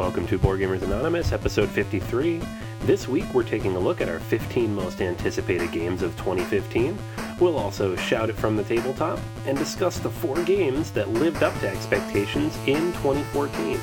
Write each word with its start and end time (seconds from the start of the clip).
Welcome 0.00 0.26
to 0.28 0.38
Board 0.38 0.60
Gamers 0.60 0.80
Anonymous, 0.80 1.30
episode 1.30 1.68
53. 1.68 2.40
This 2.84 3.06
week 3.06 3.26
we're 3.34 3.42
taking 3.42 3.76
a 3.76 3.78
look 3.78 4.00
at 4.00 4.08
our 4.08 4.18
15 4.18 4.74
most 4.74 5.02
anticipated 5.02 5.72
games 5.72 6.00
of 6.00 6.16
2015. 6.16 6.98
We'll 7.38 7.58
also 7.58 7.94
shout 7.96 8.30
it 8.30 8.32
from 8.36 8.56
the 8.56 8.64
tabletop 8.64 9.18
and 9.44 9.58
discuss 9.58 9.98
the 9.98 10.08
four 10.08 10.42
games 10.42 10.90
that 10.92 11.10
lived 11.10 11.42
up 11.42 11.52
to 11.60 11.68
expectations 11.68 12.56
in 12.66 12.94
2014. 12.94 13.78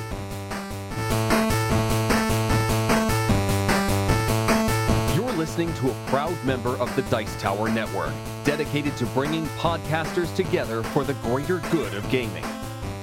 You're 5.14 5.32
listening 5.36 5.72
to 5.74 5.92
a 5.92 5.94
proud 6.08 6.36
member 6.44 6.76
of 6.78 6.94
the 6.96 7.02
Dice 7.02 7.40
Tower 7.40 7.68
Network, 7.68 8.12
dedicated 8.42 8.96
to 8.96 9.06
bringing 9.06 9.46
podcasters 9.60 10.34
together 10.34 10.82
for 10.82 11.04
the 11.04 11.14
greater 11.14 11.60
good 11.70 11.94
of 11.94 12.10
gaming. 12.10 12.44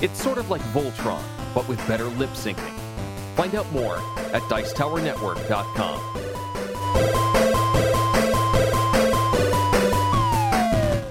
It's 0.02 0.22
sort 0.22 0.38
of 0.38 0.50
like 0.50 0.62
Voltron, 0.74 1.24
but 1.54 1.66
with 1.70 1.80
better 1.88 2.04
lip 2.04 2.32
syncing. 2.32 2.85
Find 3.36 3.54
out 3.56 3.70
more 3.72 3.98
at 4.34 4.42
Dicetowernetwork.com. 4.44 6.02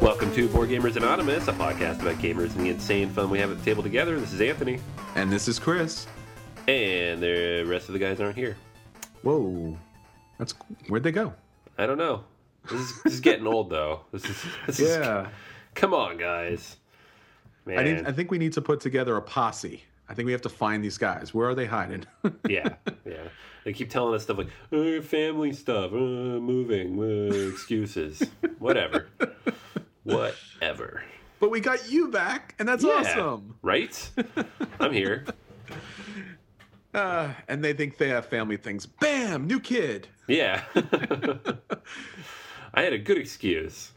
Welcome 0.01 0.33
to 0.35 0.49
Board 0.49 0.69
Gamers 0.71 0.97
Anonymous, 0.97 1.49
a 1.49 1.53
podcast 1.53 2.01
about 2.03 2.17
gamers 2.17 2.55
and 2.57 2.65
the 2.67 2.69
insane 2.71 3.09
fun 3.11 3.31
we 3.31 3.39
have 3.39 3.51
at 3.51 3.59
the 3.59 3.65
table 3.65 3.83
together. 3.83 4.19
This 4.21 4.33
is 4.33 4.41
Anthony, 4.41 4.79
And 5.17 5.31
this 5.33 5.49
is 5.49 5.59
Chris. 5.59 6.07
and 6.69 7.23
the 7.23 7.65
rest 7.67 7.89
of 7.89 7.93
the 7.95 7.99
guys 7.99 8.21
aren't 8.21 8.37
here. 8.37 8.57
Whoa. 9.23 9.77
That's 10.39 10.53
where'd 10.89 11.03
they 11.03 11.13
go? 11.13 11.33
I 11.79 11.87
don't 11.87 11.99
know. 11.99 12.25
This 12.71 12.81
is, 12.81 13.03
this 13.03 13.13
is 13.15 13.21
getting 13.21 13.47
old, 13.47 13.71
though. 13.71 14.01
This 14.13 14.25
is, 14.25 14.37
this 14.67 14.81
is 14.81 14.97
Yeah. 14.97 15.29
Come 15.75 15.93
on, 15.95 16.17
guys. 16.19 16.77
Man. 17.67 17.79
I 17.79 17.83
need 17.83 18.07
I 18.07 18.13
think 18.13 18.31
we 18.31 18.39
need 18.39 18.53
to 18.55 18.63
put 18.63 18.81
together 18.81 19.17
a 19.17 19.23
posse. 19.23 19.83
I 20.09 20.15
think 20.15 20.27
we 20.27 20.33
have 20.33 20.43
to 20.43 20.49
find 20.51 20.85
these 20.85 20.99
guys. 20.99 21.33
Where 21.33 21.49
are 21.49 21.55
they 21.55 21.67
hiding? 21.67 22.05
yeah, 22.49 22.75
yeah. 23.07 23.29
They 23.65 23.73
keep 23.73 23.89
telling 23.89 24.15
us 24.15 24.25
stuff 24.25 24.39
like 24.39 24.49
uh, 24.73 25.01
family 25.03 25.53
stuff, 25.53 25.93
uh, 25.93 25.97
moving, 25.97 26.99
uh, 27.01 27.49
excuses, 27.51 28.23
whatever, 28.59 29.07
whatever. 30.03 31.03
but 31.41 31.51
we 31.51 31.61
got 31.61 31.91
you 31.91 32.09
back, 32.09 32.55
and 32.59 32.69
that's 32.69 32.85
Yeah, 32.85 32.91
awesome. 32.93 33.57
right? 33.63 34.11
I'm 34.81 34.93
here. 34.93 35.25
Uh, 36.95 37.33
and 37.49 37.65
they 37.65 37.73
think 37.73 37.99
they 37.99 38.07
have 38.09 38.25
family 38.27 38.57
things. 38.57 38.87
Bam, 38.87 39.49
new 39.49 39.59
kid. 39.59 40.07
Yeah. 40.29 40.63
I 42.75 42.83
had 42.83 42.93
a 42.93 42.99
good 42.99 43.19
excuse. 43.19 43.91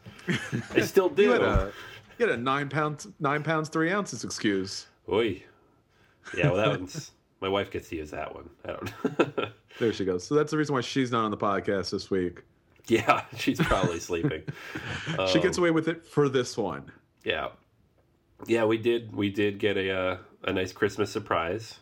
I 0.74 0.80
still 0.80 1.08
do. 1.08 1.22
You 1.22 1.30
had 1.30 1.42
a 1.42 1.72
you 2.18 2.26
had 2.26 2.36
a 2.36 2.42
nine 2.42 2.68
pounds 2.68 3.06
nine 3.20 3.44
pounds 3.44 3.68
three 3.68 3.92
ounces 3.92 4.24
excuse. 4.24 4.88
Oi. 5.08 5.44
Yeah, 6.36 6.48
well, 6.48 6.56
that 6.56 6.68
one's. 6.80 7.10
My 7.40 7.48
wife 7.48 7.70
gets 7.70 7.88
to 7.90 7.96
use 7.96 8.10
that 8.10 8.34
one. 8.34 8.50
I 8.64 8.68
don't. 8.72 9.50
There 9.78 9.92
she 9.92 10.04
goes. 10.04 10.26
So 10.26 10.34
that's 10.34 10.50
the 10.50 10.56
reason 10.58 10.74
why 10.74 10.80
she's 10.80 11.12
not 11.12 11.24
on 11.24 11.30
the 11.30 11.36
podcast 11.36 11.90
this 11.90 12.10
week. 12.10 12.42
yeah, 12.88 13.22
she's 13.36 13.60
probably 13.60 14.00
sleeping. 14.00 14.42
she 15.06 15.14
Um, 15.38 15.40
gets 15.40 15.56
away 15.56 15.70
with 15.70 15.86
it 15.86 16.04
for 16.04 16.28
this 16.28 16.56
one. 16.56 16.90
Yeah, 17.24 17.50
yeah, 18.48 18.64
we 18.64 18.76
did. 18.78 19.14
We 19.14 19.30
did 19.30 19.58
get 19.60 19.76
a 19.76 19.90
uh, 19.92 20.16
a 20.42 20.52
nice 20.52 20.72
Christmas 20.72 21.12
surprise. 21.12 21.78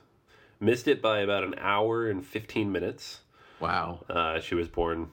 Missed 0.61 0.89
it 0.89 1.01
by 1.01 1.21
about 1.21 1.45
an 1.45 1.55
hour 1.59 2.07
and 2.11 2.23
fifteen 2.27 2.71
minutes. 2.71 3.21
Wow. 3.61 4.05
Uh, 4.11 4.41
she 4.41 4.55
was 4.55 4.69
born 4.69 5.09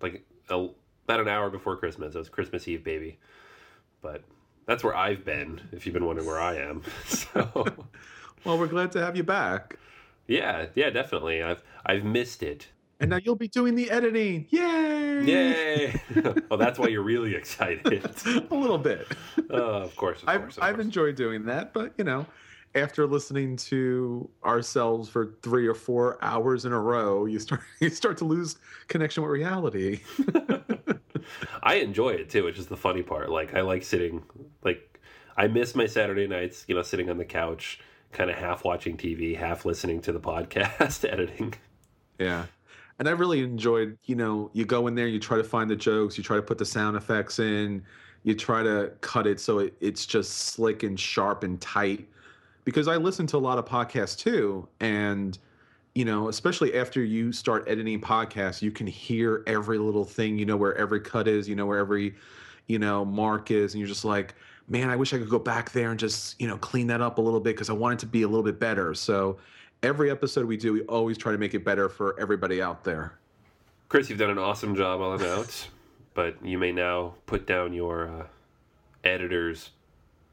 like 0.00 0.24
a, 0.48 0.68
about 1.04 1.20
an 1.20 1.28
hour 1.28 1.50
before 1.50 1.76
Christmas. 1.76 2.14
It 2.14 2.18
was 2.18 2.30
Christmas 2.30 2.66
Eve, 2.66 2.82
baby. 2.84 3.18
But 4.00 4.22
that's 4.64 4.82
where 4.82 4.96
I've 4.96 5.26
been. 5.26 5.60
If 5.72 5.84
you've 5.84 5.92
been 5.92 6.06
wondering 6.06 6.26
where 6.26 6.40
I 6.40 6.56
am, 6.56 6.82
so 7.06 7.66
Well, 8.44 8.58
we're 8.58 8.66
glad 8.66 8.92
to 8.92 9.00
have 9.00 9.16
you 9.16 9.22
back. 9.22 9.78
yeah, 10.26 10.66
yeah, 10.74 10.90
definitely. 10.90 11.42
I've 11.42 11.62
I've 11.86 12.04
missed 12.04 12.42
it. 12.42 12.68
And 13.00 13.10
now 13.10 13.18
you'll 13.22 13.34
be 13.36 13.48
doing 13.48 13.74
the 13.74 13.90
editing. 13.90 14.46
Yay! 14.50 15.24
Yay! 15.24 16.00
oh, 16.50 16.56
that's 16.56 16.78
why 16.78 16.86
you're 16.88 17.02
really 17.02 17.34
excited. 17.34 17.86
A 18.50 18.54
little 18.54 18.78
bit. 18.78 19.06
Uh, 19.50 19.54
of 19.82 19.96
course, 19.96 20.22
of 20.22 20.28
I've 20.28 20.40
course. 20.42 20.56
Of 20.58 20.62
I've 20.62 20.74
course. 20.76 20.84
enjoyed 20.84 21.16
doing 21.16 21.44
that, 21.46 21.72
but 21.72 21.92
you 21.98 22.04
know, 22.04 22.26
after 22.74 23.06
listening 23.06 23.56
to 23.56 24.28
ourselves 24.44 25.08
for 25.08 25.34
three 25.42 25.66
or 25.66 25.74
four 25.74 26.18
hours 26.22 26.64
in 26.64 26.72
a 26.72 26.80
row, 26.80 27.26
you 27.26 27.38
start 27.38 27.62
you 27.80 27.90
start 27.90 28.16
to 28.18 28.24
lose 28.24 28.56
connection 28.88 29.22
with 29.22 29.32
reality. 29.32 30.00
I 31.62 31.76
enjoy 31.76 32.10
it 32.10 32.28
too, 32.30 32.44
which 32.44 32.58
is 32.58 32.66
the 32.66 32.76
funny 32.76 33.02
part. 33.02 33.30
Like 33.30 33.54
I 33.54 33.62
like 33.62 33.82
sitting 33.82 34.22
like 34.62 35.00
I 35.36 35.48
miss 35.48 35.74
my 35.74 35.86
Saturday 35.86 36.26
nights, 36.26 36.64
you 36.68 36.74
know, 36.74 36.82
sitting 36.82 37.10
on 37.10 37.18
the 37.18 37.24
couch, 37.24 37.80
kind 38.14 38.30
of 38.30 38.36
half 38.36 38.64
watching 38.64 38.96
TV, 38.96 39.36
half 39.36 39.64
listening 39.66 40.00
to 40.02 40.12
the 40.12 40.20
podcast 40.20 41.06
editing. 41.12 41.52
Yeah. 42.18 42.46
And 42.98 43.08
I 43.08 43.10
really 43.10 43.42
enjoyed, 43.42 43.98
you 44.04 44.14
know, 44.14 44.50
you 44.52 44.64
go 44.64 44.86
in 44.86 44.94
there, 44.94 45.08
you 45.08 45.18
try 45.18 45.36
to 45.36 45.44
find 45.44 45.68
the 45.68 45.76
jokes, 45.76 46.16
you 46.16 46.22
try 46.22 46.36
to 46.36 46.42
put 46.42 46.58
the 46.58 46.64
sound 46.64 46.96
effects 46.96 47.40
in, 47.40 47.82
you 48.22 48.34
try 48.34 48.62
to 48.62 48.92
cut 49.00 49.26
it 49.26 49.40
so 49.40 49.58
it, 49.58 49.74
it's 49.80 50.06
just 50.06 50.30
slick 50.32 50.84
and 50.84 50.98
sharp 50.98 51.42
and 51.42 51.60
tight. 51.60 52.08
Because 52.64 52.88
I 52.88 52.96
listen 52.96 53.26
to 53.26 53.36
a 53.36 53.38
lot 53.38 53.58
of 53.58 53.66
podcasts 53.66 54.16
too. 54.16 54.66
And, 54.80 55.36
you 55.94 56.04
know, 56.04 56.28
especially 56.28 56.74
after 56.76 57.02
you 57.02 57.32
start 57.32 57.64
editing 57.66 58.00
podcasts, 58.00 58.62
you 58.62 58.70
can 58.70 58.86
hear 58.86 59.42
every 59.46 59.76
little 59.76 60.04
thing, 60.04 60.38
you 60.38 60.46
know, 60.46 60.56
where 60.56 60.74
every 60.76 61.00
cut 61.00 61.26
is, 61.26 61.48
you 61.48 61.56
know, 61.56 61.66
where 61.66 61.78
every, 61.78 62.14
you 62.68 62.78
know, 62.78 63.04
mark 63.04 63.50
is. 63.50 63.74
And 63.74 63.80
you're 63.80 63.88
just 63.88 64.04
like, 64.04 64.34
man, 64.68 64.90
I 64.90 64.96
wish 64.96 65.12
I 65.12 65.18
could 65.18 65.28
go 65.28 65.38
back 65.38 65.72
there 65.72 65.90
and 65.90 65.98
just, 65.98 66.40
you 66.40 66.48
know, 66.48 66.56
clean 66.56 66.86
that 66.88 67.00
up 67.00 67.18
a 67.18 67.20
little 67.20 67.40
bit 67.40 67.54
because 67.54 67.70
I 67.70 67.74
want 67.74 67.94
it 67.94 68.00
to 68.00 68.06
be 68.06 68.22
a 68.22 68.28
little 68.28 68.42
bit 68.42 68.58
better. 68.58 68.94
So, 68.94 69.38
every 69.82 70.10
episode 70.10 70.46
we 70.46 70.56
do, 70.56 70.72
we 70.72 70.82
always 70.82 71.18
try 71.18 71.32
to 71.32 71.38
make 71.38 71.54
it 71.54 71.64
better 71.64 71.88
for 71.88 72.18
everybody 72.18 72.62
out 72.62 72.84
there. 72.84 73.18
Chris, 73.88 74.08
you've 74.08 74.18
done 74.18 74.30
an 74.30 74.38
awesome 74.38 74.74
job 74.74 75.00
on 75.00 75.22
out, 75.22 75.68
but 76.14 76.36
you 76.44 76.58
may 76.58 76.72
now 76.72 77.14
put 77.26 77.46
down 77.46 77.72
your 77.72 78.08
uh, 78.08 78.26
editor's 79.04 79.70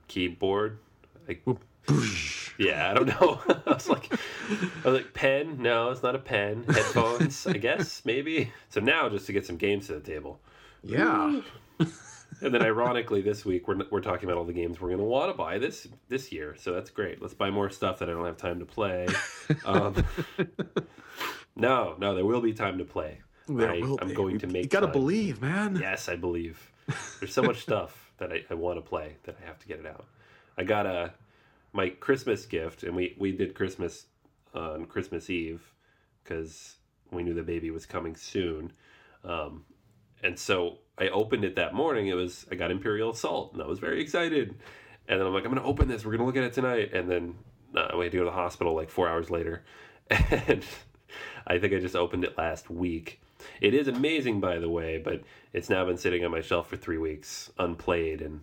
keyboard. 0.07 0.79
Like, 1.27 1.43
yeah, 2.57 2.89
I 2.89 2.93
don't 2.93 3.07
know. 3.07 3.39
I 3.67 3.73
was 3.73 3.89
like, 3.89 4.11
I 4.13 4.89
was 4.89 4.93
like, 4.93 5.13
pen? 5.13 5.61
No, 5.61 5.89
it's 5.91 6.03
not 6.03 6.15
a 6.15 6.19
pen. 6.19 6.63
Headphones, 6.67 7.45
I 7.45 7.53
guess, 7.53 8.03
maybe. 8.05 8.51
So 8.69 8.79
now, 8.79 9.09
just 9.09 9.25
to 9.27 9.33
get 9.33 9.45
some 9.45 9.57
games 9.57 9.87
to 9.87 9.93
the 9.93 9.99
table. 9.99 10.39
Yeah. 10.83 11.41
And 12.43 12.51
then, 12.51 12.63
ironically, 12.63 13.21
this 13.21 13.45
week 13.45 13.67
we're 13.67 13.79
we're 13.91 14.01
talking 14.01 14.27
about 14.27 14.39
all 14.39 14.45
the 14.45 14.53
games 14.53 14.81
we're 14.81 14.89
going 14.89 14.99
to 14.99 15.05
want 15.05 15.31
to 15.31 15.37
buy 15.37 15.59
this 15.59 15.87
this 16.09 16.31
year. 16.31 16.55
So 16.57 16.73
that's 16.73 16.89
great. 16.89 17.21
Let's 17.21 17.35
buy 17.35 17.51
more 17.51 17.69
stuff 17.69 17.99
that 17.99 18.09
I 18.09 18.13
don't 18.13 18.25
have 18.25 18.37
time 18.37 18.59
to 18.59 18.65
play. 18.65 19.07
Um, 19.65 20.05
no, 21.57 21.95
no, 21.99 22.15
there 22.15 22.23
will 22.25 22.39
be 22.39 22.53
time 22.53 22.77
to 22.77 22.85
play. 22.85 23.19
There 23.49 23.69
I, 23.69 23.79
will 23.79 23.99
I'm 24.01 24.07
be. 24.07 24.13
going 24.13 24.39
to 24.39 24.47
make. 24.47 24.63
You 24.63 24.69
gotta 24.69 24.85
time. 24.85 24.93
believe, 24.93 25.41
man. 25.41 25.75
Yes, 25.75 26.07
I 26.07 26.15
believe. 26.15 26.71
There's 27.19 27.33
so 27.33 27.43
much 27.43 27.61
stuff 27.61 28.13
that 28.17 28.31
I, 28.31 28.45
I 28.49 28.53
want 28.53 28.77
to 28.77 28.81
play 28.81 29.17
that 29.23 29.35
I 29.41 29.45
have 29.45 29.59
to 29.59 29.67
get 29.67 29.79
it 29.79 29.85
out. 29.85 30.05
I 30.57 30.63
got 30.63 30.85
a 30.85 31.13
my 31.73 31.89
Christmas 31.89 32.45
gift, 32.45 32.83
and 32.83 32.95
we 32.95 33.15
we 33.19 33.33
did 33.33 33.55
Christmas 33.55 34.05
on 34.53 34.85
Christmas 34.85 35.29
Eve 35.29 35.73
because 36.23 36.75
we 37.11 37.23
knew 37.23 37.33
the 37.33 37.43
baby 37.43 37.71
was 37.71 37.85
coming 37.85 38.15
soon. 38.15 38.71
Um, 39.23 39.65
and 40.23 40.37
so 40.37 40.77
I 40.97 41.09
opened 41.09 41.43
it 41.45 41.55
that 41.55 41.73
morning. 41.73 42.07
It 42.07 42.13
was 42.13 42.45
I 42.51 42.55
got 42.55 42.71
Imperial 42.71 43.11
Assault, 43.11 43.53
and 43.53 43.61
I 43.61 43.67
was 43.67 43.79
very 43.79 44.01
excited. 44.01 44.55
And 45.07 45.19
then 45.19 45.27
I'm 45.27 45.33
like, 45.33 45.45
I'm 45.45 45.53
gonna 45.53 45.65
open 45.65 45.87
this. 45.87 46.05
We're 46.05 46.11
gonna 46.11 46.25
look 46.25 46.37
at 46.37 46.43
it 46.43 46.53
tonight. 46.53 46.93
And 46.93 47.09
then 47.09 47.35
uh, 47.75 47.89
we 47.97 48.05
had 48.05 48.11
to 48.11 48.17
go 48.19 48.23
to 48.25 48.29
the 48.29 48.35
hospital 48.35 48.75
like 48.75 48.89
four 48.89 49.09
hours 49.09 49.29
later, 49.29 49.63
and 50.09 50.63
I 51.47 51.57
think 51.57 51.73
I 51.73 51.79
just 51.79 51.95
opened 51.95 52.23
it 52.23 52.37
last 52.37 52.69
week. 52.69 53.21
It 53.59 53.73
is 53.73 53.87
amazing, 53.87 54.39
by 54.39 54.59
the 54.59 54.69
way, 54.69 54.99
but 54.99 55.21
it's 55.53 55.69
now 55.69 55.83
been 55.85 55.97
sitting 55.97 56.23
on 56.23 56.31
my 56.31 56.41
shelf 56.41 56.69
for 56.69 56.77
three 56.77 56.99
weeks, 56.99 57.51
unplayed, 57.57 58.21
and 58.21 58.41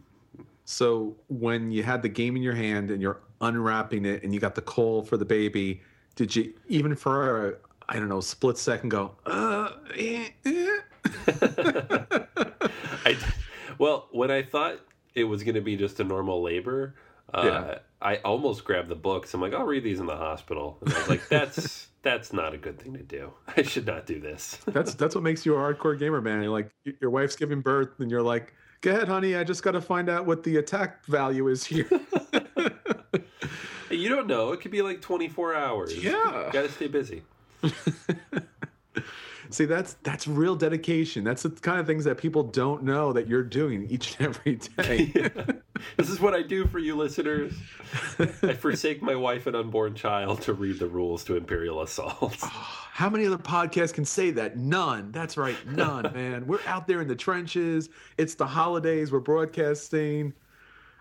So 0.65 1.17
when 1.29 1.71
you 1.71 1.83
had 1.83 2.03
the 2.03 2.09
game 2.09 2.37
in 2.37 2.43
your 2.43 2.55
hand 2.55 2.91
and 2.91 3.01
you're 3.01 3.21
unwrapping 3.41 4.05
it 4.05 4.23
and 4.25 4.35
you 4.35 4.41
got 4.41 4.55
the 4.55 4.63
call 4.63 5.03
for 5.03 5.17
the 5.17 5.25
baby, 5.25 5.83
did 6.17 6.35
you 6.35 6.53
even 6.69 6.97
for 6.97 7.49
a 7.49 7.55
I 7.89 7.99
don't 7.99 8.09
know 8.09 8.21
split 8.21 8.59
second 8.59 8.91
go? 8.91 9.13
Uh, 9.25 9.71
eh, 9.97 10.29
eh? 10.45 10.58
I, 13.05 13.17
well, 13.79 14.09
when 14.13 14.31
I 14.31 14.43
thought 14.43 14.81
it 15.15 15.25
was 15.25 15.43
going 15.43 15.55
to 15.55 15.61
be 15.61 15.77
just 15.77 16.01
a 16.01 16.05
normal 16.05 16.43
labor, 16.43 16.95
uh, 17.33 17.43
Yeah. 17.45 17.79
I 18.01 18.17
almost 18.19 18.65
grabbed 18.65 18.89
the 18.89 18.95
books. 18.95 19.35
I'm 19.35 19.41
like, 19.41 19.53
I'll 19.53 19.65
read 19.65 19.83
these 19.83 19.99
in 19.99 20.07
the 20.07 20.17
hospital. 20.17 20.79
And 20.83 20.95
I 20.95 20.99
was 20.99 21.09
like, 21.09 21.29
that's 21.29 21.89
that's 22.03 22.33
not 22.33 22.55
a 22.55 22.57
good 22.59 22.79
thing 22.79 22.93
to 22.95 23.03
do. 23.03 23.33
I 23.57 23.63
should 23.63 23.87
not 23.87 24.07
do 24.07 24.21
this. 24.21 24.59
That's 24.67 24.95
that's 24.95 25.17
what 25.17 25.25
makes 25.25 25.45
you 25.45 25.55
a 25.57 25.59
hardcore 25.59 25.99
gamer, 25.99 26.21
man. 26.21 26.43
You're 26.43 26.53
like 26.53 26.71
your 27.01 27.11
wife's 27.11 27.35
giving 27.35 27.61
birth 27.61 27.99
and 27.99 28.09
you're 28.09 28.23
like, 28.23 28.55
go 28.83 28.93
ahead, 28.93 29.09
honey. 29.09 29.35
I 29.35 29.43
just 29.43 29.65
got 29.65 29.73
to 29.73 29.81
find 29.81 30.09
out 30.09 30.27
what 30.27 30.45
the 30.45 30.59
attack 30.59 31.05
value 31.07 31.49
is 31.49 31.65
here. 31.65 31.89
You 33.91 34.09
don't 34.11 34.27
know. 34.29 34.53
It 34.53 34.61
could 34.61 34.71
be 34.71 34.83
like 34.83 35.01
24 35.01 35.57
hours. 35.57 35.97
Yeah. 35.97 36.51
Got 36.53 36.63
to 36.63 36.71
stay 36.71 36.87
busy. 36.89 37.23
See, 39.51 39.65
that's 39.65 39.95
that's 40.03 40.27
real 40.27 40.55
dedication. 40.55 41.25
That's 41.25 41.43
the 41.43 41.51
kind 41.51 41.81
of 41.81 41.87
things 41.87 42.05
that 42.05 42.19
people 42.19 42.43
don't 42.43 42.83
know 42.83 43.13
that 43.13 43.29
you're 43.29 43.43
doing 43.43 43.87
each 43.91 44.19
and 44.19 44.29
every 44.29 44.57
day. 44.57 45.31
this 45.97 46.11
is 46.11 46.21
what 46.21 46.35
I 46.35 46.43
do 46.43 46.67
for 46.67 46.79
you 46.79 46.97
listeners. 46.97 47.55
I 48.19 48.55
forsake 48.55 49.03
my 49.03 49.15
wife 49.15 49.47
and 49.47 49.57
unborn 49.57 49.95
child 49.95 50.43
to 50.43 50.53
read 50.53 50.79
the 50.79 50.87
rules 50.87 51.25
to 51.25 51.37
Imperial 51.37 51.83
Assault. 51.83 52.37
Ah, 52.43 52.89
how 52.93 53.09
many 53.09 53.27
other 53.27 53.39
podcasts 53.39 53.95
can 53.95 54.05
say 54.05 54.31
that? 54.33 54.57
None. 54.57 55.13
That's 55.13 55.37
right, 55.37 55.57
none, 55.67 56.13
man. 56.13 56.47
We're 56.47 56.61
out 56.67 56.87
there 56.87 57.01
in 57.01 57.09
the 57.09 57.17
trenches. 57.17 57.89
It's 58.17 58.35
the 58.35 58.47
holidays. 58.47 59.13
We're 59.13 59.21
broadcasting. 59.21 60.35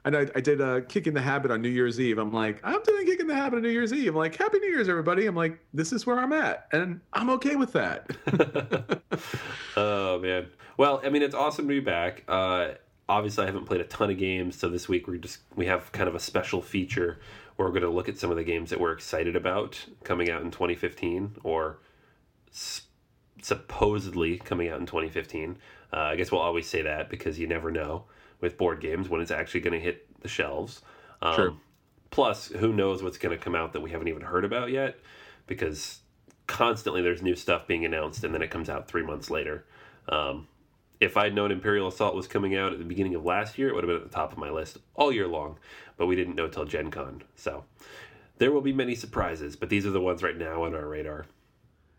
And 0.08 0.16
I, 0.16 0.26
I 0.36 0.40
did 0.40 0.62
a 0.62 0.82
kick 0.84 1.06
in 1.06 1.14
the 1.14 1.22
habit 1.22 1.52
on 1.52 1.62
New 1.62 1.68
Year's 1.68 2.00
Eve. 2.00 2.18
I'm 2.18 2.32
like, 2.32 2.62
I'm 2.64 2.82
doing 2.82 3.06
kick 3.06 3.20
in 3.20 3.28
the 3.28 3.36
habit 3.36 3.58
on 3.58 3.62
New 3.62 3.70
Year's 3.70 3.92
Eve. 3.92 4.12
I'm 4.12 4.16
like, 4.16 4.38
Happy 4.38 4.58
New 4.58 4.70
Year's, 4.70 4.88
everybody. 4.88 5.26
I'm 5.26 5.36
like, 5.36 5.60
this 5.74 5.92
is 5.92 6.08
where 6.08 6.18
I'm 6.18 6.32
at, 6.32 6.70
and 6.72 7.02
I'm 7.12 7.30
okay 7.32 7.58
with 7.58 7.74
that. 7.74 8.10
oh 9.76 10.18
man. 10.20 10.48
Well, 10.78 11.02
I 11.04 11.10
mean, 11.10 11.24
it's 11.24 11.36
awesome 11.36 11.66
to 11.66 11.74
be 11.74 11.82
back. 11.82 12.24
Uh, 12.26 12.76
obviously, 13.10 13.44
I 13.44 13.48
haven't 13.48 13.66
played 13.66 13.82
a 13.82 13.84
ton 13.84 14.10
of 14.10 14.18
games, 14.18 14.56
so 14.56 14.70
this 14.70 14.88
week 14.88 15.10
we're 15.10 15.18
just 15.18 15.40
we 15.58 15.66
have 15.66 15.92
kind 15.92 16.08
of 16.08 16.16
a 16.16 16.22
special 16.22 16.62
feature 16.62 17.20
where 17.58 17.68
we're 17.68 17.74
going 17.74 17.84
to 17.84 17.90
look 17.90 18.08
at 18.08 18.18
some 18.18 18.32
of 18.32 18.38
the 18.38 18.46
games 18.46 18.70
that 18.70 18.80
we're 18.80 18.94
excited 18.94 19.36
about 19.36 19.88
coming 20.06 20.32
out 20.32 20.42
in 20.42 20.52
2015 20.52 21.36
or 21.44 21.80
supposedly 23.42 24.38
coming 24.38 24.70
out 24.70 24.80
in 24.80 24.86
2015. 24.86 25.58
Uh, 25.92 25.98
I 25.98 26.16
guess 26.16 26.32
we'll 26.32 26.40
always 26.40 26.66
say 26.66 26.82
that 26.84 27.10
because 27.10 27.38
you 27.38 27.46
never 27.46 27.72
know 27.72 28.06
with 28.42 28.58
board 28.58 28.80
games 28.80 29.10
when 29.10 29.22
it's 29.22 29.32
actually 29.32 29.62
going 29.62 29.74
to 29.74 29.80
hit 29.80 30.06
the 30.22 30.28
shelves. 30.28 30.82
Um, 31.22 31.36
True. 31.36 31.58
Plus, 32.10 32.48
who 32.48 32.74
knows 32.74 33.04
what's 33.04 33.18
going 33.18 33.38
to 33.38 33.44
come 33.44 33.56
out 33.56 33.74
that 33.74 33.82
we 33.82 33.92
haven't 33.92 34.08
even 34.08 34.22
heard 34.22 34.46
about 34.46 34.72
yet? 34.72 34.98
Because 35.46 36.00
constantly 36.48 37.02
there's 37.02 37.22
new 37.22 37.36
stuff 37.36 37.68
being 37.68 37.86
announced, 37.86 38.24
and 38.24 38.34
then 38.34 38.42
it 38.42 38.50
comes 38.50 38.70
out 38.70 38.88
three 38.88 39.04
months 39.04 39.30
later. 39.30 39.66
Um, 40.08 40.48
if 41.00 41.18
I'd 41.18 41.36
known 41.36 41.52
Imperial 41.52 41.90
Assault 41.90 42.16
was 42.16 42.28
coming 42.28 42.56
out 42.56 42.74
at 42.74 42.80
the 42.80 42.86
beginning 42.86 43.16
of 43.16 43.24
last 43.24 43.58
year, 43.58 43.70
it 43.70 43.76
would 43.76 43.84
have 43.84 43.90
been 43.90 43.98
at 43.98 44.10
the 44.10 44.16
top 44.16 44.32
of 44.32 44.38
my 44.38 44.50
list 44.50 44.78
all 44.96 45.12
year 45.12 45.28
long. 45.28 45.60
But 45.98 46.08
we 46.08 46.16
didn't 46.16 46.36
know 46.36 46.48
till 46.48 46.66
Gen 46.66 46.90
Con. 46.92 47.24
So 47.36 47.66
there 48.38 48.52
will 48.52 48.62
be 48.62 48.74
many 48.74 48.96
surprises, 48.96 49.56
but 49.56 49.70
these 49.70 49.86
are 49.86 49.92
the 49.92 50.02
ones 50.02 50.24
right 50.24 50.38
now 50.38 50.64
on 50.64 50.74
our 50.74 50.88
radar. 50.88 51.26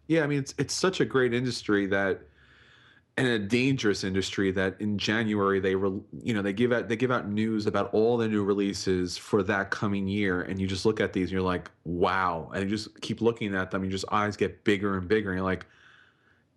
Yeah, 0.07 0.25
I 0.25 0.27
mean 0.27 0.39
it's 0.39 0.55
it's 0.59 0.75
such 0.75 1.01
a 1.01 1.05
great 1.05 1.35
industry 1.35 1.87
that 1.87 2.23
and 3.19 3.27
a 3.27 3.39
dangerous 3.39 4.05
industry 4.05 4.53
that 4.53 4.81
in 4.81 4.97
January 4.97 5.59
they 5.59 5.75
re, 5.75 6.01
you 6.23 6.33
know 6.33 6.41
they 6.41 6.53
give 6.53 6.73
out 6.73 6.89
they 6.89 6.95
give 6.95 7.11
out 7.11 7.29
news 7.29 7.67
about 7.67 7.93
all 7.93 8.17
the 8.17 8.29
new 8.29 8.45
releases 8.45 9.19
for 9.19 9.43
that 9.43 9.71
coming 9.71 10.07
year 10.07 10.43
and 10.43 10.61
you 10.61 10.69
just 10.69 10.87
look 10.87 11.01
at 11.01 11.13
these 11.13 11.25
and 11.25 11.33
you're 11.33 11.43
like 11.43 11.69
wow. 11.85 12.49
And 12.55 12.63
you 12.63 12.71
just 12.71 13.01
keep 13.01 13.21
looking 13.21 13.57
at 13.57 13.73
them 13.73 13.83
and 13.83 13.91
just 13.91 14.05
eyes 14.13 14.37
get 14.37 14.63
bigger 14.63 14.97
and 14.97 15.09
bigger 15.09 15.31
and 15.31 15.39
you're 15.39 15.45
like 15.45 15.67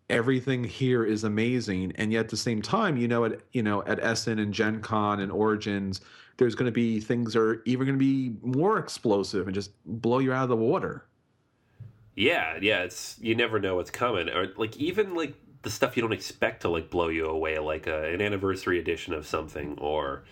everything 0.08 0.64
here 0.64 1.04
is 1.04 1.24
amazing. 1.24 1.94
And 1.96 2.12
yet 2.12 2.26
at 2.26 2.30
the 2.30 2.38
same 2.38 2.62
time 2.62 2.96
you 2.96 3.08
know 3.08 3.26
at 3.26 3.42
you 3.54 3.64
know 3.64 3.84
at 3.86 4.00
Essen 4.00 4.38
and 4.38 4.54
Gen 4.54 4.82
Con 4.82 5.20
and 5.20 5.32
Origins 5.32 6.02
there's 6.38 6.54
going 6.54 6.68
to 6.68 6.72
be 6.72 7.00
things 7.00 7.36
are 7.36 7.64
even 7.66 7.88
going 7.88 7.98
to 7.98 8.06
be 8.06 8.36
more 8.44 8.78
explosive 8.78 9.48
and 9.48 9.56
just 9.56 9.72
blow 9.86 10.20
you 10.20 10.32
out 10.32 10.44
of 10.44 10.50
the 10.50 10.56
water. 10.56 11.06
Yeah, 12.16 12.60
yeah, 12.62 12.84
it's 12.84 13.18
you 13.20 13.34
never 13.34 13.60
know 13.60 13.76
what's 13.78 13.90
coming, 13.90 14.30
or 14.30 14.54
like 14.58 14.78
even 14.78 15.16
like 15.16 15.34
the 15.64 15.70
stuff 15.70 15.96
you 15.96 16.02
don't 16.02 16.14
expect 16.14 16.62
to 16.62 16.70
like 16.70 16.90
blow 16.90 17.10
you 17.10 17.26
away, 17.28 17.60
like 17.60 17.88
a, 17.88 18.14
an 18.14 18.22
anniversary 18.22 18.80
edition 18.80 19.14
of 19.14 19.26
something, 19.28 19.78
or 19.80 20.24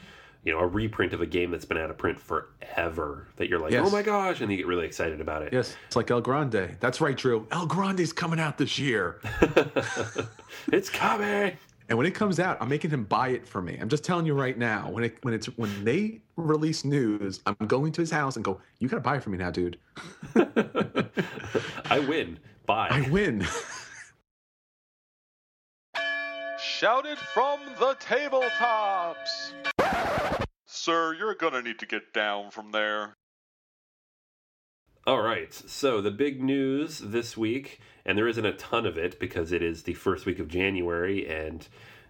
you 0.44 0.52
know 0.54 0.60
a 0.60 0.68
reprint 0.68 1.14
of 1.14 1.22
a 1.22 1.26
game 1.26 1.52
that's 1.52 1.66
been 1.66 1.78
out 1.78 1.90
of 1.90 1.98
print 1.98 2.20
forever 2.20 3.28
that 3.36 3.50
you're 3.50 3.60
like, 3.60 3.72
oh 3.74 3.76
Yes. 3.76 3.88
oh 3.88 3.92
my 3.92 4.02
gosh, 4.02 4.42
and 4.42 4.50
you 4.52 4.58
get 4.58 4.68
really 4.68 4.86
excited 4.86 5.22
about 5.22 5.44
it. 5.44 5.54
Yes, 5.54 5.76
it's 5.88 5.96
like 5.96 6.10
El 6.12 6.22
Grande. 6.22 6.78
That's 6.80 7.00
right, 7.02 7.16
Drew. 7.16 7.46
El 7.52 7.66
Grande's 7.68 8.14
coming 8.14 8.40
out 8.40 8.58
this 8.58 8.80
year. 8.80 9.20
it's 10.72 10.90
coming. 10.90 11.58
And 11.90 11.98
when 11.98 12.06
it 12.06 12.14
comes 12.14 12.40
out, 12.40 12.56
I'm 12.62 12.70
making 12.70 12.92
him 12.92 13.04
buy 13.04 13.30
it 13.30 13.48
for 13.48 13.64
me. 13.64 13.76
I'm 13.82 13.90
just 13.90 14.04
telling 14.04 14.28
you 14.28 14.36
right 14.36 14.56
now. 14.56 14.92
When 14.92 15.04
it 15.04 15.18
when 15.24 15.34
it's 15.34 15.48
when 15.58 15.84
they 15.84 16.22
release 16.36 16.86
news, 16.86 17.42
I'm 17.48 17.56
going 17.66 17.92
to 17.94 18.02
his 18.02 18.12
house 18.12 18.36
and 18.36 18.46
go, 18.46 18.62
"You 18.78 18.88
gotta 18.88 19.02
buy 19.02 19.16
it 19.18 19.24
for 19.24 19.32
me 19.32 19.40
now, 19.40 19.50
dude. 19.50 19.78
I 20.36 22.00
win. 22.08 22.38
Bye. 22.66 22.90
I 22.92 23.10
win." 23.10 23.46
Shout 26.80 27.06
it 27.06 27.18
from 27.18 27.60
the 27.78 27.94
tabletops! 27.96 29.52
Sir, 30.66 31.14
you're 31.14 31.36
gonna 31.36 31.62
need 31.62 31.78
to 31.80 31.86
get 31.86 32.14
down 32.14 32.52
from 32.52 32.72
there. 32.72 33.16
All 35.06 35.22
right. 35.22 35.54
So 35.54 36.00
the 36.00 36.10
big 36.10 36.42
news 36.42 37.00
this 37.00 37.36
week, 37.36 37.82
and 38.06 38.18
there 38.18 38.30
isn't 38.30 38.46
a 38.46 38.54
ton 38.54 38.86
of 38.86 38.98
it 38.98 39.20
because 39.20 39.52
it 39.52 39.62
is 39.62 39.84
the 39.84 39.94
first 39.96 40.26
week 40.26 40.40
of 40.40 40.48
January 40.48 41.28
and 41.28 41.68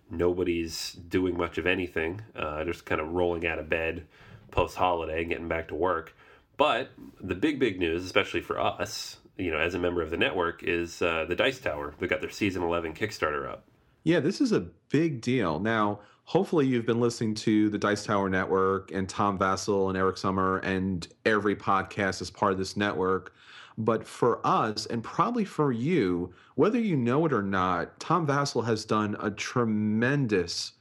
nobody's 0.07 0.91
doing 0.91 1.35
much 1.35 1.57
of 1.57 1.65
anything. 1.65 2.21
Uh, 2.35 2.63
just 2.63 2.85
kind 2.85 3.01
of 3.01 3.09
rolling 3.09 3.47
out 3.47 3.57
of 3.57 3.69
bed 3.69 4.05
post 4.51 4.75
holiday 4.75 5.21
and 5.21 5.29
getting 5.29 5.47
back 5.47 5.69
to 5.69 5.75
work. 5.75 6.15
But 6.57 6.91
the 7.19 7.33
big, 7.33 7.57
big 7.57 7.79
news, 7.79 8.05
especially 8.05 8.41
for 8.41 8.59
us, 8.59 9.17
you 9.35 9.49
know, 9.49 9.57
as 9.57 9.73
a 9.73 9.79
member 9.79 10.03
of 10.03 10.11
the 10.11 10.17
network, 10.17 10.61
is 10.61 11.01
uh, 11.01 11.25
the 11.27 11.35
Dice 11.35 11.59
Tower. 11.59 11.95
They've 11.97 12.07
got 12.07 12.21
their 12.21 12.29
season 12.29 12.61
11 12.61 12.93
Kickstarter 12.93 13.49
up. 13.49 13.65
Yeah, 14.09 14.19
this 14.19 14.41
is 14.41 14.53
a 14.53 14.61
big 14.89 15.21
deal. 15.21 15.59
Now, 15.59 15.99
hopefully, 16.23 16.65
you've 16.65 16.87
been 16.87 16.99
listening 16.99 17.35
to 17.35 17.69
the 17.69 17.77
Dice 17.77 18.03
Tower 18.03 18.27
Network 18.27 18.89
and 18.91 19.07
Tom 19.07 19.37
Vasel 19.37 19.89
and 19.89 19.95
Eric 19.95 20.15
Summerer 20.15 20.65
and 20.65 21.07
every 21.25 21.55
podcast 21.55 22.19
as 22.19 22.31
part 22.31 22.51
of 22.51 22.57
this 22.57 22.75
network. 22.75 23.35
But 23.77 24.07
for 24.07 24.41
us, 24.43 24.87
and 24.87 25.03
probably 25.03 25.45
for 25.45 25.71
you, 25.71 26.33
whether 26.55 26.79
you 26.79 26.97
know 26.97 27.23
it 27.27 27.33
or 27.33 27.43
not, 27.43 27.99
Tom 27.99 28.25
Vasel 28.25 28.65
has 28.65 28.83
done 28.83 29.15
a 29.19 29.29
tremendous 29.29 30.71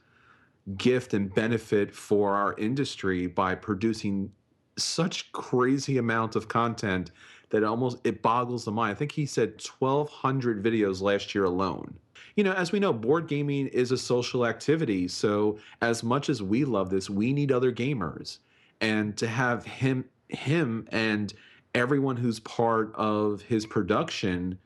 gift 0.75 1.13
and 1.13 1.31
benefit 1.31 1.93
for 1.93 2.33
our 2.33 2.55
industry 2.57 3.27
by 3.27 3.53
producing 3.53 4.31
such 4.75 5.31
crazy 5.33 5.99
amount 5.99 6.35
of 6.35 6.47
content 6.47 7.11
that 7.51 7.63
almost 7.63 7.99
it 8.03 8.23
boggles 8.23 8.65
the 8.65 8.71
mind. 8.71 8.91
I 8.91 8.95
think 8.95 9.11
he 9.11 9.27
said 9.27 9.61
1200 9.61 10.63
videos 10.63 10.99
last 10.99 11.35
year 11.35 11.43
alone. 11.43 11.93
You 12.35 12.43
know, 12.43 12.53
as 12.53 12.71
we 12.71 12.79
know, 12.79 12.93
board 12.93 13.27
gaming 13.27 13.67
is 13.67 13.91
a 13.91 13.97
social 13.97 14.45
activity. 14.45 15.07
So 15.07 15.57
as 15.81 16.03
much 16.03 16.29
as 16.29 16.41
we 16.41 16.65
love 16.65 16.89
this, 16.89 17.09
we 17.09 17.33
need 17.33 17.51
other 17.51 17.71
gamers. 17.71 18.39
And 18.81 19.17
to 19.17 19.27
have 19.27 19.65
him 19.65 20.05
him 20.29 20.87
and 20.91 21.33
everyone 21.73 22.15
who's 22.15 22.39
part 22.39 22.93
of 22.95 23.41
his 23.41 23.65
production 23.65 24.57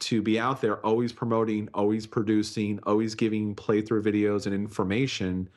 to 0.00 0.20
be 0.20 0.38
out 0.38 0.60
there 0.60 0.84
always 0.84 1.12
promoting, 1.12 1.68
always 1.74 2.06
producing, 2.06 2.80
always 2.84 3.14
giving 3.14 3.54
playthrough 3.54 4.02
videos 4.02 4.46
and 4.46 4.54
information. 4.54 5.48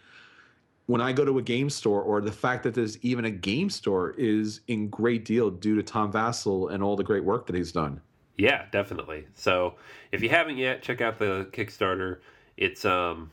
When 0.86 1.02
I 1.02 1.14
go 1.14 1.26
to 1.26 1.40
a 1.40 1.42
game 1.42 1.72
store, 1.72 2.02
or 2.02 2.22
the 2.22 2.32
fact 2.32 2.62
that 2.64 2.76
there's 2.76 3.04
even 3.04 3.26
a 3.26 3.32
game 3.32 3.72
store, 3.72 4.14
is 4.18 4.62
in 4.68 4.90
great 4.90 5.26
deal 5.26 5.50
due 5.50 5.76
to 5.76 5.82
Tom 5.82 6.12
Vasel 6.12 6.72
and 6.72 6.84
all 6.84 6.96
the 6.96 7.04
great 7.04 7.24
work 7.24 7.48
that 7.48 7.56
he's 7.56 7.72
done. 7.72 8.00
Yeah, 8.38 8.66
definitely. 8.72 9.28
So 9.34 9.76
if 10.12 10.22
you 10.22 10.30
haven't 10.30 10.58
yet, 10.58 10.82
check 10.82 11.02
out 11.02 11.20
the 11.20 11.48
Kickstarter. 11.52 12.20
It's 12.58 12.86
um, 12.86 13.32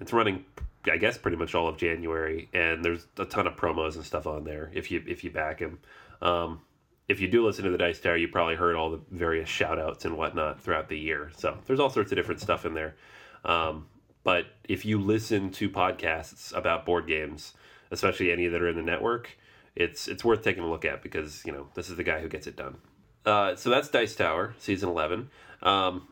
it's 0.00 0.12
running, 0.12 0.44
I 0.90 0.96
guess, 0.96 1.16
pretty 1.18 1.36
much 1.36 1.54
all 1.54 1.68
of 1.68 1.76
January, 1.76 2.48
and 2.52 2.84
there's 2.84 3.06
a 3.18 3.24
ton 3.24 3.46
of 3.46 3.56
promos 3.56 3.94
and 3.94 4.04
stuff 4.04 4.26
on 4.26 4.44
there. 4.44 4.70
If 4.74 4.90
you 4.90 5.02
if 5.06 5.24
you 5.24 5.30
back 5.30 5.60
him, 5.60 5.78
um, 6.20 6.60
if 7.08 7.20
you 7.20 7.28
do 7.28 7.44
listen 7.44 7.64
to 7.64 7.70
the 7.70 7.78
Dice 7.78 8.00
Tower, 8.00 8.16
you 8.16 8.28
probably 8.28 8.54
heard 8.54 8.76
all 8.76 8.90
the 8.90 9.00
various 9.10 9.48
shout 9.48 9.78
outs 9.78 10.04
and 10.04 10.16
whatnot 10.16 10.60
throughout 10.60 10.88
the 10.88 10.98
year. 10.98 11.30
So 11.36 11.58
there's 11.66 11.80
all 11.80 11.90
sorts 11.90 12.12
of 12.12 12.16
different 12.16 12.40
stuff 12.40 12.64
in 12.64 12.74
there. 12.74 12.96
Um, 13.44 13.86
but 14.24 14.46
if 14.64 14.84
you 14.86 14.98
listen 14.98 15.50
to 15.52 15.68
podcasts 15.68 16.54
about 16.56 16.86
board 16.86 17.06
games, 17.06 17.52
especially 17.90 18.32
any 18.32 18.48
that 18.48 18.62
are 18.62 18.68
in 18.68 18.76
the 18.76 18.82
network, 18.82 19.36
it's 19.76 20.08
it's 20.08 20.24
worth 20.24 20.42
taking 20.42 20.62
a 20.62 20.68
look 20.68 20.84
at 20.84 21.02
because 21.02 21.44
you 21.44 21.52
know 21.52 21.68
this 21.74 21.90
is 21.90 21.96
the 21.96 22.04
guy 22.04 22.20
who 22.20 22.28
gets 22.28 22.46
it 22.46 22.56
done. 22.56 22.76
Uh, 23.24 23.56
so 23.56 23.70
that's 23.70 23.88
Dice 23.88 24.14
Tower 24.14 24.54
season 24.58 24.88
eleven. 24.88 25.30
Um, 25.62 26.08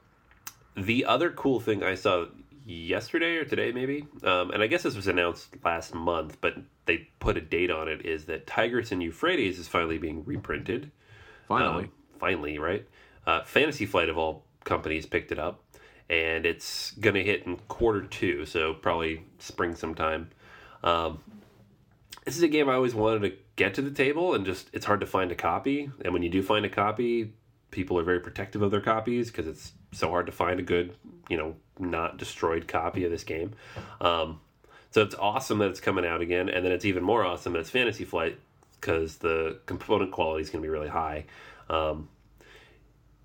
the 0.77 1.05
other 1.05 1.31
cool 1.31 1.61
thing 1.61 1.83
I 1.83 1.95
saw 1.95 2.27
yesterday 2.65 3.37
or 3.37 3.45
today 3.45 3.73
maybe, 3.73 4.07
um, 4.23 4.51
and 4.53 4.63
I 4.63 4.67
guess 4.67 4.85
this 4.85 4.97
was 4.97 5.09
announced 5.09 5.57
last 5.65 5.95
month, 5.95 6.39
but 6.41 6.55
they 6.87 7.09
put 7.19 7.37
a 7.37 7.41
date 7.41 7.71
on 7.71 7.89
it, 7.89 8.07
is 8.07 8.25
that 8.27 8.47
Tigris 8.47 8.93
and 8.93 9.03
Euphrates 9.03 9.59
is 9.59 9.69
finally 9.69 9.99
being 9.99 10.25
reprinted. 10.25 10.91
Finally. 11.49 11.85
Um, 11.85 11.93
finally, 12.19 12.59
right? 12.59 12.87
Uh, 13.27 13.43
Fantasy 13.45 13.85
Flight 13.85 14.09
of 14.09 14.17
all 14.17 14.45
companies 14.65 15.07
picked 15.07 15.33
it 15.33 15.39
up, 15.39 15.63
and 16.09 16.47
it's 16.47 16.93
going 16.93 17.15
to 17.15 17.23
hit 17.23 17.47
in 17.47 17.57
quarter 17.69 18.03
two, 18.03 18.47
so 18.47 18.75
probably 18.75 19.25
spring 19.39 19.75
sometime. 19.75 20.31
Um, 20.83 21.19
this 22.25 22.37
is 22.37 22.43
a 22.43 22.49
game 22.49 22.69
I 22.69 22.75
always 22.75 22.95
wanted 22.95 23.23
to 23.23 23.37
get 23.57 23.75
to 23.75 23.83
the 23.83 23.91
table, 23.91 24.35
and 24.35 24.47
just 24.47 24.71
it's 24.73 24.87
hard 24.87 25.01
to 25.01 25.07
find 25.07 25.33
a 25.33 25.35
copy. 25.35 25.91
And 26.05 26.13
when 26.13 26.23
you 26.23 26.29
do 26.29 26.43
find 26.43 26.65
a 26.65 26.69
copy, 26.69 27.33
people 27.71 27.99
are 27.99 28.05
very 28.05 28.21
protective 28.21 28.63
of 28.63 28.71
their 28.71 28.81
copies 28.81 29.31
because 29.31 29.47
it's 29.47 29.73
so 29.93 30.09
hard 30.11 30.27
to 30.27 30.33
find 30.33 30.61
a 30.61 30.63
good, 30.63 30.95
you 31.29 31.37
know, 31.37 31.57
not 31.79 32.19
destroyed 32.19 32.69
copy 32.69 33.05
of 33.05 33.11
this 33.11 33.25
game. 33.25 33.53
Um, 34.01 34.41
so 34.91 35.03
it's 35.03 35.15
awesome 35.15 35.59
that 35.59 35.71
it's 35.71 35.81
coming 35.81 36.07
out 36.07 36.21
again, 36.21 36.49
and 36.49 36.65
then 36.65 36.73
it's 36.73 36.85
even 36.85 37.03
more 37.03 37.25
awesome 37.25 37.55
that 37.55 37.61
it's 37.61 37.71
Fantasy 37.71 38.05
Flight 38.05 38.39
because 38.81 39.17
the 39.17 39.59
component 39.67 40.13
quality 40.13 40.43
is 40.43 40.51
going 40.51 40.63
to 40.63 40.67
be 40.67 40.71
really 40.71 40.89
high. 40.89 41.25
Um, 41.71 42.09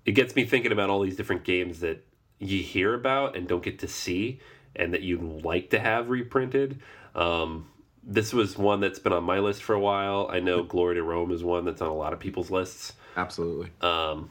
it 0.04 0.12
gets 0.12 0.34
me 0.34 0.44
thinking 0.44 0.72
about 0.72 0.88
all 0.88 1.00
these 1.00 1.16
different 1.16 1.44
games 1.44 1.80
that 1.80 2.04
you 2.38 2.62
hear 2.62 2.94
about 2.94 3.36
and 3.36 3.46
don't 3.46 3.62
get 3.62 3.80
to 3.80 3.88
see, 3.88 4.40
and 4.74 4.94
that 4.94 5.02
you'd 5.02 5.44
like 5.44 5.70
to 5.70 5.78
have 5.78 6.08
reprinted. 6.08 6.80
Um, 7.14 7.66
this 8.02 8.32
was 8.32 8.56
one 8.56 8.80
that's 8.80 8.98
been 8.98 9.12
on 9.12 9.24
my 9.24 9.38
list 9.38 9.62
for 9.62 9.74
a 9.74 9.80
while. 9.80 10.28
I 10.30 10.40
know 10.40 10.62
Glory 10.62 10.96
to 10.96 11.02
Rome 11.02 11.30
is 11.30 11.44
one 11.44 11.64
that's 11.64 11.82
on 11.82 11.88
a 11.88 11.94
lot 11.94 12.12
of 12.12 12.20
people's 12.20 12.50
lists. 12.50 12.94
Absolutely. 13.16 13.70
Um, 13.80 14.30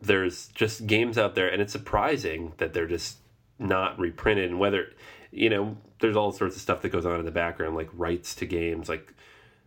there's 0.00 0.48
just 0.48 0.86
games 0.86 1.18
out 1.18 1.34
there, 1.34 1.48
and 1.48 1.60
it's 1.60 1.72
surprising 1.72 2.52
that 2.58 2.72
they're 2.72 2.86
just 2.86 3.18
not 3.58 3.98
reprinted. 3.98 4.50
And 4.50 4.60
whether, 4.60 4.92
you 5.30 5.50
know, 5.50 5.76
there's 6.00 6.16
all 6.16 6.32
sorts 6.32 6.56
of 6.56 6.62
stuff 6.62 6.82
that 6.82 6.90
goes 6.90 7.06
on 7.06 7.18
in 7.18 7.24
the 7.24 7.30
background, 7.30 7.74
like 7.74 7.88
rights 7.92 8.34
to 8.36 8.46
games. 8.46 8.88
Like 8.88 9.12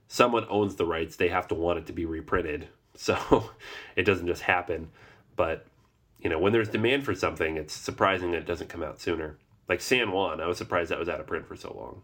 someone 0.08 0.46
owns 0.50 0.76
the 0.76 0.86
rights, 0.86 1.16
they 1.16 1.30
have 1.30 1.48
to 1.50 1.56
want 1.56 1.80
it 1.80 1.86
to 1.88 1.94
be 1.94 2.06
reprinted. 2.06 2.68
So 2.94 3.50
it 3.96 4.04
doesn't 4.04 4.28
just 4.28 4.44
happen. 4.44 4.90
But, 5.36 5.66
you 6.20 6.30
know, 6.30 6.38
when 6.38 6.52
there's 6.52 6.68
demand 6.68 7.04
for 7.06 7.16
something, 7.16 7.56
it's 7.56 7.74
surprising 7.74 8.32
that 8.32 8.40
it 8.40 8.46
doesn't 8.46 8.70
come 8.70 8.84
out 8.84 9.00
sooner. 9.00 9.38
Like 9.70 9.80
San 9.80 10.12
Juan, 10.12 10.42
I 10.42 10.46
was 10.46 10.58
surprised 10.58 10.92
that 10.92 11.00
was 11.00 11.10
out 11.10 11.22
of 11.22 11.26
print 11.26 11.48
for 11.48 11.56
so 11.56 11.74
long. 11.74 12.04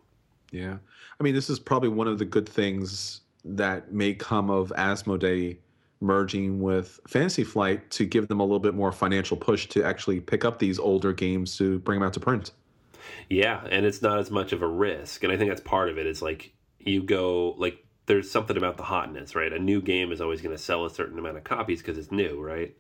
Yeah. 0.51 0.77
I 1.19 1.23
mean, 1.23 1.35
this 1.35 1.49
is 1.49 1.59
probably 1.59 1.89
one 1.89 2.07
of 2.07 2.19
the 2.19 2.25
good 2.25 2.47
things 2.47 3.21
that 3.43 3.93
may 3.93 4.13
come 4.13 4.49
of 4.49 4.71
Asmodee 4.77 5.57
merging 5.99 6.61
with 6.61 6.99
Fantasy 7.07 7.43
Flight 7.43 7.89
to 7.91 8.05
give 8.05 8.27
them 8.27 8.39
a 8.39 8.43
little 8.43 8.59
bit 8.59 8.75
more 8.75 8.91
financial 8.91 9.35
push 9.35 9.67
to 9.67 9.83
actually 9.83 10.19
pick 10.19 10.45
up 10.45 10.59
these 10.59 10.77
older 10.77 11.11
games 11.11 11.57
to 11.57 11.79
bring 11.79 11.99
them 11.99 12.07
out 12.07 12.13
to 12.13 12.19
print. 12.19 12.51
Yeah, 13.29 13.65
and 13.69 13.85
it's 13.85 14.01
not 14.01 14.19
as 14.19 14.29
much 14.29 14.51
of 14.53 14.61
a 14.61 14.67
risk. 14.67 15.23
And 15.23 15.31
I 15.31 15.37
think 15.37 15.49
that's 15.49 15.61
part 15.61 15.89
of 15.89 15.97
it. 15.97 16.05
it 16.05 16.09
is 16.09 16.21
like 16.21 16.53
you 16.79 17.03
go 17.03 17.55
like 17.57 17.83
there's 18.05 18.29
something 18.29 18.57
about 18.57 18.77
the 18.77 18.83
hotness, 18.83 19.35
right? 19.35 19.51
A 19.51 19.59
new 19.59 19.81
game 19.81 20.11
is 20.11 20.21
always 20.21 20.41
going 20.41 20.55
to 20.55 20.61
sell 20.61 20.85
a 20.85 20.89
certain 20.89 21.19
amount 21.19 21.37
of 21.37 21.43
copies 21.43 21.81
because 21.81 21.97
it's 21.97 22.11
new, 22.11 22.41
right? 22.41 22.75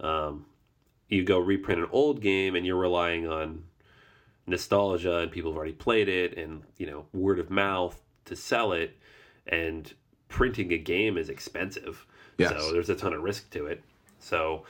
Um, 0.00 0.46
you 1.08 1.24
go 1.24 1.38
reprint 1.38 1.80
an 1.80 1.88
old 1.90 2.20
game 2.20 2.54
and 2.54 2.66
you're 2.66 2.76
relying 2.76 3.26
on 3.26 3.64
nostalgia 4.48 5.18
and 5.18 5.30
people 5.30 5.50
have 5.50 5.56
already 5.56 5.72
played 5.72 6.08
it 6.08 6.36
and 6.38 6.62
you 6.78 6.86
know 6.86 7.04
word 7.12 7.38
of 7.38 7.50
mouth 7.50 8.00
to 8.24 8.34
sell 8.36 8.72
it 8.72 8.96
and 9.46 9.92
printing 10.28 10.72
a 10.72 10.78
game 10.78 11.16
is 11.18 11.28
expensive 11.28 12.06
Yes. 12.38 12.50
so 12.50 12.72
there's 12.72 12.88
a 12.90 12.94
ton 12.94 13.12
of 13.12 13.22
risk 13.22 13.50
to 13.50 13.66
it 13.66 13.82
so 14.18 14.64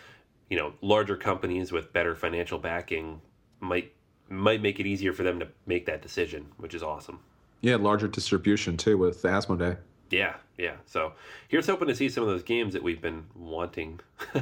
you 0.51 0.57
know 0.57 0.73
larger 0.81 1.17
companies 1.17 1.71
with 1.73 1.93
better 1.93 2.15
financial 2.15 2.59
backing 2.59 3.21
might 3.61 3.93
might 4.29 4.61
make 4.63 4.79
it 4.81 4.87
easier 4.87 5.13
for 5.13 5.23
them 5.23 5.39
to 5.41 5.49
make 5.67 5.87
that 5.87 6.03
decision 6.03 6.47
which 6.59 6.75
is 6.75 6.83
awesome 6.83 7.21
Yeah, 7.61 7.77
larger 7.77 8.09
distribution 8.09 8.77
too 8.77 8.97
with 8.99 9.23
Asmodee. 9.23 9.77
yeah, 10.11 10.35
yeah. 10.57 10.77
So 10.87 11.13
here's 11.49 11.67
hoping 11.67 11.89
to 11.89 11.95
see 11.95 12.09
some 12.09 12.23
of 12.25 12.29
those 12.29 12.43
games 12.43 12.73
that 12.75 12.83
we've 12.83 13.01
been 13.01 13.25
wanting 13.35 14.01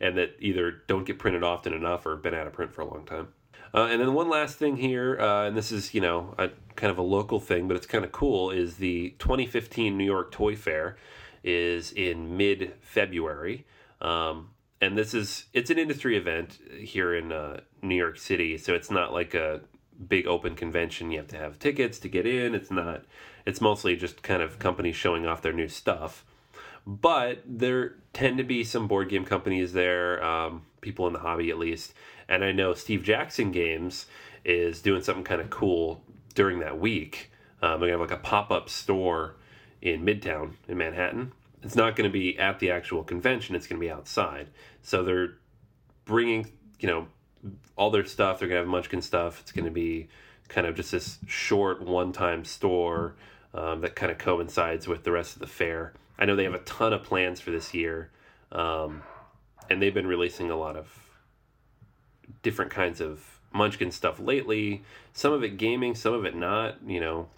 and 0.00 0.16
that 0.18 0.36
either 0.40 0.82
don't 0.88 1.04
get 1.06 1.18
printed 1.18 1.42
often 1.42 1.72
enough 1.72 2.06
or 2.06 2.16
been 2.16 2.34
out 2.34 2.46
of 2.46 2.52
print 2.52 2.72
for 2.74 2.82
a 2.82 2.86
long 2.86 3.04
time. 3.04 3.28
Uh, 3.74 3.88
and 3.90 4.00
then 4.00 4.14
one 4.14 4.28
last 4.30 4.56
thing 4.56 4.76
here, 4.76 5.18
uh, 5.20 5.48
and 5.48 5.56
this 5.56 5.72
is, 5.72 5.94
you 5.94 6.00
know, 6.00 6.32
a, 6.38 6.48
kind 6.76 6.92
of 6.92 6.98
a 6.98 7.02
local 7.02 7.40
thing, 7.40 7.66
but 7.66 7.76
it's 7.76 7.86
kind 7.86 8.04
of 8.04 8.12
cool, 8.12 8.50
is 8.50 8.76
the 8.76 9.10
2015 9.18 9.98
New 9.98 10.04
York 10.04 10.30
Toy 10.30 10.54
Fair 10.54 10.96
is 11.42 11.90
in 11.92 12.36
mid 12.36 12.74
February. 12.80 13.66
Um, 14.00 14.50
and 14.80 14.96
this 14.96 15.12
is, 15.12 15.46
it's 15.52 15.70
an 15.70 15.78
industry 15.78 16.16
event 16.16 16.58
here 16.78 17.14
in 17.16 17.32
uh, 17.32 17.60
New 17.82 17.96
York 17.96 18.18
City. 18.18 18.56
So 18.58 18.74
it's 18.74 18.92
not 18.92 19.12
like 19.12 19.34
a 19.34 19.60
big 20.08 20.26
open 20.26 20.54
convention. 20.54 21.10
You 21.10 21.18
have 21.18 21.28
to 21.28 21.36
have 21.36 21.58
tickets 21.58 21.98
to 22.00 22.08
get 22.08 22.26
in. 22.26 22.54
It's 22.54 22.70
not, 22.70 23.04
it's 23.44 23.60
mostly 23.60 23.96
just 23.96 24.22
kind 24.22 24.42
of 24.42 24.60
companies 24.60 24.94
showing 24.94 25.26
off 25.26 25.42
their 25.42 25.52
new 25.52 25.68
stuff. 25.68 26.24
But 26.86 27.42
there 27.46 27.96
tend 28.12 28.38
to 28.38 28.44
be 28.44 28.62
some 28.62 28.86
board 28.86 29.08
game 29.08 29.24
companies 29.24 29.72
there, 29.72 30.22
um, 30.22 30.62
people 30.80 31.06
in 31.06 31.12
the 31.12 31.20
hobby 31.20 31.50
at 31.50 31.58
least. 31.58 31.94
And 32.28 32.44
I 32.44 32.52
know 32.52 32.74
Steve 32.74 33.02
Jackson 33.02 33.52
Games 33.52 34.06
is 34.44 34.82
doing 34.82 35.02
something 35.02 35.24
kind 35.24 35.40
of 35.40 35.50
cool 35.50 36.02
during 36.34 36.60
that 36.60 36.78
week. 36.78 37.30
Um, 37.62 37.80
they're 37.80 37.88
to 37.88 37.92
have 37.92 38.00
like 38.00 38.10
a 38.10 38.22
pop 38.22 38.50
up 38.50 38.68
store 38.68 39.36
in 39.80 40.04
Midtown 40.04 40.52
in 40.68 40.78
Manhattan. 40.78 41.32
It's 41.62 41.76
not 41.76 41.96
going 41.96 42.08
to 42.08 42.12
be 42.12 42.38
at 42.38 42.58
the 42.58 42.70
actual 42.70 43.02
convention, 43.02 43.54
it's 43.54 43.66
going 43.66 43.80
to 43.80 43.84
be 43.86 43.90
outside. 43.90 44.48
So 44.82 45.02
they're 45.02 45.34
bringing, 46.04 46.50
you 46.78 46.88
know, 46.88 47.06
all 47.76 47.90
their 47.90 48.04
stuff. 48.04 48.38
They're 48.38 48.48
going 48.48 48.58
to 48.58 48.64
have 48.64 48.68
Munchkin 48.68 49.02
stuff. 49.02 49.40
It's 49.40 49.52
going 49.52 49.64
to 49.64 49.70
be 49.70 50.08
kind 50.48 50.66
of 50.66 50.74
just 50.74 50.92
this 50.92 51.18
short 51.26 51.82
one 51.82 52.12
time 52.12 52.44
store 52.44 53.14
um, 53.54 53.80
that 53.80 53.96
kind 53.96 54.12
of 54.12 54.18
coincides 54.18 54.86
with 54.86 55.04
the 55.04 55.12
rest 55.12 55.34
of 55.34 55.40
the 55.40 55.46
fair. 55.46 55.94
I 56.18 56.24
know 56.24 56.36
they 56.36 56.44
have 56.44 56.54
a 56.54 56.58
ton 56.60 56.92
of 56.92 57.02
plans 57.02 57.40
for 57.40 57.50
this 57.50 57.74
year, 57.74 58.10
um, 58.52 59.02
and 59.70 59.80
they've 59.80 59.94
been 59.94 60.06
releasing 60.06 60.50
a 60.50 60.56
lot 60.56 60.76
of 60.76 61.03
different 62.44 62.70
kinds 62.70 63.00
of 63.00 63.40
Munchkin 63.52 63.90
stuff 63.90 64.20
lately. 64.20 64.84
Some 65.12 65.32
of 65.32 65.42
it 65.42 65.56
gaming, 65.56 65.96
some 65.96 66.14
of 66.14 66.24
it 66.24 66.36
not. 66.36 66.76
You 66.86 67.00
know, 67.00 67.28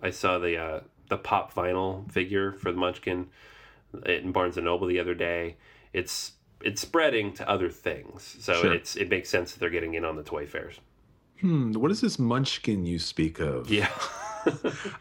I 0.00 0.10
saw 0.10 0.38
the 0.38 0.56
uh, 0.56 0.80
the 1.08 1.16
pop 1.18 1.52
vinyl 1.52 2.08
figure 2.12 2.52
for 2.52 2.70
the 2.70 2.78
Munchkin 2.78 3.26
in 4.06 4.30
Barnes 4.30 4.56
and 4.56 4.66
Noble 4.66 4.86
the 4.86 5.00
other 5.00 5.14
day. 5.14 5.56
It's 5.92 6.32
it's 6.64 6.80
spreading 6.80 7.32
to 7.34 7.48
other 7.48 7.68
things, 7.68 8.36
so 8.38 8.52
Sure. 8.54 8.72
it's 8.72 8.94
it 8.94 9.08
makes 9.10 9.28
sense 9.28 9.52
that 9.52 9.58
they're 9.58 9.70
getting 9.70 9.94
in 9.94 10.04
on 10.04 10.14
the 10.14 10.22
toy 10.22 10.46
fairs. 10.46 10.78
Hmm, 11.40 11.72
what 11.72 11.90
is 11.90 12.00
this 12.00 12.20
Munchkin 12.20 12.86
you 12.86 13.00
speak 13.00 13.40
of? 13.40 13.68
Yeah, 13.68 13.90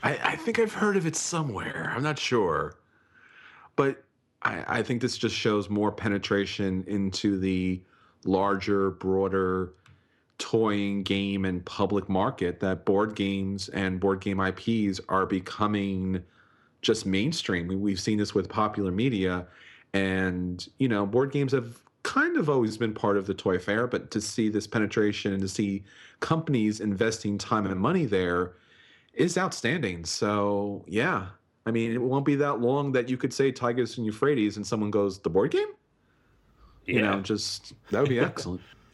I, 0.03 0.17
I 0.23 0.35
think 0.37 0.57
I've 0.57 0.73
heard 0.73 0.97
of 0.97 1.05
it 1.05 1.15
somewhere. 1.15 1.91
I'm 1.95 2.01
not 2.01 2.17
sure. 2.17 2.77
But 3.75 4.03
I, 4.41 4.79
I 4.79 4.83
think 4.83 5.01
this 5.01 5.17
just 5.17 5.35
shows 5.35 5.69
more 5.69 5.91
penetration 5.91 6.83
into 6.87 7.37
the 7.39 7.81
larger, 8.25 8.91
broader 8.91 9.73
toying 10.37 11.03
game 11.03 11.45
and 11.45 11.63
public 11.65 12.09
market 12.09 12.59
that 12.59 12.83
board 12.83 13.15
games 13.15 13.69
and 13.69 13.99
board 13.99 14.19
game 14.21 14.39
IPs 14.39 14.99
are 15.07 15.25
becoming 15.25 16.23
just 16.81 17.05
mainstream. 17.05 17.67
We- 17.67 17.75
We've 17.75 17.99
seen 17.99 18.17
this 18.17 18.33
with 18.33 18.49
popular 18.49 18.91
media. 18.91 19.45
And, 19.93 20.67
you 20.79 20.87
know, 20.87 21.05
board 21.05 21.31
games 21.31 21.51
have 21.51 21.79
kind 22.03 22.37
of 22.37 22.49
always 22.49 22.77
been 22.77 22.93
part 22.93 23.17
of 23.17 23.27
the 23.27 23.33
toy 23.33 23.59
fair, 23.59 23.85
but 23.85 24.09
to 24.11 24.19
see 24.21 24.49
this 24.49 24.65
penetration 24.65 25.33
and 25.33 25.41
to 25.41 25.47
see 25.47 25.83
companies 26.21 26.79
investing 26.79 27.37
time 27.37 27.67
and 27.67 27.79
money 27.79 28.05
there 28.05 28.53
is 29.13 29.37
outstanding. 29.37 30.05
So 30.05 30.83
yeah, 30.87 31.27
I 31.67 31.71
mean, 31.71 31.91
it 31.91 32.01
won't 32.01 32.25
be 32.25 32.35
that 32.35 32.59
long 32.59 32.91
that 32.93 33.09
you 33.09 33.17
could 33.17 33.33
say 33.33 33.51
Tigris 33.51 33.97
and 33.97 34.05
Euphrates, 34.05 34.57
and 34.57 34.65
someone 34.65 34.89
goes, 34.89 35.19
"The 35.19 35.29
board 35.29 35.51
game." 35.51 35.67
You 36.85 36.95
yeah. 36.95 37.11
know, 37.11 37.21
just 37.21 37.73
that 37.91 37.99
would 38.01 38.09
be 38.09 38.19
excellent. 38.29 38.61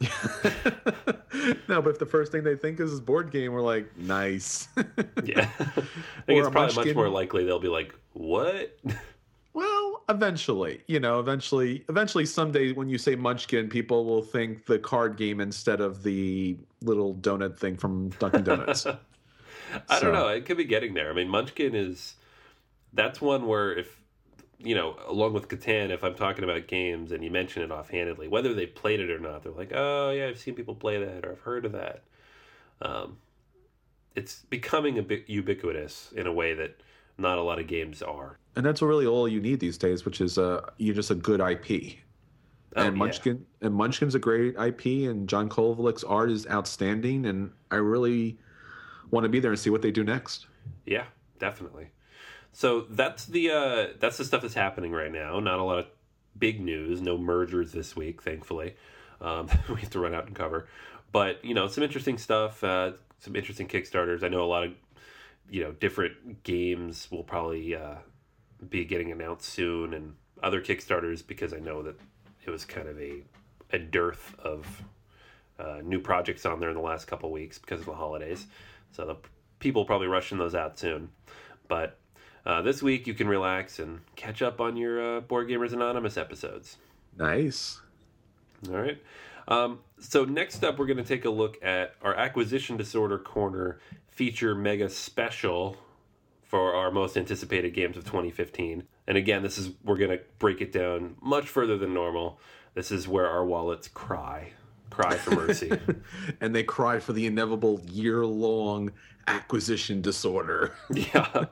no, 1.68 1.82
but 1.82 1.90
if 1.90 1.98
the 1.98 2.06
first 2.08 2.30
thing 2.32 2.44
they 2.44 2.54
think 2.56 2.78
is 2.80 3.00
board 3.00 3.30
game, 3.30 3.52
we're 3.52 3.60
like, 3.60 3.96
nice. 3.96 4.68
yeah. 5.24 5.48
I 5.58 5.62
think 5.62 5.86
Or 6.28 6.40
it's 6.40 6.48
probably 6.50 6.74
much 6.86 6.94
more 6.94 7.08
likely 7.08 7.44
they'll 7.44 7.58
be 7.58 7.68
like, 7.68 7.94
"What?" 8.12 8.78
well, 9.54 10.04
eventually, 10.08 10.82
you 10.86 11.00
know, 11.00 11.18
eventually, 11.18 11.84
eventually, 11.88 12.26
someday 12.26 12.72
when 12.72 12.88
you 12.88 12.98
say 12.98 13.16
Munchkin, 13.16 13.68
people 13.68 14.04
will 14.04 14.22
think 14.22 14.66
the 14.66 14.78
card 14.78 15.16
game 15.16 15.40
instead 15.40 15.80
of 15.80 16.02
the 16.02 16.56
little 16.82 17.14
donut 17.16 17.58
thing 17.58 17.76
from 17.76 18.10
Dunkin' 18.20 18.44
Donuts. 18.44 18.86
I 18.86 19.98
So- 19.98 20.04
don't 20.04 20.12
know. 20.14 20.28
It 20.28 20.46
could 20.46 20.56
be 20.56 20.64
getting 20.64 20.94
there. 20.94 21.10
I 21.10 21.12
mean, 21.12 21.28
Munchkin 21.28 21.74
is 21.74 22.14
that's 22.92 23.20
one 23.20 23.46
where 23.46 23.76
if 23.76 23.97
you 24.58 24.74
know, 24.74 24.96
along 25.06 25.34
with 25.34 25.48
Catan, 25.48 25.90
if 25.90 26.02
I'm 26.02 26.14
talking 26.14 26.44
about 26.44 26.66
games 26.66 27.12
and 27.12 27.22
you 27.22 27.30
mention 27.30 27.62
it 27.62 27.70
offhandedly, 27.70 28.28
whether 28.28 28.54
they 28.54 28.66
played 28.66 29.00
it 29.00 29.10
or 29.10 29.18
not, 29.18 29.42
they're 29.42 29.52
like, 29.52 29.72
"Oh 29.74 30.10
yeah, 30.10 30.26
I've 30.26 30.38
seen 30.38 30.54
people 30.54 30.74
play 30.74 30.98
that 30.98 31.24
or 31.24 31.32
I've 31.32 31.40
heard 31.40 31.64
of 31.64 31.72
that." 31.72 32.02
Um, 32.82 33.18
it's 34.14 34.40
becoming 34.50 34.98
a 34.98 35.02
bit 35.02 35.28
ubiquitous 35.28 36.12
in 36.12 36.26
a 36.26 36.32
way 36.32 36.54
that 36.54 36.80
not 37.18 37.38
a 37.38 37.42
lot 37.42 37.58
of 37.58 37.66
games 37.66 38.02
are. 38.02 38.38
and 38.56 38.64
that's 38.66 38.82
really 38.82 39.06
all 39.06 39.28
you 39.28 39.40
need 39.40 39.60
these 39.60 39.78
days, 39.78 40.04
which 40.04 40.20
is 40.20 40.38
uh, 40.38 40.60
you're 40.78 40.94
just 40.94 41.10
a 41.10 41.14
good 41.14 41.40
IP. 41.40 41.98
Oh, 42.76 42.82
and 42.82 42.96
yeah. 42.96 42.98
Munchkin 42.98 43.46
and 43.60 43.74
Munchkin's 43.74 44.14
a 44.14 44.18
great 44.18 44.56
IP, 44.56 45.08
and 45.08 45.28
John 45.28 45.48
Kovalic's 45.48 46.04
art 46.04 46.30
is 46.30 46.46
outstanding, 46.48 47.26
and 47.26 47.52
I 47.70 47.76
really 47.76 48.38
want 49.10 49.24
to 49.24 49.28
be 49.28 49.40
there 49.40 49.52
and 49.52 49.58
see 49.58 49.70
what 49.70 49.82
they 49.82 49.90
do 49.90 50.04
next. 50.04 50.46
Yeah, 50.84 51.04
definitely. 51.38 51.90
So 52.52 52.86
that's 52.90 53.26
the 53.26 53.50
uh, 53.50 53.86
that's 53.98 54.16
the 54.16 54.24
stuff 54.24 54.42
that's 54.42 54.54
happening 54.54 54.92
right 54.92 55.12
now. 55.12 55.38
Not 55.40 55.58
a 55.58 55.62
lot 55.62 55.78
of 55.78 55.86
big 56.38 56.60
news. 56.60 57.00
No 57.00 57.18
mergers 57.18 57.72
this 57.72 57.94
week, 57.94 58.22
thankfully. 58.22 58.74
Um, 59.20 59.48
we 59.68 59.80
have 59.80 59.90
to 59.90 60.00
run 60.00 60.14
out 60.14 60.26
and 60.26 60.34
cover, 60.34 60.68
but 61.12 61.44
you 61.44 61.54
know 61.54 61.68
some 61.68 61.84
interesting 61.84 62.18
stuff. 62.18 62.62
Uh, 62.64 62.92
some 63.20 63.36
interesting 63.36 63.68
Kickstarters. 63.68 64.22
I 64.22 64.28
know 64.28 64.42
a 64.42 64.46
lot 64.46 64.64
of 64.64 64.72
you 65.50 65.62
know 65.62 65.72
different 65.72 66.42
games 66.42 67.10
will 67.10 67.24
probably 67.24 67.74
uh, 67.74 67.96
be 68.68 68.84
getting 68.84 69.12
announced 69.12 69.48
soon, 69.48 69.94
and 69.94 70.14
other 70.42 70.60
Kickstarters 70.60 71.26
because 71.26 71.52
I 71.52 71.58
know 71.58 71.82
that 71.82 71.96
it 72.44 72.50
was 72.50 72.64
kind 72.64 72.88
of 72.88 72.98
a 73.00 73.22
a 73.70 73.78
dearth 73.78 74.34
of 74.38 74.82
uh, 75.58 75.80
new 75.84 76.00
projects 76.00 76.46
on 76.46 76.60
there 76.60 76.70
in 76.70 76.76
the 76.76 76.82
last 76.82 77.06
couple 77.06 77.30
weeks 77.30 77.58
because 77.58 77.80
of 77.80 77.86
the 77.86 77.94
holidays. 77.94 78.46
So 78.92 79.04
the 79.04 79.16
people 79.58 79.84
probably 79.84 80.06
rushing 80.06 80.38
those 80.38 80.54
out 80.54 80.78
soon. 80.78 81.10
But 81.66 81.98
uh, 82.48 82.62
this 82.62 82.82
week 82.82 83.06
you 83.06 83.12
can 83.12 83.28
relax 83.28 83.78
and 83.78 84.00
catch 84.16 84.40
up 84.40 84.58
on 84.58 84.76
your 84.76 85.18
uh, 85.18 85.20
Board 85.20 85.48
Gamers 85.48 85.74
Anonymous 85.74 86.16
episodes. 86.16 86.78
Nice. 87.16 87.80
All 88.68 88.76
right. 88.76 88.98
Um, 89.46 89.80
so 90.00 90.24
next 90.24 90.64
up, 90.64 90.78
we're 90.78 90.86
going 90.86 90.96
to 90.96 91.04
take 91.04 91.26
a 91.26 91.30
look 91.30 91.62
at 91.62 91.94
our 92.02 92.14
acquisition 92.14 92.78
disorder 92.78 93.18
corner 93.18 93.78
feature 94.08 94.54
mega 94.54 94.88
special 94.88 95.76
for 96.42 96.74
our 96.74 96.90
most 96.90 97.18
anticipated 97.18 97.74
games 97.74 97.98
of 97.98 98.04
2015. 98.04 98.84
And 99.06 99.18
again, 99.18 99.42
this 99.42 99.58
is 99.58 99.70
we're 99.84 99.98
going 99.98 100.10
to 100.10 100.20
break 100.38 100.62
it 100.62 100.72
down 100.72 101.16
much 101.20 101.46
further 101.46 101.76
than 101.76 101.92
normal. 101.92 102.40
This 102.72 102.90
is 102.90 103.06
where 103.06 103.28
our 103.28 103.44
wallets 103.44 103.88
cry, 103.88 104.52
cry 104.90 105.16
for 105.16 105.30
mercy. 105.32 105.72
and 106.40 106.54
they 106.54 106.62
cry 106.62 106.98
for 106.98 107.12
the 107.12 107.26
inevitable 107.26 107.80
year-long 107.90 108.92
acquisition 109.26 110.00
disorder. 110.00 110.72
yeah. 110.90 111.46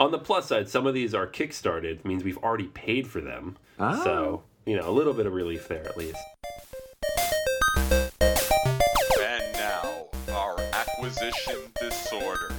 On 0.00 0.10
the 0.10 0.18
plus 0.18 0.46
side, 0.46 0.68
some 0.68 0.86
of 0.86 0.94
these 0.94 1.14
are 1.14 1.26
kickstarted, 1.26 2.04
means 2.04 2.24
we've 2.24 2.38
already 2.38 2.68
paid 2.68 3.06
for 3.06 3.20
them. 3.20 3.56
Ah. 3.78 4.02
So, 4.02 4.42
you 4.66 4.76
know, 4.76 4.88
a 4.88 4.92
little 4.92 5.12
bit 5.12 5.26
of 5.26 5.32
relief 5.32 5.68
there 5.68 5.86
at 5.86 5.96
least. 5.96 6.18
And 9.20 9.52
now, 9.54 10.06
our 10.32 10.58
acquisition 10.72 11.72
disorders. 11.80 12.57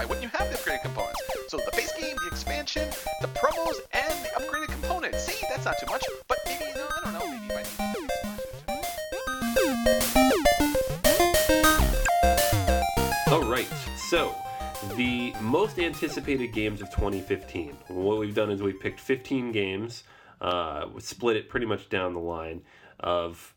Why 0.00 0.06
wouldn't 0.06 0.22
you 0.22 0.30
have 0.30 0.50
the 0.50 0.56
upgraded 0.56 0.80
components? 0.80 1.20
So 1.48 1.58
the 1.58 1.70
base 1.76 1.92
game, 1.92 2.16
the 2.16 2.28
expansion, 2.28 2.88
the 3.20 3.28
promos, 3.28 3.74
and 3.92 4.24
the 4.24 4.30
upgraded 4.40 4.68
components. 4.68 5.26
See? 5.26 5.44
That's 5.50 5.66
not 5.66 5.74
too 5.78 5.84
much, 5.90 6.02
but 6.26 6.38
maybe, 6.46 6.64
I 6.74 7.00
don't 7.04 7.12
know, 7.12 7.28
maybe 7.30 7.48
might 7.52 7.68
need 7.78 8.08
All 13.30 13.42
right. 13.42 13.68
So, 14.08 14.34
the 14.96 15.34
most 15.38 15.78
anticipated 15.78 16.54
games 16.54 16.80
of 16.80 16.88
2015. 16.88 17.76
What 17.88 18.20
we've 18.20 18.34
done 18.34 18.50
is 18.50 18.62
we've 18.62 18.80
picked 18.80 19.00
15 19.00 19.52
games, 19.52 20.04
uh, 20.40 20.86
split 20.98 21.36
it 21.36 21.50
pretty 21.50 21.66
much 21.66 21.90
down 21.90 22.14
the 22.14 22.20
line 22.20 22.62
of 23.00 23.54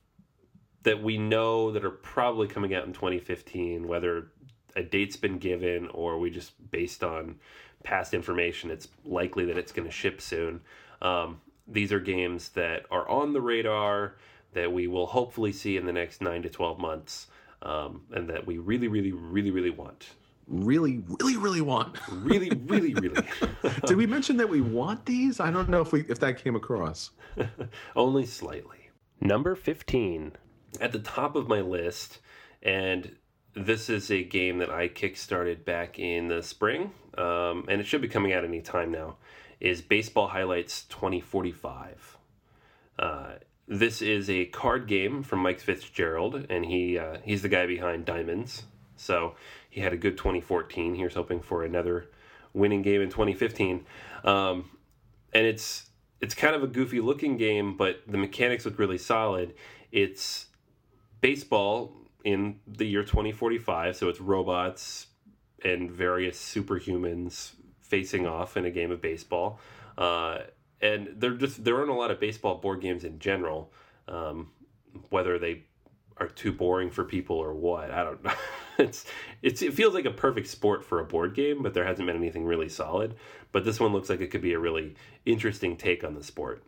that 0.83 1.01
we 1.01 1.17
know 1.17 1.71
that 1.71 1.85
are 1.85 1.89
probably 1.89 2.49
coming 2.49 2.75
out 2.75 2.85
in 2.85 2.91
2015, 2.91 3.87
whether 3.87 4.32
a 4.75 4.83
date's 4.83 5.15
been 5.15 5.37
given 5.37 5.87
or 5.89 6.19
we 6.19 6.29
just 6.29 6.53
based 6.71 7.03
on 7.03 7.35
past 7.83 8.13
information, 8.13 8.71
it's 8.71 8.87
likely 9.05 9.45
that 9.45 9.57
it's 9.57 9.71
going 9.71 9.87
to 9.87 9.93
ship 9.93 10.21
soon. 10.21 10.61
Um, 11.01 11.41
these 11.67 11.91
are 11.91 11.99
games 11.99 12.49
that 12.49 12.85
are 12.91 13.07
on 13.07 13.33
the 13.33 13.41
radar 13.41 14.15
that 14.53 14.71
we 14.71 14.87
will 14.87 15.07
hopefully 15.07 15.51
see 15.51 15.77
in 15.77 15.85
the 15.85 15.93
next 15.93 16.21
nine 16.21 16.41
to 16.43 16.49
12 16.49 16.79
months. 16.79 17.27
Um, 17.61 18.01
and 18.11 18.29
that 18.29 18.45
we 18.45 18.57
really, 18.57 18.89
really, 18.89 19.13
really, 19.13 19.49
really 19.49 19.69
want. 19.69 20.09
really, 20.47 21.01
really, 21.07 21.37
really 21.37 21.61
want. 21.61 21.97
Really, 22.11 22.49
really, 22.49 22.93
really. 22.95 23.25
Did 23.85 23.95
we 23.95 24.05
mention 24.05 24.35
that 24.37 24.49
we 24.49 24.59
want 24.59 25.05
these? 25.05 25.39
I 25.39 25.49
don't 25.49 25.69
know 25.69 25.79
if 25.79 25.93
we 25.93 26.01
if 26.09 26.19
that 26.19 26.43
came 26.43 26.57
across. 26.57 27.11
Only 27.95 28.25
slightly. 28.25 28.89
Number 29.21 29.55
15. 29.55 30.33
At 30.81 30.91
the 30.91 30.99
top 30.99 31.37
of 31.37 31.47
my 31.47 31.61
list, 31.61 32.19
and 32.61 33.15
this 33.55 33.89
is 33.89 34.09
a 34.09 34.23
game 34.23 34.57
that 34.59 34.69
I 34.69 34.89
kickstarted 34.89 35.65
back 35.65 35.99
in 35.99 36.27
the 36.27 36.41
spring, 36.41 36.91
um, 37.17 37.65
and 37.67 37.79
it 37.79 37.85
should 37.85 38.01
be 38.01 38.07
coming 38.07 38.33
out 38.33 38.43
any 38.43 38.61
time 38.61 38.91
now, 38.91 39.17
is 39.59 39.81
Baseball 39.81 40.27
Highlights 40.27 40.83
2045. 40.85 42.17
Uh, 42.97 43.33
this 43.67 44.01
is 44.01 44.29
a 44.29 44.45
card 44.45 44.87
game 44.87 45.23
from 45.23 45.39
Mike 45.39 45.59
Fitzgerald, 45.59 46.45
and 46.49 46.65
he 46.65 46.97
uh, 46.97 47.17
he's 47.23 47.41
the 47.41 47.49
guy 47.49 47.65
behind 47.65 48.05
Diamonds. 48.05 48.63
So 48.95 49.35
he 49.69 49.81
had 49.81 49.93
a 49.93 49.97
good 49.97 50.17
2014. 50.17 50.95
Here's 50.95 51.15
hoping 51.15 51.41
for 51.41 51.63
another 51.63 52.09
winning 52.53 52.81
game 52.81 53.01
in 53.01 53.09
2015. 53.09 53.85
Um, 54.23 54.69
and 55.33 55.45
it's 55.45 55.89
it's 56.21 56.35
kind 56.35 56.55
of 56.55 56.63
a 56.63 56.67
goofy 56.67 57.01
looking 57.01 57.37
game, 57.37 57.75
but 57.75 58.01
the 58.07 58.17
mechanics 58.17 58.65
look 58.65 58.79
really 58.79 58.97
solid. 58.97 59.53
It's 59.91 60.47
baseball 61.21 61.93
in 62.23 62.59
the 62.67 62.85
year 62.85 63.03
2045, 63.03 63.95
so 63.95 64.09
it's 64.09 64.19
robots 64.19 65.07
and 65.63 65.91
various 65.91 66.37
superhumans 66.37 67.53
facing 67.79 68.25
off 68.25 68.57
in 68.57 68.65
a 68.65 68.71
game 68.71 68.91
of 68.91 69.01
baseball. 69.01 69.59
Uh, 69.97 70.39
and 70.81 71.09
there 71.15 71.31
just 71.31 71.63
there 71.63 71.77
aren't 71.77 71.89
a 71.89 71.93
lot 71.93 72.11
of 72.11 72.19
baseball 72.19 72.55
board 72.55 72.81
games 72.81 73.03
in 73.03 73.19
general. 73.19 73.71
Um, 74.07 74.51
whether 75.09 75.39
they 75.39 75.63
are 76.17 76.27
too 76.27 76.51
boring 76.51 76.91
for 76.91 77.03
people 77.03 77.37
or 77.37 77.53
what, 77.53 77.89
I 77.89 78.03
don't 78.03 78.23
know. 78.23 78.33
it's 78.77 79.05
it's 79.41 79.61
it 79.61 79.73
feels 79.73 79.93
like 79.93 80.05
a 80.05 80.11
perfect 80.11 80.47
sport 80.47 80.83
for 80.83 80.99
a 80.99 81.05
board 81.05 81.33
game, 81.35 81.63
but 81.63 81.73
there 81.73 81.85
hasn't 81.85 82.07
been 82.07 82.15
anything 82.15 82.45
really 82.45 82.69
solid. 82.69 83.15
But 83.51 83.65
this 83.65 83.79
one 83.79 83.93
looks 83.93 84.09
like 84.09 84.21
it 84.21 84.27
could 84.27 84.41
be 84.41 84.53
a 84.53 84.59
really 84.59 84.95
interesting 85.25 85.77
take 85.77 86.03
on 86.03 86.15
the 86.15 86.23
sport. 86.23 86.63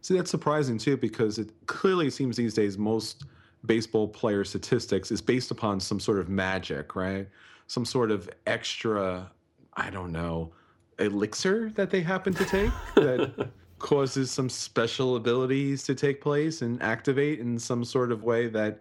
See, 0.00 0.16
that's 0.16 0.30
surprising 0.30 0.78
too, 0.78 0.96
because 0.96 1.38
it 1.38 1.50
clearly 1.66 2.10
seems 2.10 2.36
these 2.36 2.54
days 2.54 2.78
most 2.78 3.24
baseball 3.66 4.08
player 4.08 4.44
statistics 4.44 5.10
is 5.10 5.20
based 5.20 5.50
upon 5.50 5.80
some 5.80 6.00
sort 6.00 6.18
of 6.18 6.28
magic, 6.28 6.96
right? 6.96 7.28
Some 7.66 7.84
sort 7.84 8.10
of 8.10 8.28
extra, 8.46 9.30
I 9.74 9.90
don't 9.90 10.12
know, 10.12 10.52
elixir 10.98 11.70
that 11.74 11.90
they 11.90 12.00
happen 12.00 12.34
to 12.34 12.44
take 12.44 12.70
that 12.94 13.48
causes 13.78 14.30
some 14.30 14.48
special 14.48 15.16
abilities 15.16 15.82
to 15.84 15.94
take 15.94 16.20
place 16.20 16.62
and 16.62 16.82
activate 16.82 17.40
in 17.40 17.58
some 17.58 17.84
sort 17.84 18.12
of 18.12 18.22
way 18.22 18.46
that 18.48 18.80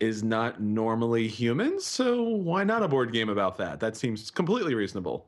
is 0.00 0.22
not 0.22 0.60
normally 0.60 1.26
human. 1.26 1.80
So 1.80 2.22
why 2.22 2.64
not 2.64 2.82
a 2.82 2.88
board 2.88 3.12
game 3.12 3.28
about 3.28 3.56
that? 3.58 3.80
That 3.80 3.96
seems 3.96 4.30
completely 4.30 4.74
reasonable. 4.74 5.26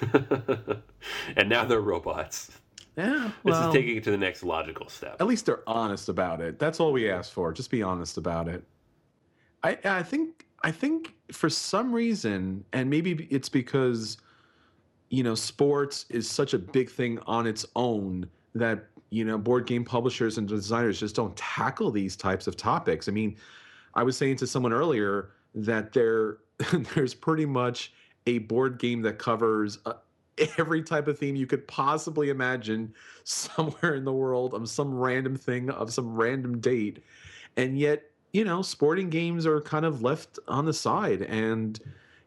and 1.36 1.48
now 1.48 1.64
they're 1.64 1.80
robots. 1.80 2.52
Yeah, 2.96 3.30
This 3.44 3.56
is 3.56 3.72
taking 3.72 3.96
it 3.96 4.04
to 4.04 4.10
the 4.10 4.18
next 4.18 4.42
logical 4.42 4.88
step. 4.88 5.16
at 5.20 5.26
least 5.26 5.46
they're 5.46 5.62
honest 5.66 6.08
about 6.08 6.40
it. 6.40 6.58
That's 6.58 6.80
all 6.80 6.92
we 6.92 7.08
ask 7.10 7.32
for. 7.32 7.52
Just 7.52 7.70
be 7.70 7.82
honest 7.82 8.16
about 8.18 8.48
it. 8.48 8.64
I 9.62 9.78
I 9.84 10.02
think 10.02 10.46
I 10.62 10.70
think 10.70 11.14
for 11.32 11.48
some 11.48 11.92
reason, 11.92 12.64
and 12.72 12.90
maybe 12.90 13.26
it's 13.30 13.48
because 13.48 14.18
you 15.08 15.22
know 15.22 15.34
sports 15.34 16.06
is 16.10 16.28
such 16.28 16.52
a 16.54 16.58
big 16.58 16.90
thing 16.90 17.18
on 17.26 17.46
its 17.46 17.64
own 17.76 18.28
that 18.54 18.86
you 19.10 19.24
know 19.24 19.38
board 19.38 19.66
game 19.66 19.84
publishers 19.84 20.38
and 20.38 20.48
designers 20.48 21.00
just 21.00 21.14
don't 21.14 21.36
tackle 21.36 21.90
these 21.90 22.16
types 22.16 22.46
of 22.46 22.56
topics. 22.56 23.08
I 23.08 23.12
mean, 23.12 23.36
I 23.94 24.02
was 24.02 24.16
saying 24.16 24.36
to 24.36 24.46
someone 24.46 24.72
earlier 24.72 25.30
that 25.54 25.92
there 25.92 26.38
there's 26.94 27.14
pretty 27.14 27.46
much 27.46 27.92
a 28.26 28.38
board 28.38 28.78
game 28.78 29.00
that 29.02 29.18
covers 29.18 29.78
uh, 29.86 29.94
every 30.58 30.82
type 30.82 31.08
of 31.08 31.18
theme 31.18 31.36
you 31.36 31.46
could 31.46 31.66
possibly 31.66 32.30
imagine 32.30 32.94
somewhere 33.24 33.94
in 33.94 34.04
the 34.04 34.12
world 34.12 34.54
of 34.54 34.68
some 34.68 34.94
random 34.94 35.36
thing 35.36 35.70
of 35.70 35.92
some 35.92 36.14
random 36.14 36.60
date. 36.60 37.02
And 37.56 37.78
yet 37.78 38.04
you 38.32 38.44
know 38.44 38.62
sporting 38.62 39.10
games 39.10 39.46
are 39.46 39.60
kind 39.60 39.84
of 39.84 40.02
left 40.02 40.38
on 40.48 40.64
the 40.64 40.72
side. 40.72 41.22
And 41.22 41.78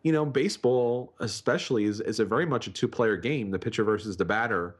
you 0.03 0.11
know 0.11 0.25
baseball 0.25 1.13
especially 1.19 1.85
is, 1.85 2.01
is 2.01 2.19
a 2.19 2.25
very 2.25 2.45
much 2.45 2.67
a 2.67 2.71
two 2.71 2.87
player 2.87 3.17
game 3.17 3.51
the 3.51 3.59
pitcher 3.59 3.83
versus 3.83 4.17
the 4.17 4.25
batter. 4.25 4.75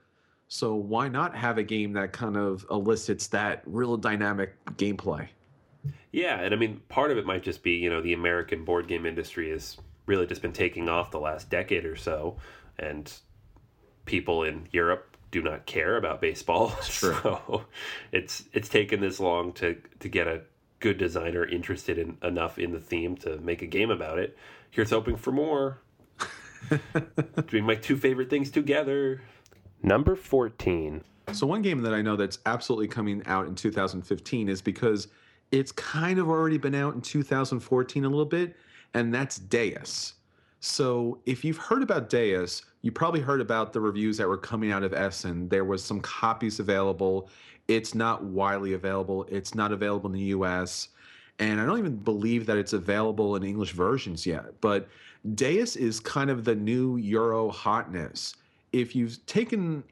So 0.48 0.76
why 0.76 1.08
not 1.08 1.36
have 1.36 1.58
a 1.58 1.63
game 1.63 1.93
that 1.93 2.13
kind 2.13 2.38
of 2.38 2.65
elicits 2.69 3.28
that 3.28 3.63
real 3.65 3.98
dynamic 3.98 4.54
gameplay? 4.76 5.28
Yeah, 6.12 6.39
and 6.41 6.54
I 6.54 6.58
mean, 6.58 6.80
part 6.89 7.12
of 7.12 7.17
it 7.17 7.26
might 7.26 7.43
just 7.43 7.63
be, 7.63 7.72
you 7.72 7.89
know, 7.89 8.02
the 8.02 8.13
American 8.13 8.63
board 8.63 8.88
game 8.88 9.06
industry 9.06 9.50
has 9.50 9.78
really 10.06 10.28
just 10.28 10.41
been 10.41 10.54
taking 10.54 10.89
off 10.89 11.12
the 11.12 11.19
last 11.19 11.50
decade 11.50 11.86
or 11.86 11.96
so, 11.96 12.38
and 12.79 13.12
people 14.05 14.43
in 14.43 14.67
Europe 14.71 15.17
do 15.31 15.41
not 15.41 15.65
care 15.65 15.97
about 15.97 16.21
baseball. 16.21 16.73
So 16.81 17.65
it's 18.12 18.43
it's 18.53 18.69
taken 18.69 19.01
this 19.01 19.19
long 19.19 19.53
to 19.53 19.81
to 19.99 20.07
get 20.09 20.27
a 20.27 20.41
good 20.79 20.97
designer 20.97 21.45
interested 21.45 21.97
in 21.97 22.17
enough 22.21 22.59
in 22.59 22.71
the 22.71 22.79
theme 22.79 23.15
to 23.17 23.38
make 23.38 23.62
a 23.62 23.65
game 23.65 23.89
about 23.89 24.19
it. 24.19 24.38
Here's 24.69 24.89
hoping 24.89 25.15
for 25.15 25.31
more. 25.31 25.79
Doing 27.47 27.65
my 27.65 27.75
two 27.75 27.97
favorite 27.97 28.29
things 28.29 28.51
together. 28.51 29.21
Number 29.81 30.15
14. 30.15 31.03
So 31.31 31.47
one 31.47 31.62
game 31.62 31.81
that 31.81 31.93
I 31.93 32.01
know 32.01 32.15
that's 32.15 32.39
absolutely 32.45 32.88
coming 32.88 33.23
out 33.25 33.47
in 33.47 33.55
2015 33.55 34.49
is 34.49 34.62
because 34.62 35.07
it's 35.51 35.71
kind 35.71 36.19
of 36.19 36.27
already 36.27 36.57
been 36.57 36.75
out 36.75 36.95
in 36.95 37.01
2014 37.01 38.05
a 38.05 38.09
little 38.09 38.25
bit, 38.25 38.55
and 38.93 39.13
that's 39.13 39.38
Deus. 39.38 40.13
So 40.63 41.19
if 41.26 41.43
you've 41.43 41.58
heard 41.58 41.84
about 41.84 42.10
Deus, 42.10 42.62
you 42.84 42.91
probably 42.93 43.19
heard 43.19 43.41
about 43.41 43.73
the 43.73 43.82
reviews 43.82 44.15
that 44.15 44.30
were 44.30 44.38
coming 44.38 44.71
out 44.71 44.82
of 44.82 44.93
Essen. 44.93 45.49
There 45.49 45.65
was 45.65 45.84
some 45.84 45.99
copies 45.99 46.62
available. 46.62 47.30
It's 47.67 47.93
not 47.93 48.23
widely 48.23 48.71
available. 48.71 49.26
It's 49.30 49.56
not 49.56 49.73
available 49.73 50.10
in 50.10 50.13
the 50.13 50.28
US. 50.38 50.88
And 51.39 51.60
I 51.60 51.65
don't 51.65 51.80
even 51.80 51.97
believe 51.97 52.45
that 52.45 52.58
it's 52.58 52.71
available 52.71 53.36
in 53.36 53.43
English 53.43 53.73
versions 53.73 54.26
yet. 54.26 54.62
But 54.62 54.88
Deus 55.36 55.76
is 55.76 55.99
kind 55.99 56.30
of 56.30 56.45
the 56.45 56.56
new 56.56 56.95
Euro 56.95 57.49
hotness. 57.49 58.34
If 58.71 58.95
you've 58.95 59.23
taken 59.26 59.84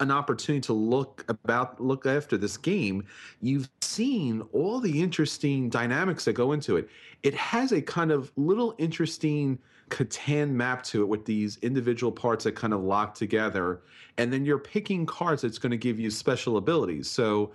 an 0.00 0.10
opportunity 0.10 0.60
to 0.66 0.74
look 0.74 1.24
about 1.28 1.80
look 1.80 2.04
after 2.04 2.36
this 2.36 2.58
game, 2.58 3.06
you've 3.40 3.70
seen 3.80 4.42
all 4.52 4.80
the 4.80 5.00
interesting 5.00 5.70
dynamics 5.70 6.26
that 6.26 6.34
go 6.34 6.52
into 6.52 6.76
it. 6.76 6.90
It 7.22 7.32
has 7.32 7.72
a 7.72 7.80
kind 7.80 8.12
of 8.12 8.30
little 8.36 8.74
interesting 8.76 9.58
Catan 9.90 10.50
map 10.50 10.82
to 10.84 11.02
it 11.02 11.08
with 11.08 11.26
these 11.26 11.58
individual 11.58 12.12
parts 12.12 12.44
that 12.44 12.52
kind 12.52 12.72
of 12.72 12.82
lock 12.82 13.14
together. 13.14 13.82
And 14.16 14.32
then 14.32 14.44
you're 14.44 14.58
picking 14.58 15.04
cards 15.04 15.42
that's 15.42 15.58
going 15.58 15.70
to 15.72 15.76
give 15.76 16.00
you 16.00 16.10
special 16.10 16.56
abilities. 16.56 17.10
So 17.10 17.52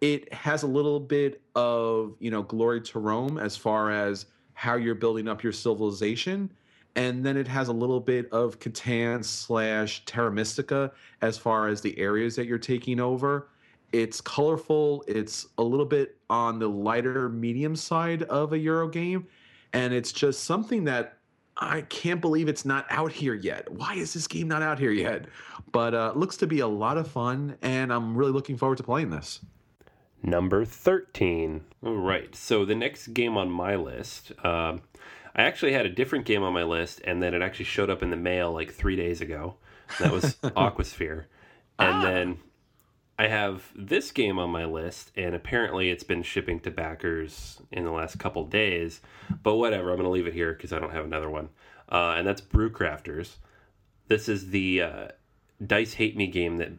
it 0.00 0.32
has 0.32 0.62
a 0.62 0.66
little 0.66 0.98
bit 0.98 1.42
of, 1.54 2.16
you 2.18 2.30
know, 2.30 2.42
glory 2.42 2.80
to 2.80 2.98
Rome 2.98 3.38
as 3.38 3.56
far 3.56 3.90
as 3.90 4.26
how 4.54 4.74
you're 4.74 4.94
building 4.94 5.28
up 5.28 5.42
your 5.42 5.52
civilization. 5.52 6.50
And 6.96 7.24
then 7.24 7.36
it 7.36 7.46
has 7.46 7.68
a 7.68 7.72
little 7.72 8.00
bit 8.00 8.30
of 8.32 8.58
Catan 8.58 9.24
slash 9.24 10.04
Terra 10.06 10.32
Mystica 10.32 10.92
as 11.22 11.38
far 11.38 11.68
as 11.68 11.80
the 11.80 11.96
areas 11.98 12.34
that 12.36 12.46
you're 12.46 12.58
taking 12.58 12.98
over. 12.98 13.48
It's 13.92 14.20
colorful. 14.20 15.04
It's 15.06 15.46
a 15.58 15.62
little 15.62 15.86
bit 15.86 16.16
on 16.28 16.58
the 16.58 16.68
lighter 16.68 17.28
medium 17.28 17.76
side 17.76 18.22
of 18.24 18.52
a 18.52 18.58
Euro 18.58 18.88
game. 18.88 19.26
And 19.72 19.92
it's 19.92 20.12
just 20.12 20.44
something 20.44 20.84
that 20.84 21.19
I 21.60 21.82
can't 21.82 22.22
believe 22.22 22.48
it's 22.48 22.64
not 22.64 22.86
out 22.88 23.12
here 23.12 23.34
yet. 23.34 23.70
Why 23.70 23.94
is 23.94 24.14
this 24.14 24.26
game 24.26 24.48
not 24.48 24.62
out 24.62 24.78
here 24.78 24.90
yet? 24.90 25.26
But 25.70 25.94
uh, 25.94 26.12
looks 26.16 26.38
to 26.38 26.46
be 26.46 26.60
a 26.60 26.66
lot 26.66 26.96
of 26.96 27.06
fun, 27.06 27.56
and 27.60 27.92
I'm 27.92 28.16
really 28.16 28.32
looking 28.32 28.56
forward 28.56 28.78
to 28.78 28.82
playing 28.82 29.10
this. 29.10 29.40
Number 30.22 30.64
13. 30.64 31.64
All 31.84 31.96
right. 31.96 32.34
So 32.34 32.64
the 32.64 32.74
next 32.74 33.08
game 33.08 33.36
on 33.36 33.50
my 33.50 33.76
list, 33.76 34.32
um, 34.42 34.80
I 35.36 35.42
actually 35.42 35.72
had 35.72 35.84
a 35.84 35.90
different 35.90 36.24
game 36.24 36.42
on 36.42 36.52
my 36.54 36.62
list, 36.62 37.02
and 37.04 37.22
then 37.22 37.34
it 37.34 37.42
actually 37.42 37.66
showed 37.66 37.90
up 37.90 38.02
in 38.02 38.10
the 38.10 38.16
mail 38.16 38.52
like 38.52 38.72
three 38.72 38.96
days 38.96 39.20
ago. 39.20 39.56
That 39.98 40.12
was 40.12 40.34
Aquasphere. 40.42 41.24
And 41.78 41.96
ah. 41.96 42.02
then 42.02 42.38
I 43.20 43.28
have 43.28 43.70
this 43.76 44.12
game 44.12 44.38
on 44.38 44.48
my 44.48 44.64
list, 44.64 45.12
and 45.14 45.34
apparently 45.34 45.90
it's 45.90 46.04
been 46.04 46.22
shipping 46.22 46.58
to 46.60 46.70
backers 46.70 47.60
in 47.70 47.84
the 47.84 47.90
last 47.90 48.18
couple 48.18 48.46
days. 48.46 49.02
But 49.42 49.56
whatever, 49.56 49.90
I'm 49.90 49.96
going 49.96 50.04
to 50.04 50.10
leave 50.10 50.26
it 50.26 50.32
here 50.32 50.54
because 50.54 50.72
I 50.72 50.78
don't 50.78 50.92
have 50.92 51.04
another 51.04 51.28
one. 51.28 51.50
Uh, 51.92 52.14
and 52.16 52.26
that's 52.26 52.40
Brewcrafters. 52.40 53.32
This 54.08 54.26
is 54.26 54.48
the 54.48 54.80
uh, 54.80 55.08
Dice 55.64 55.92
Hate 55.92 56.16
Me 56.16 56.28
game 56.28 56.56
that 56.56 56.70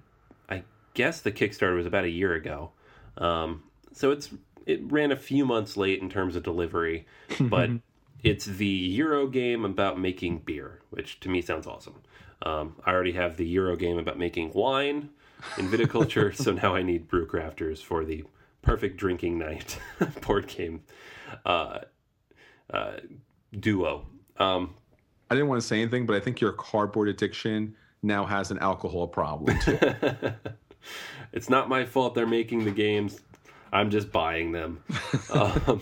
I 0.49 0.63
guess 0.95 1.21
the 1.21 1.31
Kickstarter 1.31 1.75
was 1.75 1.85
about 1.85 2.05
a 2.05 2.09
year 2.09 2.33
ago. 2.33 2.71
Um, 3.19 3.61
so 3.93 4.09
it's 4.09 4.31
it 4.65 4.81
ran 4.91 5.11
a 5.11 5.17
few 5.17 5.45
months 5.45 5.77
late 5.77 6.01
in 6.01 6.09
terms 6.09 6.35
of 6.35 6.41
delivery, 6.41 7.05
but 7.39 7.69
it's 8.23 8.45
the 8.45 8.65
Euro 8.65 9.27
game 9.27 9.63
about 9.63 9.99
making 9.99 10.39
beer, 10.39 10.81
which 10.89 11.19
to 11.19 11.29
me 11.29 11.43
sounds 11.43 11.67
awesome. 11.67 12.01
Um, 12.41 12.77
I 12.83 12.93
already 12.93 13.11
have 13.11 13.37
the 13.37 13.45
Euro 13.45 13.75
game 13.75 13.99
about 13.99 14.17
making 14.17 14.53
wine 14.53 15.11
in 15.57 15.67
viticulture, 15.69 16.35
so 16.35 16.51
now 16.51 16.75
I 16.75 16.83
need 16.83 17.09
BrewCrafters 17.09 17.83
for 17.83 18.05
the 18.05 18.23
perfect 18.61 18.97
drinking 18.97 19.37
night 19.37 19.79
board 20.21 20.47
game 20.47 20.83
uh, 21.45 21.79
uh, 22.71 22.93
duo. 23.59 24.07
Um, 24.37 24.75
I 25.29 25.35
didn't 25.35 25.49
want 25.49 25.61
to 25.61 25.67
say 25.67 25.81
anything, 25.81 26.05
but 26.05 26.15
I 26.15 26.19
think 26.19 26.41
your 26.41 26.51
cardboard 26.51 27.07
addiction 27.07 27.75
now 28.03 28.25
has 28.25 28.51
an 28.51 28.59
alcohol 28.59 29.07
problem 29.07 29.57
too. 29.59 29.77
it's 31.31 31.49
not 31.49 31.69
my 31.69 31.85
fault 31.85 32.15
they're 32.15 32.27
making 32.27 32.65
the 32.65 32.71
games. 32.71 33.21
I'm 33.71 33.89
just 33.89 34.11
buying 34.11 34.51
them. 34.51 34.83
um, 35.33 35.81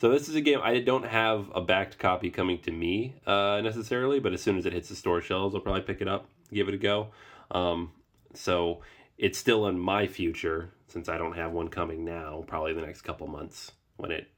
so 0.00 0.10
this 0.10 0.28
is 0.28 0.34
a 0.34 0.40
game 0.40 0.60
I 0.62 0.80
don't 0.80 1.04
have 1.04 1.50
a 1.54 1.60
backed 1.60 1.98
copy 1.98 2.30
coming 2.30 2.58
to 2.60 2.70
me 2.70 3.14
uh, 3.26 3.60
necessarily, 3.62 4.20
but 4.20 4.32
as 4.32 4.42
soon 4.42 4.58
as 4.58 4.66
it 4.66 4.72
hits 4.72 4.88
the 4.88 4.94
store 4.94 5.20
shelves, 5.20 5.54
I'll 5.54 5.60
probably 5.60 5.82
pick 5.82 6.00
it 6.00 6.08
up, 6.08 6.28
give 6.52 6.68
it 6.68 6.74
a 6.74 6.78
go. 6.78 7.08
Um, 7.50 7.92
so 8.34 8.80
it's 9.18 9.38
still 9.38 9.66
in 9.66 9.78
my 9.78 10.06
future 10.06 10.70
since 10.88 11.08
I 11.08 11.18
don't 11.18 11.36
have 11.36 11.52
one 11.52 11.68
coming 11.68 12.04
now. 12.04 12.44
Probably 12.46 12.72
the 12.72 12.82
next 12.82 13.02
couple 13.02 13.26
months 13.26 13.72
when 13.96 14.10
it 14.10 14.28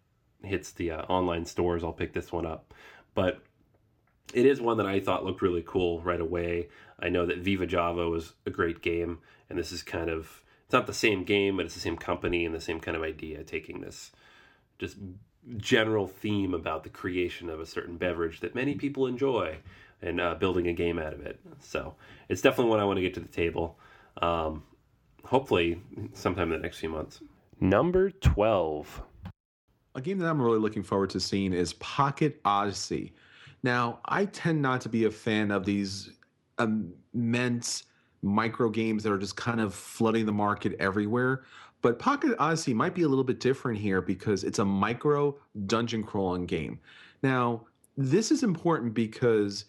hits 0.43 0.73
the 0.73 0.91
uh, 0.91 1.03
online 1.03 1.47
stores, 1.47 1.83
I'll 1.83 1.93
pick 1.93 2.13
this 2.13 2.33
one 2.33 2.47
up. 2.47 2.75
But 3.15 3.43
it 4.33 4.47
is 4.47 4.61
one 4.61 4.77
that 4.79 4.87
I 4.87 5.01
thought 5.01 5.25
looked 5.25 5.43
really 5.43 5.65
cool 5.67 6.01
right 6.01 6.21
away. 6.21 6.69
I 6.99 7.09
know 7.09 7.27
that 7.27 7.39
Viva 7.39 7.67
Java 7.67 8.09
was 8.09 8.35
a 8.47 8.51
great 8.51 8.83
game, 8.83 9.19
and 9.49 9.59
this 9.59 9.73
is 9.73 9.83
kind 9.83 10.11
of 10.11 10.43
it's 10.65 10.73
not 10.73 10.87
the 10.87 10.95
same 10.95 11.25
game, 11.25 11.57
but 11.57 11.67
it's 11.67 11.75
the 11.75 11.81
same 11.81 11.97
company 11.97 12.47
and 12.47 12.55
the 12.55 12.61
same 12.61 12.81
kind 12.81 12.97
of 12.97 13.03
idea, 13.03 13.43
taking 13.43 13.81
this 13.81 14.13
just 14.79 14.97
general 15.59 16.07
theme 16.07 16.55
about 16.55 16.85
the 16.85 16.89
creation 16.89 17.51
of 17.51 17.61
a 17.61 17.67
certain 17.67 17.97
beverage 17.97 18.41
that 18.41 18.55
many 18.55 18.75
people 18.75 19.07
enjoy 19.07 19.59
and 20.01 20.21
uh, 20.21 20.35
building 20.35 20.67
a 20.67 20.73
game 20.73 20.99
out 20.99 21.13
of 21.13 21.21
it. 21.21 21.39
So 21.61 21.95
it's 22.29 22.41
definitely 22.41 22.71
one 22.71 22.81
I 22.81 22.85
want 22.85 22.97
to 22.97 23.03
get 23.03 23.15
to 23.15 23.21
the 23.21 23.29
table. 23.29 23.79
Um, 24.22 24.62
hopefully, 25.24 25.81
sometime 26.12 26.53
in 26.53 26.59
the 26.61 26.62
next 26.62 26.79
few 26.79 26.88
months. 26.88 27.20
Number 27.61 28.11
12. 28.11 29.03
A 29.96 30.00
game 30.00 30.18
that 30.18 30.29
I'm 30.29 30.42
really 30.42 30.59
looking 30.59 30.83
forward 30.83 31.11
to 31.11 31.20
seeing 31.20 31.53
is 31.53 31.72
Pocket 31.74 32.40
Odyssey. 32.44 33.12
Now, 33.62 34.00
I 34.05 34.27
tend 34.27 34.61
not 34.61 34.81
to 34.83 34.88
be 34.88 35.05
a 35.05 35.11
fan 35.11 35.50
of 35.50 35.64
these 35.64 36.11
immense 36.59 37.85
micro 38.22 38.68
games 38.70 39.03
that 39.03 39.12
are 39.12 39.18
just 39.18 39.37
kind 39.37 39.61
of 39.61 39.74
flooding 39.74 40.27
the 40.27 40.33
market 40.33 40.74
everywhere. 40.81 41.44
But 41.83 41.98
Pocket 41.98 42.35
Odyssey 42.38 42.72
might 42.72 42.94
be 42.94 43.03
a 43.03 43.09
little 43.09 43.24
bit 43.24 43.40
different 43.40 43.79
here 43.79 44.00
because 44.00 44.42
it's 44.42 44.59
a 44.59 44.64
micro 44.64 45.37
dungeon 45.66 46.03
crawling 46.03 46.46
game. 46.46 46.81
Now, 47.22 47.66
this 47.96 48.31
is 48.31 48.42
important 48.42 48.94
because 48.94 49.66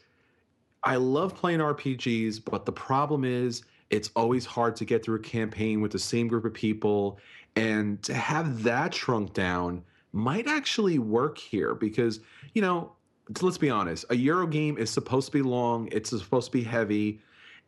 I 0.84 0.96
love 0.96 1.36
playing 1.36 1.60
RPGs, 1.60 2.44
but 2.44 2.66
the 2.66 2.72
problem 2.72 3.26
is 3.26 3.64
it's 3.90 4.10
always 4.16 4.46
hard 4.46 4.76
to 4.78 4.86
get 4.86 5.04
through 5.04 5.18
a 5.18 5.20
campaign 5.20 5.82
with 5.82 5.92
the 5.92 6.00
same 6.00 6.28
group 6.28 6.46
of 6.46 6.54
people. 6.54 7.20
And 7.56 8.02
to 8.04 8.14
have 8.14 8.64
that 8.64 8.94
shrunk 8.94 9.34
down 9.34 9.84
might 10.12 10.48
actually 10.48 11.00
work 11.00 11.38
here 11.38 11.76
because, 11.76 12.20
you 12.54 12.62
know, 12.62 12.94
let's 13.42 13.58
be 13.58 13.70
honest, 13.70 14.06
a 14.10 14.16
Euro 14.16 14.48
game 14.48 14.78
is 14.78 14.90
supposed 14.90 15.28
to 15.28 15.32
be 15.32 15.42
long, 15.42 15.90
it's 15.92 16.10
supposed 16.10 16.48
to 16.48 16.58
be 16.58 16.64
heavy. 16.64 17.22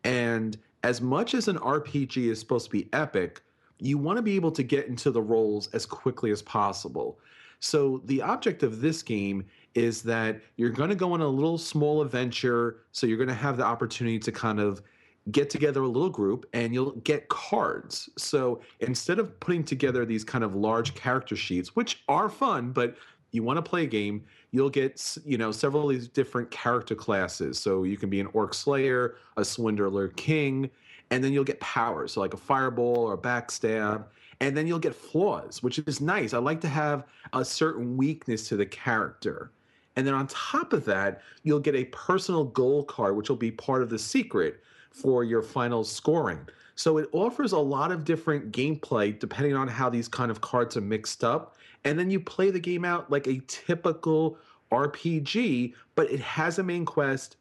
And 0.04 0.58
as 0.82 1.00
much 1.00 1.34
as 1.34 1.48
an 1.48 1.58
RPG 1.58 2.28
is 2.28 2.40
supposed 2.40 2.66
to 2.66 2.70
be 2.70 2.88
epic, 2.92 3.42
you 3.78 3.98
want 3.98 4.16
to 4.16 4.22
be 4.22 4.36
able 4.36 4.52
to 4.52 4.62
get 4.62 4.86
into 4.86 5.10
the 5.10 5.22
roles 5.22 5.68
as 5.68 5.86
quickly 5.86 6.30
as 6.30 6.42
possible. 6.42 7.18
So 7.60 8.02
the 8.04 8.22
object 8.22 8.62
of 8.62 8.80
this 8.80 9.02
game 9.02 9.44
is 9.74 10.02
that 10.02 10.40
you're 10.56 10.70
going 10.70 10.90
to 10.90 10.96
go 10.96 11.12
on 11.12 11.20
a 11.20 11.28
little 11.28 11.58
small 11.58 12.02
adventure. 12.02 12.78
So 12.92 13.06
you're 13.06 13.16
going 13.16 13.28
to 13.28 13.34
have 13.34 13.56
the 13.56 13.64
opportunity 13.64 14.18
to 14.20 14.32
kind 14.32 14.60
of 14.60 14.82
get 15.30 15.50
together 15.50 15.82
a 15.82 15.88
little 15.88 16.10
group 16.10 16.46
and 16.52 16.72
you'll 16.72 16.92
get 16.92 17.28
cards. 17.28 18.08
So 18.16 18.60
instead 18.80 19.18
of 19.18 19.38
putting 19.40 19.64
together 19.64 20.04
these 20.04 20.24
kind 20.24 20.44
of 20.44 20.54
large 20.54 20.94
character 20.94 21.36
sheets, 21.36 21.76
which 21.76 22.02
are 22.08 22.28
fun, 22.28 22.72
but 22.72 22.96
you 23.30 23.42
want 23.42 23.58
to 23.58 23.62
play 23.62 23.82
a 23.82 23.86
game, 23.86 24.24
you'll 24.52 24.70
get 24.70 25.18
you 25.24 25.36
know 25.36 25.52
several 25.52 25.84
of 25.84 25.90
these 25.90 26.08
different 26.08 26.50
character 26.50 26.94
classes. 26.94 27.58
So 27.58 27.82
you 27.84 27.96
can 27.96 28.08
be 28.08 28.20
an 28.20 28.28
orc 28.32 28.54
slayer, 28.54 29.16
a 29.36 29.44
swindler 29.44 30.08
king, 30.08 30.70
and 31.10 31.22
then 31.22 31.32
you'll 31.32 31.44
get 31.44 31.60
powers, 31.60 32.12
so 32.12 32.20
like 32.20 32.34
a 32.34 32.38
fireball 32.38 33.04
or 33.04 33.14
a 33.14 33.18
backstab, 33.18 34.04
and 34.40 34.56
then 34.56 34.66
you'll 34.66 34.78
get 34.78 34.94
flaws, 34.94 35.62
which 35.62 35.78
is 35.78 36.00
nice. 36.00 36.32
I 36.32 36.38
like 36.38 36.60
to 36.62 36.68
have 36.68 37.04
a 37.32 37.44
certain 37.44 37.96
weakness 37.96 38.48
to 38.48 38.56
the 38.56 38.66
character. 38.66 39.50
And 39.96 40.06
then 40.06 40.14
on 40.14 40.28
top 40.28 40.72
of 40.72 40.84
that, 40.84 41.22
you'll 41.42 41.58
get 41.58 41.74
a 41.74 41.84
personal 41.86 42.44
goal 42.44 42.84
card, 42.84 43.16
which 43.16 43.28
will 43.28 43.36
be 43.36 43.50
part 43.50 43.82
of 43.82 43.90
the 43.90 43.98
secret 43.98 44.62
for 45.00 45.24
your 45.24 45.42
final 45.42 45.84
scoring. 45.84 46.40
So 46.74 46.98
it 46.98 47.08
offers 47.12 47.52
a 47.52 47.58
lot 47.58 47.90
of 47.90 48.04
different 48.04 48.52
gameplay 48.52 49.18
depending 49.18 49.54
on 49.54 49.68
how 49.68 49.88
these 49.90 50.08
kind 50.08 50.30
of 50.30 50.40
cards 50.40 50.76
are 50.76 50.80
mixed 50.80 51.24
up. 51.24 51.56
And 51.84 51.98
then 51.98 52.10
you 52.10 52.20
play 52.20 52.50
the 52.50 52.60
game 52.60 52.84
out 52.84 53.10
like 53.10 53.26
a 53.26 53.40
typical 53.46 54.38
RPG, 54.72 55.74
but 55.94 56.10
it 56.10 56.20
has 56.20 56.58
a 56.58 56.62
main 56.62 56.84
quest. 56.84 57.36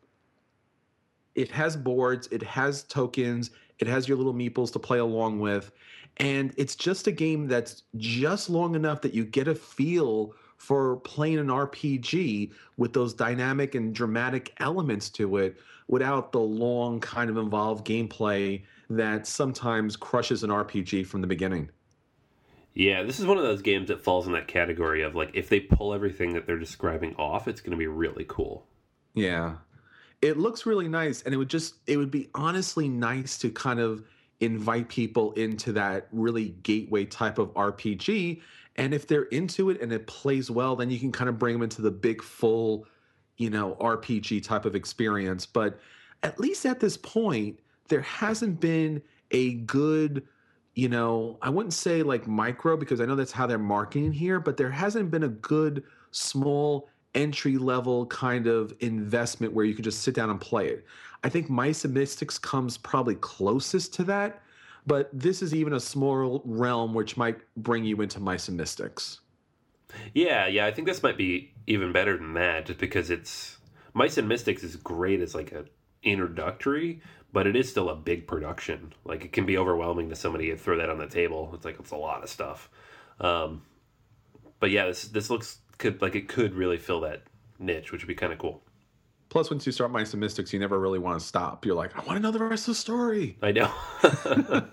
It 1.35 1.51
has 1.51 1.75
boards, 1.75 2.27
it 2.31 2.41
has 2.41 2.83
tokens, 2.83 3.51
it 3.77 3.87
has 3.87 4.07
your 4.07 4.17
little 4.17 4.33
meeples 4.33 4.71
to 4.73 4.79
play 4.79 4.97
along 4.97 5.39
with. 5.39 5.71
And 6.17 6.51
it's 6.57 6.75
just 6.75 7.05
a 7.05 7.11
game 7.11 7.47
that's 7.47 7.83
just 7.97 8.49
long 8.49 8.73
enough 8.73 9.01
that 9.01 9.13
you 9.13 9.23
get 9.23 9.47
a 9.47 9.53
feel 9.53 10.33
for 10.57 10.97
playing 10.97 11.37
an 11.37 11.47
RPG 11.47 12.51
with 12.77 12.93
those 12.93 13.13
dynamic 13.13 13.75
and 13.75 13.93
dramatic 13.93 14.53
elements 14.59 15.09
to 15.11 15.37
it 15.37 15.57
without 15.87 16.31
the 16.31 16.39
long 16.39 16.99
kind 16.99 17.29
of 17.29 17.37
involved 17.37 17.85
gameplay 17.85 18.63
that 18.89 19.27
sometimes 19.27 19.95
crushes 19.95 20.43
an 20.43 20.49
RPG 20.49 21.05
from 21.05 21.21
the 21.21 21.27
beginning. 21.27 21.69
Yeah, 22.73 23.03
this 23.03 23.19
is 23.19 23.25
one 23.25 23.37
of 23.37 23.43
those 23.43 23.61
games 23.61 23.87
that 23.87 24.01
falls 24.01 24.27
in 24.27 24.33
that 24.33 24.47
category 24.47 25.01
of 25.01 25.15
like 25.15 25.31
if 25.33 25.49
they 25.49 25.59
pull 25.59 25.93
everything 25.93 26.33
that 26.33 26.45
they're 26.45 26.59
describing 26.59 27.15
off, 27.15 27.47
it's 27.47 27.61
going 27.61 27.71
to 27.71 27.77
be 27.77 27.87
really 27.87 28.25
cool. 28.27 28.67
Yeah. 29.13 29.55
It 30.21 30.37
looks 30.37 30.65
really 30.65 30.87
nice 30.87 31.23
and 31.23 31.33
it 31.33 31.37
would 31.37 31.49
just 31.49 31.75
it 31.87 31.97
would 31.97 32.11
be 32.11 32.29
honestly 32.35 32.87
nice 32.87 33.37
to 33.39 33.49
kind 33.49 33.79
of 33.79 34.03
invite 34.39 34.89
people 34.89 35.31
into 35.33 35.71
that 35.73 36.07
really 36.11 36.49
gateway 36.61 37.05
type 37.05 37.39
of 37.39 37.51
RPG 37.55 38.41
and 38.77 38.93
if 38.93 39.07
they're 39.07 39.23
into 39.23 39.69
it 39.71 39.81
and 39.81 39.91
it 39.91 40.05
plays 40.05 40.51
well, 40.51 40.75
then 40.75 40.91
you 40.91 40.99
can 40.99 41.11
kind 41.11 41.29
of 41.29 41.39
bring 41.39 41.53
them 41.53 41.63
into 41.63 41.81
the 41.81 41.91
big 41.91 42.21
full, 42.21 42.85
you 43.37 43.49
know, 43.49 43.77
RPG 43.79 44.43
type 44.43 44.65
of 44.65 44.75
experience. 44.75 45.45
But 45.45 45.79
at 46.23 46.39
least 46.39 46.65
at 46.65 46.79
this 46.79 46.97
point, 46.97 47.59
there 47.87 48.01
hasn't 48.01 48.59
been 48.59 49.01
a 49.31 49.53
good, 49.53 50.23
you 50.75 50.89
know, 50.89 51.37
I 51.41 51.49
wouldn't 51.49 51.73
say 51.73 52.03
like 52.03 52.27
micro 52.27 52.77
because 52.77 53.01
I 53.01 53.05
know 53.05 53.15
that's 53.15 53.31
how 53.31 53.47
they're 53.47 53.57
marketing 53.57 54.11
here, 54.11 54.39
but 54.39 54.57
there 54.57 54.71
hasn't 54.71 55.11
been 55.11 55.23
a 55.23 55.29
good 55.29 55.83
small 56.11 56.89
entry 57.15 57.57
level 57.57 58.05
kind 58.07 58.47
of 58.47 58.73
investment 58.79 59.53
where 59.53 59.65
you 59.65 59.73
can 59.73 59.83
just 59.83 60.01
sit 60.01 60.13
down 60.13 60.29
and 60.29 60.39
play 60.39 60.67
it. 60.67 60.85
I 61.23 61.29
think 61.29 61.49
Mice 61.49 61.83
and 61.83 61.93
Mystics 61.93 62.37
comes 62.37 62.77
probably 62.77 63.15
closest 63.15 63.93
to 63.95 64.03
that, 64.05 64.41
but 64.85 65.09
this 65.11 65.41
is 65.41 65.53
even 65.53 65.73
a 65.73 65.79
small 65.79 66.41
realm 66.45 66.93
which 66.93 67.17
might 67.17 67.37
bring 67.57 67.83
you 67.83 68.01
into 68.01 68.19
Mice 68.19 68.47
and 68.47 68.57
Mystics. 68.57 69.21
Yeah, 70.13 70.47
yeah, 70.47 70.65
I 70.65 70.71
think 70.71 70.87
this 70.87 71.03
might 71.03 71.17
be 71.17 71.53
even 71.65 71.91
better 71.91 72.17
than 72.17 72.33
that, 72.33 72.65
just 72.65 72.79
because 72.79 73.09
it's 73.09 73.57
Mice 73.93 74.17
and 74.17 74.27
Mystics 74.27 74.63
is 74.63 74.75
great 74.75 75.21
as 75.21 75.33
like 75.33 75.51
a 75.51 75.65
introductory, 76.03 77.01
but 77.33 77.47
it 77.47 77.55
is 77.55 77.69
still 77.69 77.89
a 77.89 77.95
big 77.95 78.27
production. 78.27 78.93
Like 79.05 79.25
it 79.25 79.31
can 79.33 79.45
be 79.45 79.57
overwhelming 79.57 80.09
to 80.09 80.15
somebody 80.15 80.49
to 80.51 80.57
throw 80.57 80.77
that 80.77 80.89
on 80.89 80.97
the 80.97 81.07
table. 81.07 81.51
It's 81.53 81.65
like 81.65 81.79
it's 81.79 81.91
a 81.91 81.97
lot 81.97 82.23
of 82.23 82.29
stuff. 82.29 82.69
Um, 83.19 83.63
but 84.59 84.71
yeah, 84.71 84.85
this 84.87 85.03
this 85.03 85.29
looks 85.29 85.59
could 85.77 86.01
like 86.01 86.15
it 86.15 86.27
could 86.27 86.53
really 86.53 86.77
fill 86.77 87.01
that 87.01 87.23
niche, 87.59 87.91
which 87.91 88.01
would 88.01 88.07
be 88.07 88.15
kind 88.15 88.33
of 88.33 88.39
cool. 88.39 88.63
Plus, 89.29 89.49
once 89.49 89.65
you 89.65 89.73
start 89.73 89.91
Mice 89.91 90.13
and 90.13 90.21
Mystics, 90.21 90.53
you 90.53 90.59
never 90.59 90.79
really 90.79 90.99
want 90.99 91.19
to 91.19 91.25
stop. 91.25 91.65
You're 91.65 91.75
like, 91.75 91.97
I 91.97 91.99
want 92.03 92.17
to 92.17 92.19
know 92.21 92.31
the 92.31 92.39
rest 92.39 92.67
of 92.67 92.75
the 92.75 92.79
story. 92.79 93.37
I 93.41 93.51
know. 93.51 93.71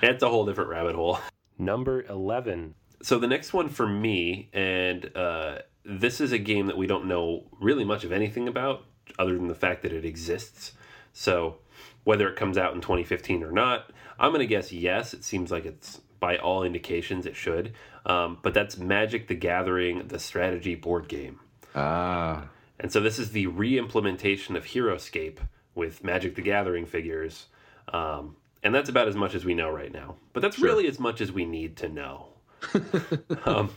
That's 0.00 0.22
a 0.22 0.28
whole 0.28 0.46
different 0.46 0.70
rabbit 0.70 0.94
hole. 0.94 1.18
Number 1.58 2.02
11. 2.02 2.74
So 3.04 3.18
the 3.18 3.26
next 3.26 3.52
one 3.52 3.68
for 3.68 3.86
me, 3.86 4.48
and 4.54 5.14
uh, 5.14 5.58
this 5.84 6.22
is 6.22 6.32
a 6.32 6.38
game 6.38 6.68
that 6.68 6.78
we 6.78 6.86
don't 6.86 7.04
know 7.04 7.44
really 7.60 7.84
much 7.84 8.02
of 8.02 8.12
anything 8.12 8.48
about, 8.48 8.84
other 9.18 9.34
than 9.34 9.48
the 9.48 9.54
fact 9.54 9.82
that 9.82 9.92
it 9.92 10.06
exists. 10.06 10.72
So 11.12 11.56
whether 12.04 12.26
it 12.30 12.36
comes 12.36 12.56
out 12.56 12.74
in 12.74 12.80
2015 12.80 13.42
or 13.42 13.52
not, 13.52 13.90
I'm 14.18 14.30
going 14.30 14.40
to 14.40 14.46
guess 14.46 14.72
yes. 14.72 15.12
It 15.12 15.22
seems 15.22 15.50
like 15.50 15.66
it's 15.66 16.00
by 16.18 16.38
all 16.38 16.62
indications 16.62 17.26
it 17.26 17.36
should. 17.36 17.74
Um, 18.06 18.38
but 18.40 18.54
that's 18.54 18.78
Magic 18.78 19.28
the 19.28 19.34
Gathering, 19.34 20.08
the 20.08 20.18
strategy 20.18 20.74
board 20.74 21.06
game. 21.06 21.40
Ah. 21.74 22.48
And 22.80 22.90
so 22.90 23.00
this 23.00 23.18
is 23.18 23.32
the 23.32 23.48
re-implementation 23.48 24.56
of 24.56 24.64
Heroscape 24.64 25.40
with 25.74 26.02
Magic 26.02 26.36
the 26.36 26.42
Gathering 26.42 26.86
figures. 26.86 27.48
Um, 27.88 28.36
and 28.62 28.74
that's 28.74 28.88
about 28.88 29.08
as 29.08 29.14
much 29.14 29.34
as 29.34 29.44
we 29.44 29.52
know 29.52 29.68
right 29.68 29.92
now. 29.92 30.16
But 30.32 30.40
that's 30.40 30.56
Sure. 30.56 30.70
really 30.70 30.86
as 30.88 30.98
much 30.98 31.20
as 31.20 31.30
we 31.30 31.44
need 31.44 31.76
to 31.76 31.88
know. 31.90 32.28
um, 33.44 33.70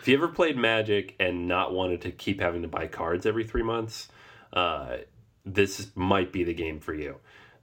if 0.00 0.08
you 0.08 0.16
ever 0.16 0.28
played 0.28 0.56
Magic 0.56 1.14
and 1.18 1.48
not 1.48 1.72
wanted 1.72 2.02
to 2.02 2.10
keep 2.10 2.40
having 2.40 2.62
to 2.62 2.68
buy 2.68 2.86
cards 2.86 3.26
every 3.26 3.44
three 3.44 3.62
months, 3.62 4.08
uh, 4.52 4.98
this 5.44 5.90
might 5.94 6.32
be 6.32 6.44
the 6.44 6.54
game 6.54 6.80
for 6.80 6.94
you. 6.94 7.16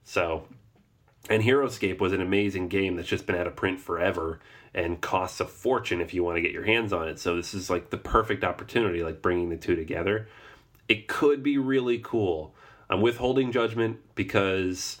So, 0.04 0.46
and 1.28 1.42
Heroscape 1.42 2.00
was 2.00 2.12
an 2.12 2.20
amazing 2.20 2.68
game 2.68 2.96
that's 2.96 3.08
just 3.08 3.26
been 3.26 3.36
out 3.36 3.46
of 3.46 3.56
print 3.56 3.80
forever 3.80 4.40
and 4.74 5.00
costs 5.00 5.40
a 5.40 5.46
fortune 5.46 6.00
if 6.00 6.14
you 6.14 6.24
want 6.24 6.36
to 6.36 6.42
get 6.42 6.52
your 6.52 6.64
hands 6.64 6.92
on 6.92 7.08
it. 7.08 7.18
So 7.18 7.36
this 7.36 7.54
is 7.54 7.68
like 7.68 7.90
the 7.90 7.98
perfect 7.98 8.44
opportunity, 8.44 9.02
like 9.02 9.22
bringing 9.22 9.50
the 9.50 9.56
two 9.56 9.76
together. 9.76 10.28
It 10.88 11.08
could 11.08 11.42
be 11.42 11.58
really 11.58 11.98
cool. 11.98 12.54
I'm 12.88 13.00
withholding 13.00 13.52
judgment 13.52 13.98
because 14.14 14.98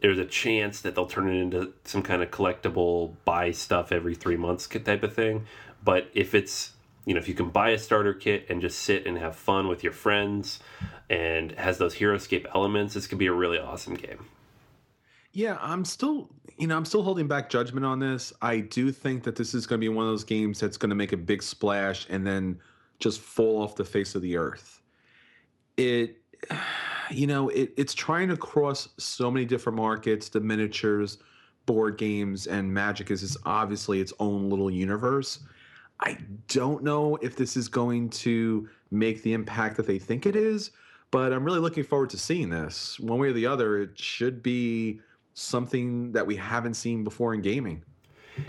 there's 0.00 0.18
a 0.18 0.24
chance 0.24 0.80
that 0.80 0.94
they'll 0.94 1.06
turn 1.06 1.28
it 1.28 1.40
into 1.40 1.72
some 1.84 2.02
kind 2.02 2.22
of 2.22 2.30
collectible 2.30 3.14
buy 3.24 3.50
stuff 3.50 3.92
every 3.92 4.14
three 4.14 4.36
months 4.36 4.66
type 4.66 5.02
of 5.02 5.14
thing. 5.14 5.46
But 5.82 6.10
if 6.14 6.34
it's 6.34 6.72
you 7.06 7.14
know 7.14 7.20
if 7.20 7.28
you 7.28 7.34
can 7.34 7.50
buy 7.50 7.70
a 7.70 7.78
starter 7.78 8.14
kit 8.14 8.46
and 8.48 8.60
just 8.60 8.78
sit 8.80 9.06
and 9.06 9.18
have 9.18 9.36
fun 9.36 9.68
with 9.68 9.82
your 9.82 9.92
friends 9.92 10.60
and 11.08 11.52
has 11.52 11.78
those 11.78 11.96
Heroscape 11.96 12.46
elements, 12.54 12.94
this 12.94 13.06
could 13.06 13.18
be 13.18 13.26
a 13.26 13.32
really 13.32 13.58
awesome 13.58 13.94
game. 13.94 14.26
Yeah, 15.32 15.58
I'm 15.60 15.84
still, 15.84 16.28
you 16.58 16.66
know, 16.66 16.76
I'm 16.76 16.84
still 16.84 17.02
holding 17.02 17.28
back 17.28 17.50
judgment 17.50 17.86
on 17.86 18.00
this. 18.00 18.32
I 18.42 18.60
do 18.60 18.90
think 18.90 19.22
that 19.24 19.36
this 19.36 19.54
is 19.54 19.66
going 19.66 19.80
to 19.80 19.84
be 19.84 19.88
one 19.88 20.04
of 20.04 20.10
those 20.10 20.24
games 20.24 20.58
that's 20.58 20.76
going 20.76 20.90
to 20.90 20.96
make 20.96 21.12
a 21.12 21.16
big 21.16 21.42
splash 21.42 22.06
and 22.10 22.26
then 22.26 22.60
just 22.98 23.20
fall 23.20 23.62
off 23.62 23.76
the 23.76 23.84
face 23.84 24.16
of 24.16 24.22
the 24.22 24.36
earth. 24.36 24.80
It, 25.76 26.16
you 27.10 27.26
know, 27.26 27.48
it, 27.50 27.72
it's 27.76 27.94
trying 27.94 28.28
to 28.28 28.36
cross 28.36 28.88
so 28.98 29.30
many 29.30 29.44
different 29.44 29.76
markets, 29.76 30.28
the 30.28 30.40
miniatures, 30.40 31.18
board 31.66 31.98
games, 31.98 32.46
and 32.46 32.72
Magic 32.72 33.10
is, 33.10 33.22
is 33.22 33.36
obviously 33.44 34.00
its 34.00 34.12
own 34.18 34.50
little 34.50 34.70
universe. 34.70 35.40
I 36.00 36.18
don't 36.48 36.82
know 36.82 37.16
if 37.16 37.36
this 37.36 37.56
is 37.56 37.68
going 37.68 38.08
to 38.10 38.68
make 38.90 39.22
the 39.22 39.32
impact 39.32 39.76
that 39.76 39.86
they 39.86 39.98
think 39.98 40.26
it 40.26 40.34
is, 40.34 40.70
but 41.10 41.32
I'm 41.32 41.44
really 41.44 41.58
looking 41.58 41.84
forward 41.84 42.10
to 42.10 42.18
seeing 42.18 42.48
this. 42.48 42.98
One 42.98 43.18
way 43.18 43.28
or 43.28 43.32
the 43.32 43.46
other, 43.46 43.82
it 43.82 43.98
should 43.98 44.42
be 44.42 45.00
something 45.34 46.12
that 46.12 46.26
we 46.26 46.36
haven't 46.36 46.74
seen 46.74 47.04
before 47.04 47.34
in 47.34 47.42
gaming. 47.42 47.82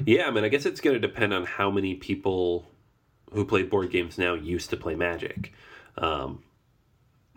Yeah, 0.06 0.28
I 0.28 0.32
mean, 0.32 0.44
I 0.44 0.48
guess 0.48 0.66
it's 0.66 0.80
going 0.80 0.94
to 0.94 1.00
depend 1.00 1.34
on 1.34 1.46
how 1.46 1.70
many 1.70 1.96
people 1.96 2.68
who 3.34 3.46
play 3.46 3.64
board 3.64 3.92
games 3.92 4.18
now 4.18 4.34
used 4.34 4.70
to 4.70 4.78
play 4.78 4.96
Magic. 4.96 5.54
Um, 5.98 6.44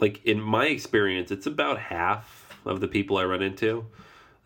like 0.00 0.24
in 0.24 0.40
my 0.40 0.66
experience, 0.66 1.30
it's 1.30 1.46
about 1.46 1.78
half 1.78 2.56
of 2.64 2.80
the 2.80 2.88
people 2.88 3.16
I 3.16 3.24
run 3.24 3.42
into 3.42 3.86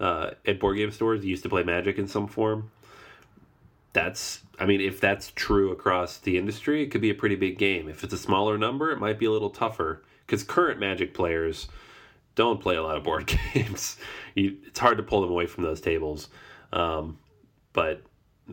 uh, 0.01 0.31
at 0.47 0.61
board 0.61 0.77
game 0.77 0.91
stores 0.91 1.25
used 1.25 1.43
to 1.43 1.49
play 1.49 1.63
Magic 1.63 1.99
in 1.99 2.07
some 2.07 2.29
form. 2.29 2.71
That's, 3.93 4.43
I 4.59 4.67
mean, 4.67 4.81
if 4.81 5.01
that's 5.01 5.33
true 5.35 5.73
across 5.73 6.19
the 6.19 6.37
industry, 6.37 6.83
it 6.83 6.91
could 6.91 7.01
be 7.01 7.11
a 7.11 7.15
pretty 7.15 7.37
big 7.37 7.59
game. 7.59 7.89
If 7.89 8.05
it's 8.05 8.13
a 8.13 8.19
smaller 8.19 8.59
number, 8.59 8.91
it 8.91 8.99
might 8.99 9.19
be 9.19 9.27
a 9.27 9.31
little 9.31 9.51
tougher 9.51 10.05
because 10.27 10.45
current 10.45 10.79
Magic 10.79 11.15
players 11.15 11.69
don't 12.35 12.61
play 12.61 12.77
a 12.77 12.83
lot 12.83 12.97
of 12.97 13.03
board 13.03 13.27
games. 13.55 13.97
You, 14.35 14.59
it's 14.67 14.79
hard 14.79 14.99
to 14.99 15.03
pull 15.03 15.23
them 15.23 15.31
away 15.31 15.47
from 15.47 15.65
those 15.65 15.81
tables. 15.81 16.29
Um, 16.73 17.19
but 17.73 18.03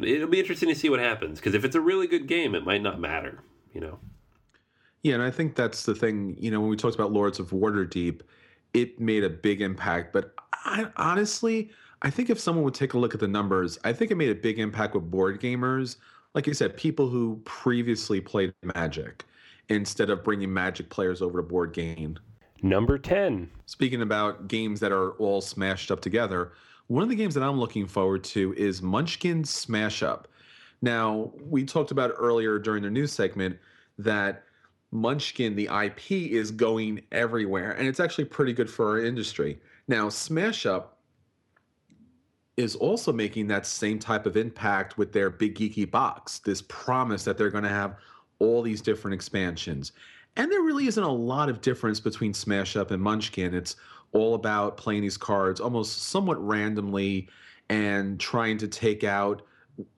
it'll 0.02 0.30
be 0.30 0.40
interesting 0.40 0.70
to 0.70 0.76
see 0.76 0.90
what 0.90 1.00
happens 1.00 1.40
because 1.40 1.54
if 1.54 1.64
it's 1.66 1.76
a 1.76 1.82
really 1.82 2.08
good 2.08 2.28
game, 2.28 2.56
it 2.56 2.66
might 2.66 2.82
not 2.82 3.00
matter. 3.00 3.40
You 3.74 3.82
know. 3.82 4.00
Yeah, 5.06 5.14
and 5.14 5.22
I 5.22 5.30
think 5.30 5.54
that's 5.54 5.84
the 5.84 5.94
thing. 5.94 6.36
You 6.40 6.50
know, 6.50 6.60
when 6.60 6.68
we 6.68 6.76
talked 6.76 6.96
about 6.96 7.12
Lords 7.12 7.38
of 7.38 7.52
Waterdeep, 7.52 8.22
it 8.74 9.00
made 9.00 9.24
a 9.24 9.30
big 9.30 9.62
impact. 9.62 10.12
But 10.12 10.34
I, 10.52 10.88
honestly, 10.98 11.70
I 12.02 12.10
think 12.10 12.32
if 12.32 12.40
someone 12.40 12.66
would 12.66 12.74
take 12.74 12.96
a 12.96 12.98
look 12.98 13.14
at 13.14 13.20
the 13.20 13.28
numbers, 13.28 13.78
I 13.84 13.94
think 13.94 14.10
it 14.10 14.16
made 14.16 14.32
a 14.32 14.36
big 14.36 14.58
impact 14.58 14.96
with 14.96 15.12
board 15.12 15.40
gamers. 15.40 15.98
Like 16.34 16.48
you 16.48 16.56
said, 16.56 16.76
people 16.76 17.08
who 17.08 17.40
previously 17.46 18.20
played 18.20 18.52
Magic 18.74 19.26
instead 19.70 20.10
of 20.10 20.24
bringing 20.24 20.52
Magic 20.52 20.90
players 20.90 21.22
over 21.22 21.38
to 21.38 21.44
board 21.44 21.72
game. 21.72 22.18
Number 22.64 22.98
10. 22.98 23.48
Speaking 23.68 24.02
about 24.02 24.48
games 24.48 24.80
that 24.80 24.92
are 24.92 25.12
all 25.18 25.40
smashed 25.40 25.92
up 25.92 26.02
together, 26.02 26.54
one 26.88 27.04
of 27.04 27.10
the 27.10 27.16
games 27.16 27.36
that 27.36 27.44
I'm 27.44 27.60
looking 27.60 27.86
forward 27.86 28.24
to 28.24 28.56
is 28.58 28.82
Munchkin 28.82 29.44
Smash 29.44 30.02
Up. 30.02 30.28
Now, 30.82 31.32
we 31.40 31.64
talked 31.64 31.92
about 31.92 32.12
earlier 32.18 32.58
during 32.58 32.82
the 32.82 32.90
news 32.90 33.12
segment 33.12 33.60
that 34.00 34.45
Munchkin, 34.96 35.56
the 35.56 35.70
IP, 35.86 36.12
is 36.12 36.52
going 36.52 37.02
everywhere, 37.12 37.72
and 37.72 37.88
it's 37.88 38.00
actually 38.00 38.26
pretty 38.26 38.54
good 38.54 38.70
for 38.70 38.90
our 38.90 39.00
industry. 39.00 39.60
Now, 39.88 40.10
Smash 40.10 40.66
Up 40.66 40.98
is 42.58 42.76
also 42.76 43.12
making 43.12 43.48
that 43.48 43.66
same 43.66 44.00
type 44.00 44.26
of 44.26 44.38
impact 44.38 44.98
with 44.98 45.12
their 45.12 45.30
big 45.30 45.56
geeky 45.56 45.90
box, 45.90 46.40
this 46.40 46.64
promise 46.70 47.24
that 47.26 47.38
they're 47.38 47.50
going 47.50 47.64
to 47.66 47.70
have 47.70 47.98
all 48.40 48.62
these 48.62 48.82
different 48.82 49.14
expansions. 49.14 49.92
And 50.38 50.52
there 50.52 50.62
really 50.62 50.88
isn't 50.88 51.04
a 51.04 51.12
lot 51.12 51.50
of 51.50 51.62
difference 51.62 52.00
between 52.00 52.34
Smash 52.34 52.76
Up 52.76 52.92
and 52.92 53.02
Munchkin. 53.02 53.54
It's 53.54 53.76
all 54.14 54.36
about 54.36 54.78
playing 54.78 55.02
these 55.02 55.18
cards 55.18 55.60
almost 55.60 56.04
somewhat 56.04 56.46
randomly 56.46 57.28
and 57.70 58.20
trying 58.20 58.58
to 58.60 58.68
take 58.68 59.04
out, 59.04 59.42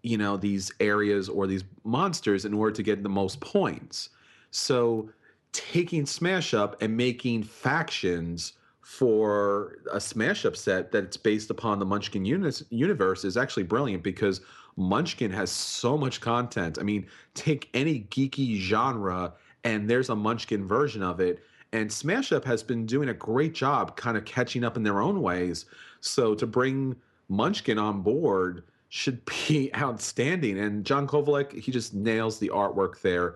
you 0.01 0.17
know, 0.17 0.38
these 0.38 0.71
areas 0.79 1.29
or 1.29 1.45
these 1.45 1.63
monsters 1.83 2.45
in 2.45 2.53
order 2.53 2.75
to 2.75 2.83
get 2.83 3.03
the 3.03 3.10
most 3.10 3.39
points. 3.39 4.10
So 4.51 5.10
taking 5.51 6.05
Smash 6.05 6.53
Up 6.53 6.81
and 6.81 6.95
making 6.95 7.43
factions 7.43 8.53
for 8.81 9.79
a 9.91 9.99
Smash 9.99 10.45
Up 10.45 10.55
set 10.55 10.91
that's 10.91 11.17
based 11.17 11.49
upon 11.49 11.79
the 11.79 11.86
Munchkin 11.86 12.23
universe 12.25 13.25
is 13.25 13.38
actually 13.38 13.63
brilliant 13.63 14.03
because 14.03 14.41
Munchkin 14.77 15.31
has 15.31 15.51
so 15.51 15.97
much 15.97 16.21
content. 16.21 16.77
I 16.79 16.83
mean, 16.83 17.07
take 17.33 17.69
any 17.73 18.07
geeky 18.10 18.57
genre 18.57 19.33
and 19.63 19.89
there's 19.89 20.10
a 20.10 20.15
Munchkin 20.15 20.65
version 20.65 21.03
of 21.03 21.19
it. 21.19 21.43
And 21.73 21.91
Smash 21.91 22.31
Up 22.31 22.45
has 22.45 22.63
been 22.63 22.86
doing 22.86 23.10
a 23.10 23.13
great 23.13 23.53
job 23.53 23.97
kind 23.97 24.15
of 24.15 24.23
catching 24.23 24.63
up 24.63 24.77
in 24.77 24.83
their 24.83 25.01
own 25.01 25.21
ways. 25.21 25.65
So 25.99 26.33
to 26.36 26.47
bring 26.47 26.95
Munchkin 27.27 27.77
on 27.77 28.01
board 28.01 28.63
should 28.89 29.21
be 29.49 29.69
outstanding. 29.75 30.60
And 30.60 30.86
John 30.86 31.07
Kovalic, 31.07 31.51
he 31.60 31.71
just 31.71 31.93
nails 31.93 32.39
the 32.39 32.49
artwork 32.49 33.01
there. 33.01 33.36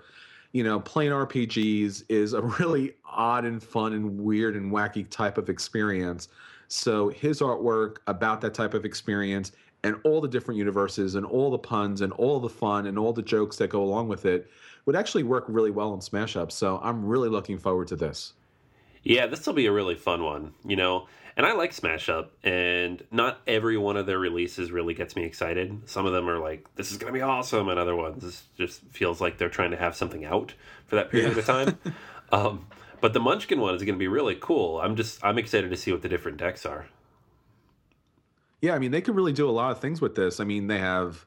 You 0.54 0.64
know, 0.64 0.80
playing 0.80 1.12
RPGs 1.12 2.04
is 2.10 2.34
a 2.34 2.42
really 2.42 2.94
odd 3.06 3.46
and 3.46 3.62
fun 3.62 3.94
and 3.94 4.20
weird 4.20 4.56
and 4.56 4.72
wacky 4.72 5.10
type 5.10 5.38
of 5.38 5.50
experience. 5.50 6.28
So 6.68 7.10
his 7.10 7.42
artwork 7.42 7.98
about 8.08 8.42
that 8.42 8.54
type 8.54 8.74
of 8.74 8.86
experience 8.86 9.52
and 9.84 9.96
all 10.04 10.22
the 10.22 10.28
different 10.28 10.58
universes 10.58 11.16
and 11.16 11.26
all 11.26 11.50
the 11.50 11.58
puns 11.58 12.02
and 12.02 12.14
all 12.14 12.40
the 12.40 12.50
fun 12.50 12.88
and 12.88 13.00
all 13.00 13.14
the 13.14 13.22
jokes 13.22 13.58
that 13.58 13.70
go 13.70 13.82
along 13.82 14.08
with 14.08 14.26
it 14.26 14.50
would 14.86 14.96
actually 14.96 15.24
work 15.24 15.46
really 15.48 15.72
well 15.72 15.94
in 15.94 16.02
Smash 16.02 16.36
Up. 16.36 16.52
So 16.52 16.80
I'm 16.84 17.06
really 17.06 17.30
looking 17.30 17.58
forward 17.58 17.88
to 17.90 17.96
this. 17.96 18.34
Yeah, 19.04 19.28
this 19.28 19.46
will 19.46 19.54
be 19.54 19.66
a 19.66 19.72
really 19.72 19.96
fun 19.96 20.24
one, 20.24 20.54
you 20.66 20.76
know. 20.76 21.08
and 21.38 21.46
I 21.46 21.54
like 21.54 21.74
Smash 21.74 22.10
Up, 22.10 22.34
and 22.44 23.04
not 23.10 23.42
every 23.48 23.78
one 23.78 23.98
of 23.98 24.06
their 24.06 24.20
releases 24.20 24.72
really 24.72 24.94
gets 24.94 25.16
me 25.16 25.24
excited. 25.24 25.82
Some 25.90 26.06
of 26.06 26.12
them 26.14 26.30
are 26.30 26.40
like, 26.40 26.66
"This 26.76 26.92
is 26.92 26.98
going 26.98 27.12
to 27.14 27.18
be 27.18 27.22
awesome," 27.24 27.70
and 27.70 27.80
other 27.80 27.96
ones 27.96 28.44
just 28.58 28.82
feels 28.92 29.22
like 29.22 29.38
they're 29.38 29.50
trying 29.50 29.72
to 29.72 29.78
have 29.78 29.96
something 29.96 30.26
out 30.26 30.54
for 30.88 30.96
that 30.98 31.10
period 31.10 31.38
of 31.38 31.46
time. 31.46 31.78
Um, 32.34 32.68
but 33.02 33.12
the 33.12 33.20
Munchkin 33.20 33.60
one 33.60 33.76
is 33.76 33.84
going 33.84 33.96
to 33.96 34.00
be 34.00 34.08
really 34.08 34.38
cool. 34.40 34.80
I'm 34.80 34.96
just 34.96 35.22
I'm 35.22 35.38
excited 35.38 35.70
to 35.70 35.76
see 35.76 35.92
what 35.92 36.02
the 36.02 36.08
different 36.08 36.38
decks 36.38 36.66
are. 36.66 36.88
Yeah, 38.62 38.74
I 38.74 38.80
mean, 38.80 38.92
they 38.92 39.02
could 39.02 39.16
really 39.18 39.34
do 39.34 39.50
a 39.50 39.52
lot 39.52 39.72
of 39.72 39.80
things 39.80 40.00
with 40.00 40.16
this. 40.16 40.40
I 40.40 40.46
mean, 40.46 40.68
they 40.68 40.78
have, 40.78 41.26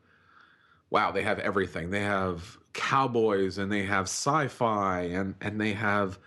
wow, 0.89 1.11
they 1.13 1.23
have 1.23 1.39
everything. 1.41 1.91
They 1.91 2.01
have 2.01 2.57
cowboys 2.73 3.59
and 3.59 3.71
they 3.71 3.83
have 3.83 4.05
sci-fi 4.05 5.03
and 5.03 5.35
and 5.43 5.61
they 5.61 5.75
have 5.75 6.19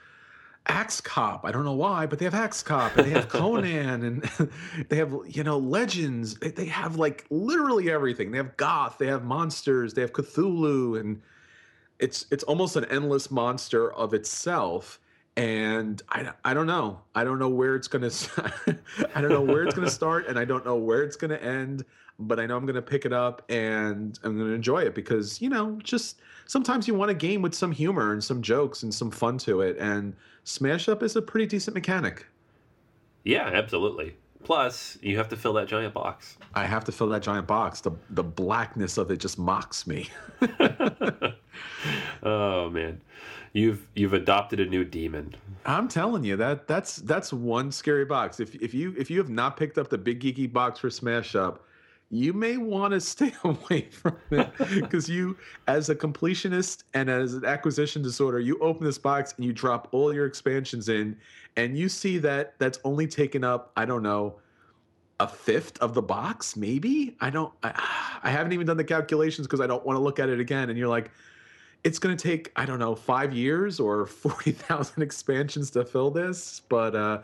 Axe 0.68 1.02
Cop. 1.02 1.46
I 1.46 1.52
don't 1.52 1.66
know 1.66 1.74
why, 1.74 2.06
but 2.06 2.20
they 2.20 2.26
have 2.26 2.36
Axe 2.36 2.64
Cop 2.64 2.98
and 2.98 3.06
they 3.06 3.12
have 3.12 3.30
Conan 3.30 4.04
and 4.04 4.52
they 4.90 4.98
have 4.98 5.14
you 5.28 5.44
know 5.44 5.58
legends. 5.58 6.36
They, 6.36 6.52
they 6.52 6.66
have 6.66 6.96
like 6.96 7.26
literally 7.30 7.92
everything. 7.92 8.32
They 8.32 8.38
have 8.38 8.56
goth. 8.58 8.98
They 8.98 9.08
have 9.08 9.24
monsters. 9.24 9.94
They 9.94 10.02
have 10.02 10.14
Cthulhu 10.14 11.00
and 11.00 11.22
it's 12.00 12.26
it's 12.32 12.44
almost 12.44 12.76
an 12.76 12.86
endless 12.86 13.32
monster 13.32 13.92
of 13.94 14.14
itself 14.14 15.00
and 15.36 16.02
I, 16.10 16.32
I 16.44 16.54
don't 16.54 16.68
know 16.68 17.00
i 17.16 17.24
don't 17.24 17.40
know 17.40 17.50
where 17.50 17.76
it's 17.76 17.88
gonna 17.88 18.10
i 19.16 19.22
don't 19.22 19.30
know 19.30 19.42
where 19.42 19.64
it's 19.64 19.76
gonna 19.76 19.90
start 19.90 20.28
and 20.28 20.38
i 20.38 20.46
don't 20.46 20.66
know 20.66 20.76
where 20.76 21.04
it's 21.04 21.16
gonna 21.16 21.36
end 21.36 21.86
but 22.20 22.40
i 22.40 22.46
know 22.46 22.58
i'm 22.58 22.66
gonna 22.66 22.82
pick 22.82 23.06
it 23.06 23.14
up 23.14 23.44
and 23.50 24.20
i'm 24.24 24.38
gonna 24.38 24.54
enjoy 24.54 24.82
it 24.82 24.96
because 24.96 25.40
you 25.42 25.50
know 25.50 25.80
just 25.84 26.20
sometimes 26.48 26.88
you 26.88 26.96
want 26.96 27.12
a 27.12 27.16
game 27.16 27.42
with 27.42 27.54
some 27.54 27.72
humor 27.72 28.14
and 28.14 28.24
some 28.24 28.42
jokes 28.42 28.84
and 28.84 28.94
some 28.94 29.12
fun 29.12 29.38
to 29.38 29.62
it 29.62 29.78
and 29.78 30.16
smash 30.48 30.88
up 30.88 31.04
is 31.04 31.16
a 31.16 31.22
pretty 31.22 31.46
decent 31.46 31.74
mechanic 31.76 32.26
Yeah, 33.24 33.50
absolutely. 33.54 34.16
Plus, 34.44 34.98
you 35.02 35.18
have 35.18 35.28
to 35.30 35.36
fill 35.36 35.54
that 35.54 35.68
giant 35.68 35.94
box. 35.94 36.38
i 36.54 36.64
have 36.66 36.86
to 36.86 36.92
fill 36.92 37.10
that 37.10 37.22
giant 37.22 37.48
box 37.48 37.82
the 37.82 37.92
the 38.10 38.24
blackness 38.24 38.98
of 38.98 39.12
it 39.12 39.18
just 39.18 39.38
mocks 39.38 39.86
me 39.86 40.10
oh 42.24 42.70
man, 42.70 43.02
you've 43.54 43.88
you've 43.96 44.14
adopted 44.14 44.60
a 44.60 44.66
new 44.66 44.84
demon. 44.84 45.36
I'm 45.66 45.88
telling 45.88 46.24
you 46.24 46.36
that 46.38 46.68
that's 46.68 46.98
that's 46.98 47.34
one 47.34 47.72
scary 47.72 48.06
box. 48.06 48.40
If 48.40 48.56
if 48.56 48.74
you 48.74 48.94
if 48.98 49.10
you 49.10 49.18
have 49.20 49.30
not 49.30 49.58
picked 49.58 49.78
up 49.78 49.90
the 49.90 49.98
big 49.98 50.22
geeky 50.22 50.52
box 50.52 50.80
for 50.80 50.90
Smash 50.90 51.36
Up, 51.36 51.66
you 52.10 52.34
may 52.34 52.58
want 52.58 52.94
to 52.94 53.02
stay 53.02 53.34
away 53.44 53.90
from 53.92 54.18
it 54.32 54.52
because 54.58 55.10
you, 55.10 55.38
as 55.68 55.90
a 55.90 55.96
completionist 55.96 56.84
and 56.94 57.10
as 57.10 57.34
an 57.34 57.46
acquisition 57.46 58.02
disorder, 58.02 58.40
you 58.40 58.58
open 58.60 58.86
this 58.86 58.98
box 58.98 59.34
and 59.38 59.46
you 59.46 59.54
drop 59.54 59.90
all 59.92 60.14
your 60.14 60.26
expansions 60.26 60.90
in, 60.90 61.18
and 61.56 61.78
you 61.78 61.90
see 61.90 62.18
that 62.20 62.54
that's 62.60 62.80
only 62.84 63.08
taken 63.08 63.44
up 63.44 63.72
I 63.76 63.86
don't 63.86 64.04
know 64.04 64.36
a 65.20 65.28
fifth 65.28 65.80
of 65.80 65.94
the 65.94 66.02
box, 66.02 66.56
maybe. 66.56 67.16
I 67.20 67.30
don't. 67.30 67.52
I, 67.64 68.20
I 68.24 68.30
haven't 68.30 68.54
even 68.54 68.68
done 68.68 68.78
the 68.78 68.84
calculations 68.84 69.48
because 69.48 69.62
I 69.62 69.68
don't 69.68 69.86
want 69.86 69.98
to 69.98 70.02
look 70.02 70.20
at 70.20 70.30
it 70.30 70.40
again. 70.40 70.70
And 70.70 70.78
you're 70.78 70.88
like, 70.88 71.12
it's 71.84 72.00
going 72.00 72.16
to 72.16 72.22
take 72.22 72.52
I 72.56 72.66
don't 72.66 72.80
know 72.80 72.96
five 72.96 73.34
years 73.34 73.80
or 73.80 74.06
forty 74.06 74.52
thousand 74.52 75.02
expansions 75.04 75.72
to 75.72 75.86
fill 75.86 76.12
this, 76.12 76.62
but 76.70 76.96
uh, 76.96 77.22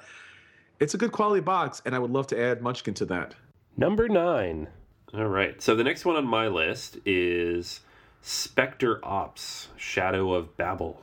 it's 0.79 0.93
a 0.93 0.97
good 0.97 1.11
quality 1.11 1.41
box, 1.41 1.81
and 1.85 1.95
I 1.95 1.99
would 1.99 2.11
love 2.11 2.27
to 2.27 2.41
add 2.41 2.61
Munchkin 2.61 2.93
to 2.95 3.05
that. 3.05 3.35
Number 3.75 4.07
nine. 4.07 4.67
All 5.13 5.25
right. 5.25 5.61
So 5.61 5.75
the 5.75 5.83
next 5.83 6.05
one 6.05 6.15
on 6.15 6.27
my 6.27 6.47
list 6.47 6.99
is 7.05 7.81
Specter 8.21 9.03
Ops: 9.03 9.69
Shadow 9.75 10.33
of 10.33 10.55
Babel. 10.57 11.01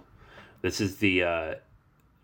This 0.62 0.80
is 0.80 0.96
the 0.96 1.24
uh, 1.24 1.54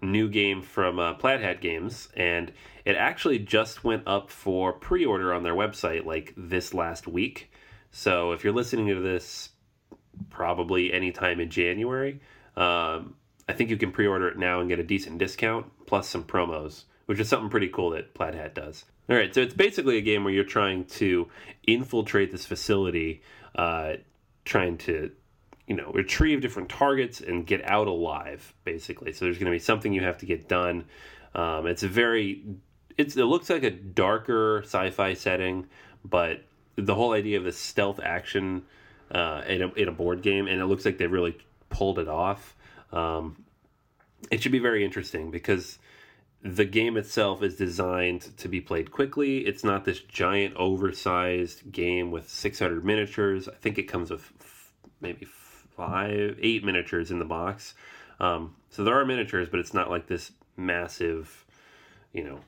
new 0.00 0.28
game 0.28 0.62
from 0.62 0.98
uh, 0.98 1.14
Plaid 1.14 1.40
Hat 1.40 1.60
Games, 1.60 2.08
and 2.16 2.52
it 2.84 2.96
actually 2.96 3.40
just 3.40 3.82
went 3.82 4.04
up 4.06 4.30
for 4.30 4.72
pre-order 4.72 5.32
on 5.34 5.42
their 5.42 5.54
website 5.54 6.04
like 6.04 6.32
this 6.36 6.72
last 6.72 7.08
week. 7.08 7.50
So 7.90 8.32
if 8.32 8.44
you're 8.44 8.52
listening 8.52 8.86
to 8.88 9.00
this, 9.00 9.50
probably 10.30 10.92
anytime 10.92 11.40
in 11.40 11.50
January, 11.50 12.20
um, 12.56 13.16
I 13.48 13.52
think 13.52 13.70
you 13.70 13.76
can 13.76 13.90
pre-order 13.90 14.28
it 14.28 14.38
now 14.38 14.60
and 14.60 14.68
get 14.68 14.78
a 14.78 14.84
decent 14.84 15.18
discount 15.18 15.66
plus 15.86 16.08
some 16.08 16.24
promos, 16.24 16.84
which 17.06 17.18
is 17.18 17.28
something 17.28 17.50
pretty 17.50 17.68
cool 17.68 17.90
that 17.90 18.14
Plaid 18.14 18.34
Hat 18.34 18.54
does. 18.54 18.84
All 19.08 19.16
right, 19.16 19.32
so 19.32 19.40
it's 19.40 19.54
basically 19.54 19.98
a 19.98 20.00
game 20.00 20.24
where 20.24 20.32
you're 20.32 20.44
trying 20.44 20.84
to 20.84 21.28
infiltrate 21.66 22.32
this 22.32 22.44
facility, 22.44 23.22
uh, 23.54 23.94
trying 24.44 24.78
to, 24.78 25.12
you 25.68 25.76
know, 25.76 25.92
retrieve 25.92 26.40
different 26.40 26.68
targets 26.68 27.20
and 27.20 27.46
get 27.46 27.68
out 27.70 27.86
alive. 27.86 28.52
Basically, 28.64 29.12
so 29.12 29.24
there's 29.24 29.38
going 29.38 29.46
to 29.46 29.52
be 29.52 29.60
something 29.60 29.92
you 29.92 30.02
have 30.02 30.18
to 30.18 30.26
get 30.26 30.48
done. 30.48 30.84
Um, 31.36 31.66
it's 31.66 31.84
a 31.84 31.88
very, 31.88 32.44
it's 32.98 33.16
it 33.16 33.24
looks 33.24 33.48
like 33.48 33.62
a 33.62 33.70
darker 33.70 34.62
sci-fi 34.64 35.14
setting, 35.14 35.66
but 36.04 36.42
the 36.74 36.94
whole 36.94 37.12
idea 37.12 37.38
of 37.38 37.44
this 37.44 37.58
stealth 37.58 38.00
action 38.02 38.62
uh, 39.12 39.42
in, 39.46 39.62
a, 39.62 39.72
in 39.74 39.88
a 39.88 39.92
board 39.92 40.22
game, 40.22 40.48
and 40.48 40.60
it 40.60 40.66
looks 40.66 40.84
like 40.84 40.98
they 40.98 41.06
really 41.06 41.38
pulled 41.70 42.00
it 42.00 42.08
off. 42.08 42.56
Um, 42.92 43.44
it 44.30 44.42
should 44.42 44.52
be 44.52 44.58
very 44.58 44.84
interesting 44.84 45.30
because 45.30 45.78
the 46.54 46.64
game 46.64 46.96
itself 46.96 47.42
is 47.42 47.56
designed 47.56 48.36
to 48.38 48.48
be 48.48 48.60
played 48.60 48.90
quickly. 48.90 49.38
It's 49.38 49.64
not 49.64 49.84
this 49.84 50.00
giant, 50.00 50.54
oversized 50.56 51.72
game 51.72 52.10
with 52.10 52.28
600 52.28 52.84
miniatures. 52.84 53.48
I 53.48 53.54
think 53.54 53.78
it 53.78 53.84
comes 53.84 54.10
with 54.10 54.32
f- 54.40 54.72
maybe 55.00 55.26
five, 55.26 56.38
eight 56.40 56.64
miniatures 56.64 57.10
in 57.10 57.18
the 57.18 57.24
box. 57.24 57.74
Um, 58.20 58.56
so 58.70 58.84
there 58.84 58.98
are 58.98 59.04
miniatures, 59.04 59.48
but 59.48 59.60
it's 59.60 59.74
not 59.74 59.90
like 59.90 60.06
this 60.06 60.32
massive, 60.56 61.44
you 62.12 62.24
know, 62.24 62.40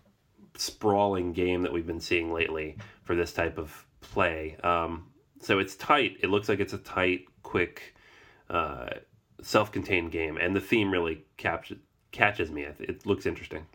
sprawling 0.56 1.32
game 1.32 1.62
that 1.62 1.72
we've 1.72 1.86
been 1.86 2.00
seeing 2.00 2.32
lately 2.32 2.76
for 3.04 3.14
this 3.14 3.32
type 3.32 3.58
of 3.58 3.84
play. 4.00 4.56
Um, 4.62 5.10
so 5.40 5.58
it's 5.58 5.76
tight. 5.76 6.18
It 6.22 6.30
looks 6.30 6.48
like 6.48 6.60
it's 6.60 6.72
a 6.72 6.78
tight, 6.78 7.26
quick, 7.42 7.94
uh, 8.50 8.88
self-contained 9.42 10.10
game, 10.10 10.36
and 10.36 10.54
the 10.56 10.60
theme 10.60 10.90
really 10.90 11.24
captures 11.36 11.78
catches 12.10 12.50
me. 12.50 12.62
It 12.62 13.04
looks 13.06 13.26
interesting. 13.26 13.66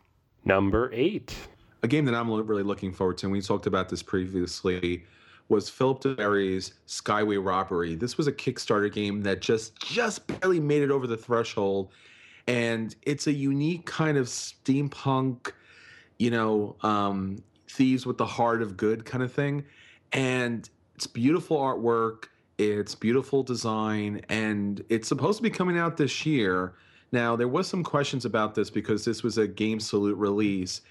Number 0.46 0.92
eight. 0.94 1.36
A 1.84 1.88
game 1.88 2.06
that 2.06 2.16
I'm 2.16 2.32
really 2.32 2.64
looking 2.64 2.94
forward 2.94 3.18
to, 3.20 3.26
and 3.26 3.34
we 3.34 3.42
talked 3.42 3.66
about 3.66 3.90
this 3.90 4.02
previously, 4.02 5.04
was 5.50 5.70
Philip 5.70 6.02
duBarry's 6.02 6.74
Skyway 6.88 7.44
Robbery. 7.44 7.96
This 7.96 8.18
was 8.18 8.28
a 8.28 8.32
Kickstarter 8.32 8.92
game 8.92 9.22
that 9.24 9.42
just 9.42 9.78
just 9.82 10.26
barely 10.28 10.60
made 10.60 10.82
it 10.82 10.92
over 10.92 11.08
the 11.08 11.18
threshold, 11.18 11.92
and 12.48 12.96
it's 13.04 13.28
a 13.28 13.34
unique 13.34 13.86
kind 13.86 14.18
of 14.18 14.28
steampunk, 14.28 15.52
you 16.20 16.32
know, 16.32 16.78
um, 16.82 17.38
thieves 17.68 18.06
with 18.06 18.18
the 18.18 18.26
heart 18.26 18.62
of 18.62 18.78
good 18.78 19.04
kind 19.06 19.24
of 19.24 19.32
thing, 19.32 19.66
and 20.14 20.70
it's 20.96 21.08
beautiful 21.08 21.58
artwork. 21.58 22.26
It's 22.58 22.96
beautiful 22.96 23.44
design, 23.44 24.22
and 24.30 24.84
it's 24.88 25.08
supposed 25.08 25.38
to 25.38 25.44
be 25.44 25.50
coming 25.50 25.78
out 25.78 25.98
this 25.98 26.26
year. 26.26 26.76
Now, 27.13 27.36
there 27.36 27.47
was 27.47 27.67
some 27.67 27.84
questions 27.84 28.26
about 28.26 28.56
this 28.56 28.71
because 28.71 29.06
this 29.06 29.21
was 29.21 29.38
a 29.38 29.47
Game 29.47 29.80
Salute 29.80 30.17
release, 30.17 30.82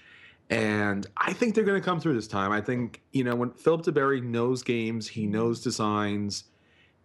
and 0.49 1.05
I 1.17 1.33
think 1.33 1.53
they're 1.53 1.65
going 1.65 1.81
to 1.81 1.85
come 1.85 1.99
through 1.99 2.13
this 2.13 2.29
time. 2.29 2.53
I 2.53 2.61
think 2.61 3.01
you 3.11 3.25
know 3.25 3.35
when 3.35 3.51
Philip 3.51 3.81
duBarry 3.81 4.23
knows 4.23 4.63
games, 4.63 5.05
he 5.05 5.27
knows 5.27 5.59
designs, 5.61 6.45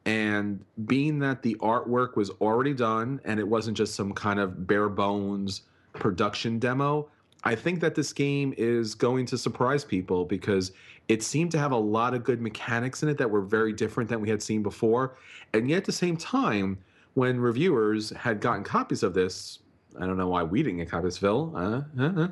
and 0.06 0.64
being 0.86 1.18
that 1.18 1.42
the 1.42 1.56
artwork 1.56 2.14
was 2.14 2.30
already 2.40 2.72
done 2.72 3.20
and 3.24 3.40
it 3.40 3.48
wasn't 3.48 3.76
just 3.76 3.96
some 3.96 4.12
kind 4.12 4.38
of 4.38 4.68
bare 4.68 4.88
bones 4.88 5.62
production 5.94 6.60
demo, 6.60 7.08
I 7.42 7.56
think 7.56 7.80
that 7.80 7.96
this 7.96 8.12
game 8.12 8.54
is 8.56 8.94
going 8.94 9.26
to 9.26 9.36
surprise 9.36 9.84
people 9.84 10.26
because 10.26 10.70
it 11.08 11.24
seemed 11.24 11.50
to 11.52 11.58
have 11.58 11.72
a 11.72 11.76
lot 11.76 12.14
of 12.14 12.22
good 12.22 12.40
mechanics 12.40 13.02
in 13.02 13.08
it 13.08 13.18
that 13.18 13.28
were 13.28 13.42
very 13.42 13.72
different 13.72 14.08
than 14.10 14.20
we 14.20 14.30
had 14.30 14.42
seen 14.42 14.62
before, 14.62 15.16
and 15.52 15.68
yet 15.68 15.78
at 15.78 15.84
the 15.86 15.92
same 15.92 16.16
time 16.16 16.78
when 17.18 17.40
reviewers 17.40 18.10
had 18.10 18.40
gotten 18.40 18.62
copies 18.62 19.02
of 19.02 19.12
this, 19.12 19.58
I 20.00 20.06
don't 20.06 20.16
know 20.16 20.28
why 20.28 20.44
we 20.44 20.62
didn't 20.62 20.78
get 20.78 20.88
copies, 20.88 21.18
Phil. 21.18 21.52
Uh, 21.56 21.82
uh, 22.00 22.22
uh. 22.22 22.28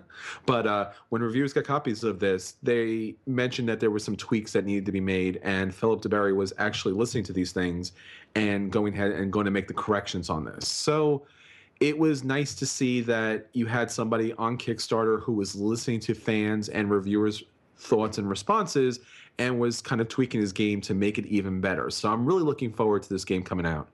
But 0.46 0.68
uh, 0.68 0.90
when 1.08 1.22
reviewers 1.22 1.52
got 1.52 1.64
copies 1.64 2.04
of 2.04 2.20
this, 2.20 2.54
they 2.62 3.16
mentioned 3.26 3.68
that 3.68 3.80
there 3.80 3.90
were 3.90 3.98
some 3.98 4.14
tweaks 4.14 4.52
that 4.52 4.64
needed 4.64 4.86
to 4.86 4.92
be 4.92 5.00
made, 5.00 5.40
and 5.42 5.74
Philip 5.74 6.02
duBarry 6.02 6.36
was 6.36 6.52
actually 6.58 6.94
listening 6.94 7.24
to 7.24 7.32
these 7.32 7.50
things 7.50 7.94
and 8.36 8.70
going 8.70 8.94
ahead 8.94 9.10
and 9.10 9.32
going 9.32 9.46
to 9.46 9.50
make 9.50 9.66
the 9.66 9.74
corrections 9.74 10.30
on 10.30 10.44
this. 10.44 10.68
So 10.68 11.26
it 11.80 11.98
was 11.98 12.22
nice 12.22 12.54
to 12.54 12.64
see 12.64 13.00
that 13.00 13.48
you 13.54 13.66
had 13.66 13.90
somebody 13.90 14.34
on 14.34 14.56
Kickstarter 14.56 15.20
who 15.20 15.32
was 15.32 15.56
listening 15.56 15.98
to 16.00 16.14
fans 16.14 16.68
and 16.68 16.88
reviewers' 16.88 17.42
thoughts 17.76 18.18
and 18.18 18.30
responses 18.30 19.00
and 19.38 19.58
was 19.58 19.82
kind 19.82 20.00
of 20.00 20.06
tweaking 20.06 20.40
his 20.40 20.52
game 20.52 20.80
to 20.82 20.94
make 20.94 21.18
it 21.18 21.26
even 21.26 21.60
better. 21.60 21.90
So 21.90 22.08
I'm 22.08 22.24
really 22.24 22.44
looking 22.44 22.72
forward 22.72 23.02
to 23.02 23.08
this 23.08 23.24
game 23.24 23.42
coming 23.42 23.66
out. 23.66 23.88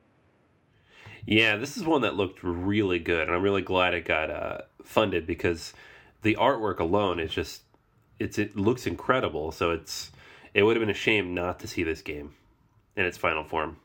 Yeah, 1.27 1.57
this 1.57 1.77
is 1.77 1.85
one 1.85 2.03
that 2.03 2.16
looked 2.16 2.43
really 2.43 2.99
good, 2.99 3.29
and 3.29 3.37
I'm 3.37 3.43
really 3.43 3.62
glad 3.62 3.95
it 3.95 4.05
got 4.05 4.31
uh, 4.31 4.59
funded 4.85 5.27
because 5.27 5.73
the 6.23 6.37
artwork 6.37 6.79
alone 6.79 7.20
is 7.20 7.31
just 7.31 7.62
it's 8.18 8.39
it 8.39 8.57
looks 8.57 8.87
incredible. 8.87 9.53
So 9.53 9.70
it's 9.70 10.11
it 10.55 10.62
would 10.62 10.77
have 10.77 10.83
been 10.83 10.91
a 10.91 10.95
shame 10.95 11.35
not 11.35 11.61
to 11.61 11.68
see 11.68 11.83
this 11.83 12.03
game 12.03 12.35
in 12.97 13.05
its 13.05 13.16
final 13.16 13.45
form. 13.45 13.77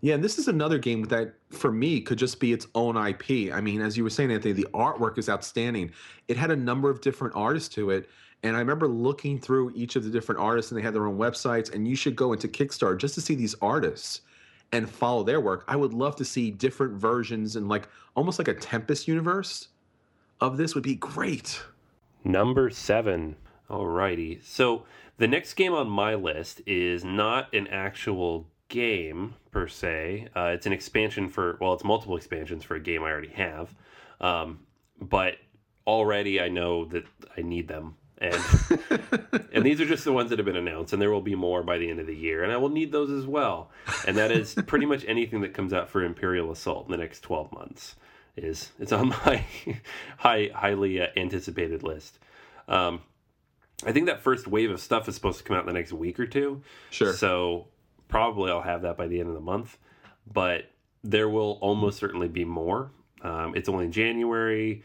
Yeah, 0.00 0.14
and 0.14 0.22
this 0.22 0.38
is 0.38 0.46
another 0.46 0.78
game 0.78 1.02
that 1.04 1.34
for 1.50 1.72
me 1.72 2.00
could 2.00 2.18
just 2.18 2.38
be 2.38 2.52
its 2.52 2.68
own 2.74 2.96
IP. 2.96 3.52
I 3.52 3.60
mean, 3.60 3.80
as 3.80 3.96
you 3.96 4.04
were 4.04 4.10
saying, 4.10 4.30
Anthony, 4.30 4.52
the 4.52 4.68
artwork 4.72 5.18
is 5.18 5.28
outstanding. 5.28 5.90
It 6.28 6.36
had 6.36 6.52
a 6.52 6.56
number 6.56 6.88
of 6.88 7.00
different 7.00 7.34
artists 7.34 7.68
to 7.74 7.90
it, 7.90 8.08
And 8.44 8.54
I 8.54 8.60
remember 8.60 8.86
looking 8.86 9.40
through 9.40 9.72
each 9.74 9.96
of 9.96 10.04
the 10.04 10.10
different 10.10 10.40
artists, 10.40 10.70
and 10.70 10.78
they 10.78 10.84
had 10.84 10.94
their 10.94 11.06
own 11.06 11.18
websites. 11.18 11.74
And 11.74 11.88
you 11.88 11.96
should 11.96 12.14
go 12.14 12.32
into 12.32 12.46
Kickstarter 12.46 12.96
just 12.96 13.14
to 13.14 13.20
see 13.20 13.34
these 13.34 13.56
artists 13.60 14.20
and 14.72 14.88
follow 14.88 15.22
their 15.22 15.40
work. 15.40 15.64
I 15.68 15.76
would 15.76 15.94
love 15.94 16.16
to 16.16 16.24
see 16.24 16.50
different 16.50 16.94
versions 16.94 17.56
and 17.56 17.68
like 17.68 17.88
almost 18.14 18.38
like 18.38 18.48
a 18.48 18.54
Tempest 18.54 19.08
universe 19.08 19.68
of 20.40 20.56
this 20.56 20.74
would 20.74 20.84
be 20.84 20.94
great. 20.94 21.62
Number 22.24 22.70
seven. 22.70 23.36
Alrighty. 23.70 24.42
So 24.44 24.84
the 25.18 25.28
next 25.28 25.54
game 25.54 25.74
on 25.74 25.88
my 25.88 26.14
list 26.14 26.62
is 26.66 27.04
not 27.04 27.52
an 27.54 27.66
actual 27.68 28.46
game 28.68 29.34
per 29.50 29.68
se. 29.68 30.28
Uh, 30.36 30.50
it's 30.54 30.66
an 30.66 30.72
expansion 30.72 31.28
for, 31.28 31.58
well, 31.60 31.74
it's 31.74 31.84
multiple 31.84 32.16
expansions 32.16 32.64
for 32.64 32.76
a 32.76 32.80
game 32.80 33.02
I 33.02 33.10
already 33.10 33.28
have. 33.28 33.74
Um, 34.20 34.60
but 35.00 35.36
already 35.86 36.40
I 36.40 36.48
know 36.48 36.84
that 36.86 37.04
I 37.36 37.42
need 37.42 37.68
them. 37.68 37.96
And 38.20 38.34
and 39.52 39.64
these 39.64 39.80
are 39.80 39.86
just 39.86 40.04
the 40.04 40.12
ones 40.12 40.30
that 40.30 40.38
have 40.38 40.46
been 40.46 40.56
announced, 40.56 40.92
and 40.92 41.00
there 41.00 41.10
will 41.10 41.20
be 41.20 41.34
more 41.34 41.62
by 41.62 41.78
the 41.78 41.88
end 41.88 42.00
of 42.00 42.06
the 42.06 42.16
year, 42.16 42.42
and 42.42 42.52
I 42.52 42.56
will 42.56 42.68
need 42.68 42.90
those 42.90 43.10
as 43.10 43.26
well. 43.26 43.70
And 44.06 44.16
that 44.16 44.32
is 44.32 44.54
pretty 44.66 44.86
much 44.86 45.04
anything 45.06 45.40
that 45.42 45.54
comes 45.54 45.72
out 45.72 45.88
for 45.88 46.02
Imperial 46.02 46.50
Assault 46.50 46.86
in 46.86 46.90
the 46.90 46.98
next 46.98 47.20
twelve 47.20 47.52
months 47.52 47.94
is 48.36 48.72
it's 48.78 48.92
on 48.92 49.08
my 49.08 49.44
high 50.18 50.50
highly 50.54 51.00
uh, 51.00 51.06
anticipated 51.16 51.82
list. 51.82 52.18
Um, 52.66 53.00
I 53.86 53.92
think 53.92 54.06
that 54.06 54.20
first 54.20 54.48
wave 54.48 54.70
of 54.70 54.80
stuff 54.80 55.08
is 55.08 55.14
supposed 55.14 55.38
to 55.38 55.44
come 55.44 55.56
out 55.56 55.60
in 55.60 55.66
the 55.66 55.72
next 55.72 55.92
week 55.92 56.18
or 56.18 56.26
two. 56.26 56.62
Sure. 56.90 57.12
So 57.12 57.68
probably 58.08 58.50
I'll 58.50 58.62
have 58.62 58.82
that 58.82 58.96
by 58.96 59.06
the 59.06 59.20
end 59.20 59.28
of 59.28 59.34
the 59.34 59.40
month, 59.40 59.78
but 60.32 60.70
there 61.04 61.28
will 61.28 61.58
almost 61.60 61.98
certainly 61.98 62.28
be 62.28 62.44
more. 62.44 62.90
Um, 63.22 63.54
it's 63.54 63.68
only 63.68 63.88
January. 63.88 64.82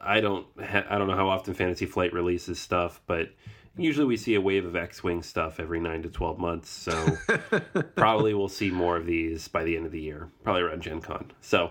I 0.00 0.20
don't 0.20 0.46
ha- 0.58 0.86
I 0.88 0.98
don't 0.98 1.08
know 1.08 1.16
how 1.16 1.28
often 1.28 1.54
Fantasy 1.54 1.86
Flight 1.86 2.12
releases 2.12 2.58
stuff, 2.58 3.00
but 3.06 3.30
usually 3.76 4.06
we 4.06 4.16
see 4.16 4.34
a 4.34 4.40
wave 4.40 4.64
of 4.64 4.76
X-wing 4.76 5.22
stuff 5.22 5.58
every 5.60 5.80
nine 5.80 6.02
to 6.02 6.08
twelve 6.08 6.38
months. 6.38 6.70
So 6.70 7.16
probably 7.96 8.34
we'll 8.34 8.48
see 8.48 8.70
more 8.70 8.96
of 8.96 9.06
these 9.06 9.48
by 9.48 9.64
the 9.64 9.76
end 9.76 9.86
of 9.86 9.92
the 9.92 10.00
year, 10.00 10.28
probably 10.44 10.62
around 10.62 10.82
Gen 10.82 11.00
Con. 11.00 11.32
So 11.40 11.70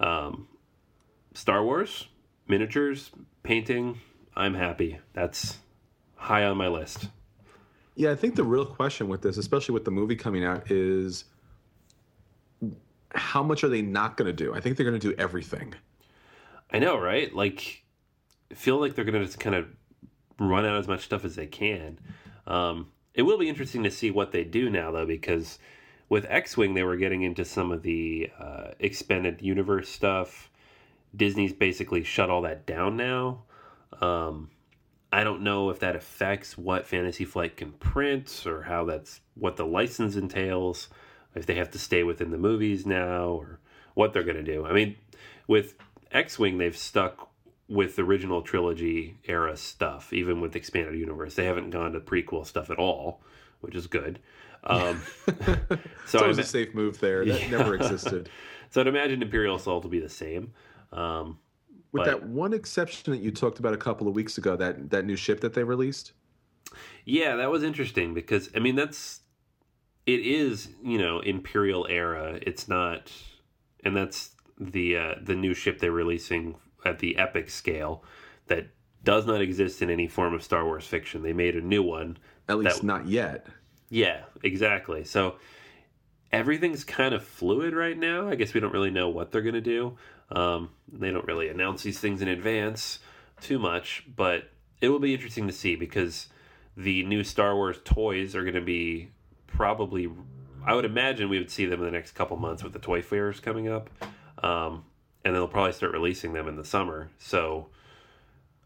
um, 0.00 0.48
Star 1.34 1.64
Wars 1.64 2.08
miniatures 2.46 3.10
painting, 3.42 4.00
I'm 4.34 4.54
happy. 4.54 4.98
That's 5.12 5.58
high 6.16 6.44
on 6.44 6.56
my 6.56 6.68
list. 6.68 7.08
Yeah, 7.94 8.12
I 8.12 8.14
think 8.14 8.36
the 8.36 8.44
real 8.44 8.64
question 8.64 9.08
with 9.08 9.22
this, 9.22 9.38
especially 9.38 9.72
with 9.72 9.84
the 9.84 9.90
movie 9.90 10.16
coming 10.16 10.44
out, 10.44 10.70
is 10.70 11.24
how 13.12 13.42
much 13.42 13.64
are 13.64 13.68
they 13.68 13.82
not 13.82 14.16
going 14.16 14.26
to 14.26 14.32
do? 14.32 14.54
I 14.54 14.60
think 14.60 14.76
they're 14.76 14.88
going 14.88 14.98
to 14.98 15.10
do 15.10 15.14
everything. 15.18 15.74
I 16.70 16.78
know, 16.78 16.98
right? 16.98 17.34
Like, 17.34 17.84
feel 18.54 18.78
like 18.78 18.94
they're 18.94 19.04
going 19.04 19.20
to 19.20 19.24
just 19.24 19.40
kind 19.40 19.56
of 19.56 19.66
run 20.38 20.64
out 20.64 20.78
as 20.78 20.88
much 20.88 21.04
stuff 21.04 21.24
as 21.24 21.36
they 21.36 21.46
can. 21.46 21.98
Um, 22.46 22.88
it 23.14 23.22
will 23.22 23.38
be 23.38 23.48
interesting 23.48 23.82
to 23.84 23.90
see 23.90 24.10
what 24.10 24.32
they 24.32 24.44
do 24.44 24.70
now, 24.70 24.90
though, 24.90 25.06
because 25.06 25.58
with 26.08 26.26
X 26.28 26.56
Wing, 26.56 26.74
they 26.74 26.82
were 26.82 26.96
getting 26.96 27.22
into 27.22 27.44
some 27.44 27.72
of 27.72 27.82
the 27.82 28.30
uh, 28.38 28.68
expanded 28.78 29.42
universe 29.42 29.88
stuff. 29.88 30.50
Disney's 31.14 31.52
basically 31.52 32.04
shut 32.04 32.30
all 32.30 32.42
that 32.42 32.66
down 32.66 32.96
now. 32.96 33.42
Um, 34.00 34.50
I 35.10 35.24
don't 35.24 35.42
know 35.42 35.70
if 35.70 35.80
that 35.80 35.96
affects 35.96 36.58
what 36.58 36.86
Fantasy 36.86 37.24
Flight 37.24 37.56
can 37.56 37.72
print 37.72 38.44
or 38.46 38.62
how 38.62 38.84
that's 38.84 39.20
what 39.34 39.56
the 39.56 39.66
license 39.66 40.16
entails. 40.16 40.88
If 41.34 41.46
they 41.46 41.54
have 41.54 41.70
to 41.72 41.78
stay 41.78 42.02
within 42.02 42.30
the 42.30 42.38
movies 42.38 42.84
now 42.84 43.28
or 43.28 43.60
what 43.94 44.12
they're 44.12 44.24
going 44.24 44.36
to 44.36 44.42
do. 44.42 44.66
I 44.66 44.72
mean, 44.72 44.96
with 45.46 45.74
X 46.12 46.38
Wing, 46.38 46.58
they've 46.58 46.76
stuck 46.76 47.30
with 47.68 47.96
the 47.96 48.02
original 48.02 48.42
trilogy 48.42 49.18
era 49.24 49.56
stuff, 49.56 50.12
even 50.12 50.40
with 50.40 50.56
expanded 50.56 50.98
universe. 50.98 51.34
They 51.34 51.44
haven't 51.44 51.70
gone 51.70 51.92
to 51.92 52.00
prequel 52.00 52.46
stuff 52.46 52.70
at 52.70 52.78
all, 52.78 53.20
which 53.60 53.74
is 53.74 53.86
good. 53.86 54.18
Um, 54.64 55.02
so 56.06 56.24
it 56.24 56.28
was 56.28 56.38
a 56.38 56.44
safe 56.44 56.74
move 56.74 56.98
there. 57.00 57.24
That 57.24 57.42
yeah. 57.42 57.50
never 57.50 57.74
existed. 57.74 58.30
so 58.70 58.80
I'd 58.80 58.86
imagine 58.86 59.22
Imperial 59.22 59.56
Assault 59.56 59.82
will 59.82 59.90
be 59.90 60.00
the 60.00 60.08
same. 60.08 60.52
Um, 60.92 61.38
with 61.92 62.04
but, 62.04 62.06
that 62.06 62.22
one 62.26 62.52
exception 62.52 63.12
that 63.12 63.20
you 63.20 63.30
talked 63.30 63.58
about 63.58 63.74
a 63.74 63.78
couple 63.78 64.08
of 64.08 64.14
weeks 64.14 64.38
ago, 64.38 64.56
that 64.56 64.90
that 64.90 65.04
new 65.04 65.16
ship 65.16 65.40
that 65.40 65.54
they 65.54 65.64
released. 65.64 66.12
Yeah, 67.04 67.36
that 67.36 67.50
was 67.50 67.62
interesting 67.62 68.14
because 68.14 68.50
I 68.54 68.58
mean 68.58 68.76
that's 68.76 69.20
it 70.06 70.20
is 70.20 70.68
you 70.82 70.98
know 70.98 71.20
Imperial 71.20 71.86
era. 71.88 72.38
It's 72.42 72.68
not, 72.68 73.12
and 73.84 73.96
that's 73.96 74.30
the 74.58 74.96
uh, 74.96 75.14
the 75.22 75.34
new 75.34 75.54
ship 75.54 75.78
they're 75.78 75.92
releasing 75.92 76.56
at 76.84 76.98
the 76.98 77.16
epic 77.16 77.50
scale 77.50 78.02
that 78.46 78.68
does 79.04 79.26
not 79.26 79.40
exist 79.40 79.82
in 79.82 79.90
any 79.90 80.08
form 80.08 80.34
of 80.34 80.42
Star 80.42 80.64
Wars 80.64 80.86
fiction. 80.86 81.22
They 81.22 81.32
made 81.32 81.56
a 81.56 81.60
new 81.60 81.82
one. 81.82 82.18
At 82.48 82.58
least 82.58 82.78
that, 82.78 82.86
not 82.86 83.06
yet. 83.06 83.46
Yeah, 83.90 84.22
exactly. 84.42 85.04
So 85.04 85.36
everything's 86.32 86.84
kind 86.84 87.14
of 87.14 87.24
fluid 87.24 87.74
right 87.74 87.96
now. 87.96 88.28
I 88.28 88.34
guess 88.34 88.54
we 88.54 88.60
don't 88.60 88.72
really 88.72 88.90
know 88.90 89.08
what 89.08 89.30
they're 89.30 89.42
going 89.42 89.54
to 89.54 89.60
do. 89.60 89.96
Um, 90.30 90.70
they 90.92 91.10
don't 91.10 91.26
really 91.26 91.48
announce 91.48 91.82
these 91.82 91.98
things 91.98 92.20
in 92.20 92.28
advance 92.28 92.98
too 93.40 93.58
much, 93.58 94.04
but 94.14 94.50
it 94.80 94.88
will 94.88 94.98
be 94.98 95.14
interesting 95.14 95.46
to 95.46 95.52
see 95.52 95.74
because 95.74 96.28
the 96.76 97.02
new 97.04 97.24
Star 97.24 97.54
Wars 97.54 97.78
toys 97.84 98.34
are 98.34 98.42
going 98.42 98.54
to 98.54 98.60
be 98.60 99.10
probably. 99.46 100.08
I 100.66 100.74
would 100.74 100.84
imagine 100.84 101.30
we 101.30 101.38
would 101.38 101.50
see 101.50 101.64
them 101.64 101.80
in 101.80 101.86
the 101.86 101.92
next 101.92 102.12
couple 102.12 102.36
months 102.36 102.62
with 102.62 102.72
the 102.72 102.78
toy 102.78 103.00
fairs 103.00 103.40
coming 103.40 103.68
up, 103.68 103.88
um, 104.42 104.84
and 105.24 105.34
they'll 105.34 105.48
probably 105.48 105.72
start 105.72 105.92
releasing 105.92 106.32
them 106.32 106.48
in 106.48 106.56
the 106.56 106.64
summer. 106.64 107.10
So, 107.18 107.68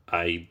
I 0.08 0.48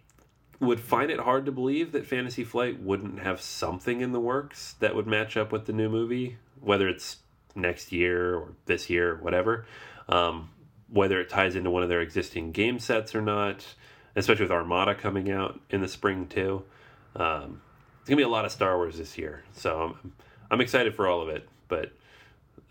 would 0.60 0.80
find 0.80 1.10
it 1.10 1.20
hard 1.20 1.46
to 1.46 1.52
believe 1.52 1.92
that 1.92 2.06
Fantasy 2.06 2.44
Flight 2.44 2.82
wouldn't 2.82 3.20
have 3.20 3.42
something 3.42 4.02
in 4.02 4.12
the 4.12 4.20
works 4.20 4.76
that 4.80 4.96
would 4.96 5.08
match 5.08 5.36
up 5.36 5.52
with 5.52 5.66
the 5.66 5.74
new 5.74 5.90
movie, 5.90 6.38
whether 6.60 6.88
it's 6.88 7.18
next 7.56 7.92
year 7.92 8.36
or 8.36 8.54
this 8.66 8.90
year, 8.90 9.14
or 9.14 9.16
whatever. 9.16 9.66
Um, 10.08 10.50
whether 10.92 11.22
it 11.22 11.30
ties 11.30 11.56
into 11.56 11.72
one 11.72 11.84
of 11.84 11.90
their 11.90 12.02
existing 12.02 12.52
game 12.52 12.78
sets 12.78 13.16
or 13.16 13.22
not, 13.22 13.66
especially 14.16 14.44
with 14.44 14.52
Armada 14.52 14.94
coming 14.94 15.32
out 15.32 15.60
in 15.70 15.82
the 15.82 15.88
spring 15.88 16.28
too. 16.28 16.64
Um, 17.16 17.62
it's 18.02 18.10
gonna 18.10 18.18
be 18.18 18.24
a 18.24 18.30
lot 18.30 18.46
of 18.46 18.52
Star 18.52 18.76
Wars 18.78 18.98
this 18.98 19.18
year, 19.18 19.44
so 19.54 19.96
I'm 20.04 20.14
I'm 20.50 20.62
excited 20.62 20.96
for 20.96 21.08
all 21.08 21.22
of 21.22 21.30
it, 21.30 21.48
but 21.70 21.94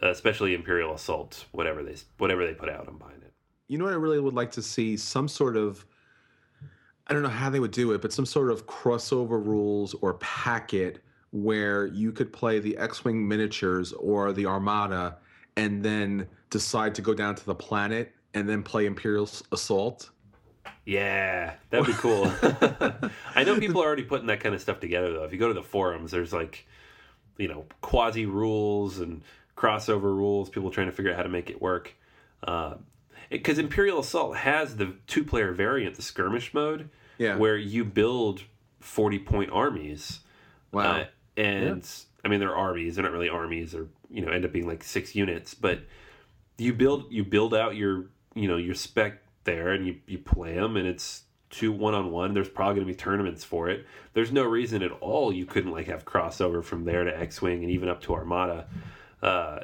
especially 0.02 0.54
Imperial 0.54 0.94
Assault, 0.94 1.46
whatever 1.52 1.82
they 1.82 1.96
whatever 2.18 2.46
they 2.46 2.54
put 2.54 2.68
out, 2.68 2.86
I'm 2.88 2.98
buying 2.98 3.20
it. 3.22 3.32
You 3.68 3.78
know 3.78 3.84
what 3.84 3.92
I 3.92 3.96
really 3.96 4.20
would 4.20 4.34
like 4.34 4.50
to 4.52 4.62
see 4.62 4.96
some 4.96 5.28
sort 5.28 5.56
of 5.56 5.86
I 7.06 7.12
don't 7.12 7.22
know 7.22 7.28
how 7.28 7.50
they 7.50 7.60
would 7.60 7.72
do 7.72 7.92
it, 7.92 8.02
but 8.02 8.12
some 8.12 8.26
sort 8.26 8.50
of 8.50 8.66
crossover 8.66 9.44
rules 9.44 9.94
or 9.94 10.14
packet 10.14 11.02
where 11.32 11.86
you 11.86 12.12
could 12.12 12.32
play 12.32 12.60
the 12.60 12.76
X-wing 12.76 13.26
miniatures 13.26 13.92
or 13.94 14.32
the 14.32 14.46
Armada 14.46 15.16
and 15.56 15.82
then 15.84 16.28
decide 16.50 16.94
to 16.94 17.02
go 17.02 17.14
down 17.14 17.34
to 17.34 17.44
the 17.44 17.54
planet 17.54 18.12
and 18.34 18.48
then 18.48 18.62
play 18.62 18.86
Imperial 18.86 19.28
Assault. 19.52 20.10
Yeah, 20.86 21.54
that'd 21.70 21.86
be 21.86 21.92
cool. 21.94 22.32
I 23.34 23.44
know 23.44 23.58
people 23.58 23.82
are 23.82 23.86
already 23.86 24.04
putting 24.04 24.28
that 24.28 24.40
kind 24.40 24.54
of 24.54 24.60
stuff 24.60 24.80
together 24.80 25.12
though. 25.12 25.24
If 25.24 25.32
you 25.32 25.38
go 25.38 25.48
to 25.48 25.54
the 25.54 25.62
forums, 25.62 26.10
there's 26.10 26.32
like, 26.32 26.66
you 27.38 27.48
know, 27.48 27.64
quasi 27.80 28.26
rules 28.26 28.98
and 29.00 29.22
crossover 29.60 30.04
rules. 30.04 30.48
People 30.48 30.70
trying 30.70 30.86
to 30.86 30.92
figure 30.92 31.10
out 31.10 31.16
how 31.16 31.22
to 31.22 31.28
make 31.28 31.50
it 31.50 31.60
work. 31.60 31.94
Because 32.40 33.58
uh, 33.58 33.62
Imperial 33.62 34.00
Assault 34.00 34.36
has 34.36 34.76
the 34.76 34.94
two-player 35.06 35.52
variant, 35.52 35.96
the 35.96 36.02
skirmish 36.02 36.54
mode, 36.54 36.88
yeah. 37.18 37.36
where 37.36 37.56
you 37.56 37.84
build 37.84 38.42
forty-point 38.80 39.50
armies. 39.50 40.20
Wow. 40.72 41.00
Uh, 41.00 41.04
and 41.36 41.82
yeah. 41.82 42.24
I 42.24 42.28
mean, 42.28 42.40
they're 42.40 42.56
armies. 42.56 42.96
They're 42.96 43.04
not 43.04 43.12
really 43.12 43.28
armies. 43.28 43.72
They're 43.72 43.88
you 44.10 44.24
know 44.24 44.32
end 44.32 44.44
up 44.44 44.52
being 44.52 44.66
like 44.66 44.82
six 44.82 45.14
units, 45.14 45.54
but 45.54 45.80
you 46.58 46.72
build 46.72 47.06
you 47.10 47.24
build 47.24 47.54
out 47.54 47.76
your 47.76 48.06
you 48.34 48.48
know 48.48 48.56
your 48.56 48.74
spec 48.74 49.22
there 49.44 49.72
and 49.72 49.86
you 49.86 49.96
you 50.06 50.18
play 50.18 50.54
them 50.54 50.76
and 50.76 50.86
it's 50.86 51.24
two 51.50 51.72
one 51.72 51.94
on 51.94 52.10
one. 52.10 52.34
There's 52.34 52.48
probably 52.48 52.76
going 52.76 52.86
to 52.86 52.92
be 52.92 52.96
tournaments 52.96 53.44
for 53.44 53.68
it. 53.68 53.86
There's 54.12 54.32
no 54.32 54.44
reason 54.44 54.82
at 54.82 54.92
all 55.00 55.32
you 55.32 55.46
couldn't 55.46 55.72
like 55.72 55.86
have 55.86 56.04
crossover 56.04 56.62
from 56.62 56.84
there 56.84 57.04
to 57.04 57.18
X 57.18 57.42
Wing 57.42 57.62
and 57.62 57.70
even 57.70 57.88
up 57.88 58.00
to 58.02 58.14
Armada. 58.14 58.66
Uh, 59.22 59.60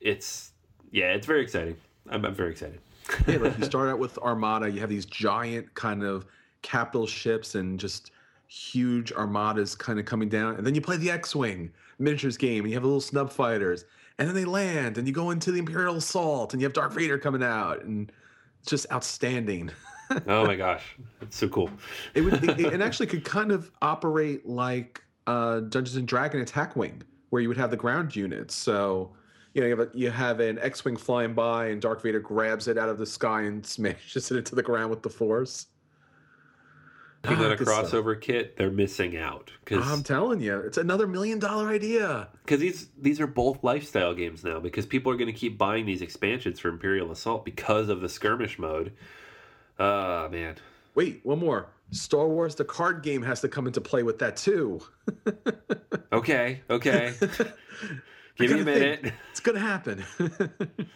it's 0.00 0.52
yeah, 0.92 1.12
it's 1.12 1.26
very 1.26 1.42
exciting. 1.42 1.76
I'm, 2.08 2.24
I'm 2.24 2.34
very 2.34 2.50
excited. 2.50 2.80
yeah, 3.26 3.36
like 3.38 3.58
you 3.58 3.64
start 3.74 3.88
out 3.88 3.98
with 3.98 4.18
Armada, 4.18 4.70
you 4.70 4.80
have 4.80 4.90
these 4.90 5.06
giant 5.06 5.72
kind 5.74 6.02
of 6.02 6.26
capital 6.62 7.06
ships 7.06 7.54
and 7.54 7.78
just 7.78 8.10
huge 8.48 9.12
armadas 9.12 9.74
kind 9.74 9.98
of 9.98 10.04
coming 10.06 10.28
down, 10.28 10.56
and 10.56 10.66
then 10.66 10.74
you 10.74 10.80
play 10.80 10.96
the 10.96 11.10
X 11.10 11.34
Wing 11.34 11.70
miniatures 11.98 12.36
game, 12.36 12.64
and 12.64 12.70
you 12.70 12.76
have 12.76 12.84
little 12.84 13.00
snub 13.00 13.30
fighters, 13.30 13.84
and 14.20 14.28
then 14.28 14.34
they 14.34 14.44
land 14.44 14.98
and 14.98 15.08
you 15.08 15.14
go 15.14 15.30
into 15.30 15.50
the 15.50 15.58
Imperial 15.58 15.96
Assault 15.96 16.52
and 16.52 16.60
you 16.60 16.66
have 16.66 16.74
Darth 16.74 16.92
Vader 16.92 17.18
coming 17.18 17.42
out 17.42 17.82
and 17.82 18.12
it's 18.60 18.70
just 18.70 18.86
outstanding. 18.92 19.70
oh 20.26 20.44
my 20.44 20.54
gosh, 20.54 20.82
it's 21.22 21.38
so 21.38 21.48
cool. 21.48 21.70
it 22.14 22.20
would 22.20 22.44
it, 22.44 22.60
it, 22.60 22.80
actually 22.82 23.06
could 23.06 23.24
kind 23.24 23.50
of 23.50 23.70
operate 23.80 24.46
like 24.46 25.02
uh, 25.26 25.60
Dungeons 25.60 25.96
and 25.96 26.06
Dragon 26.06 26.42
Attack 26.42 26.76
Wing, 26.76 27.02
where 27.30 27.40
you 27.40 27.48
would 27.48 27.56
have 27.56 27.70
the 27.70 27.76
ground 27.76 28.14
units. 28.14 28.54
So 28.54 29.12
you 29.54 29.60
know 29.60 29.66
you 29.66 29.76
have, 29.76 29.88
a, 29.88 29.98
you 29.98 30.10
have 30.10 30.40
an 30.40 30.58
X-wing 30.58 30.96
flying 30.96 31.34
by 31.34 31.66
and 31.66 31.80
Darth 31.80 32.02
Vader 32.02 32.20
grabs 32.20 32.68
it 32.68 32.78
out 32.78 32.88
of 32.88 32.98
the 32.98 33.06
sky 33.06 33.42
and 33.42 33.64
smashes 33.66 34.30
it 34.30 34.36
into 34.36 34.54
the 34.54 34.62
ground 34.62 34.90
with 34.90 35.02
the 35.02 35.10
Force. 35.10 35.66
Looking 37.24 37.44
at 37.44 37.50
Ah, 37.50 37.54
a 37.54 37.56
crossover 37.56 38.18
kit, 38.18 38.56
they're 38.56 38.70
missing 38.70 39.14
out 39.14 39.50
because 39.62 39.86
I'm 39.86 40.02
telling 40.02 40.40
you, 40.40 40.58
it's 40.60 40.78
another 40.78 41.06
million 41.06 41.38
dollar 41.38 41.68
idea. 41.68 42.28
Because 42.44 42.60
these 42.60 42.88
these 42.98 43.20
are 43.20 43.26
both 43.26 43.62
lifestyle 43.62 44.14
games 44.14 44.42
now 44.42 44.58
because 44.58 44.86
people 44.86 45.12
are 45.12 45.16
going 45.16 45.26
to 45.32 45.38
keep 45.38 45.58
buying 45.58 45.84
these 45.84 46.00
expansions 46.00 46.58
for 46.58 46.68
Imperial 46.68 47.10
Assault 47.10 47.44
because 47.44 47.90
of 47.90 48.00
the 48.00 48.08
skirmish 48.08 48.58
mode. 48.58 48.92
Ah 49.78 50.28
man, 50.30 50.56
Wait, 50.94 51.20
one 51.22 51.38
more. 51.38 51.68
Star 51.92 52.26
Wars 52.28 52.54
the 52.54 52.64
card 52.64 53.02
game 53.02 53.22
has 53.22 53.40
to 53.40 53.48
come 53.48 53.66
into 53.66 53.80
play 53.80 54.02
with 54.02 54.18
that 54.20 54.36
too. 54.36 54.80
okay, 56.12 56.60
okay, 56.70 57.14
give 58.36 58.50
me 58.52 58.60
a 58.60 58.64
think. 58.64 59.02
minute. 59.02 59.14
It's 59.30 59.40
gonna 59.40 59.58
happen. 59.60 60.04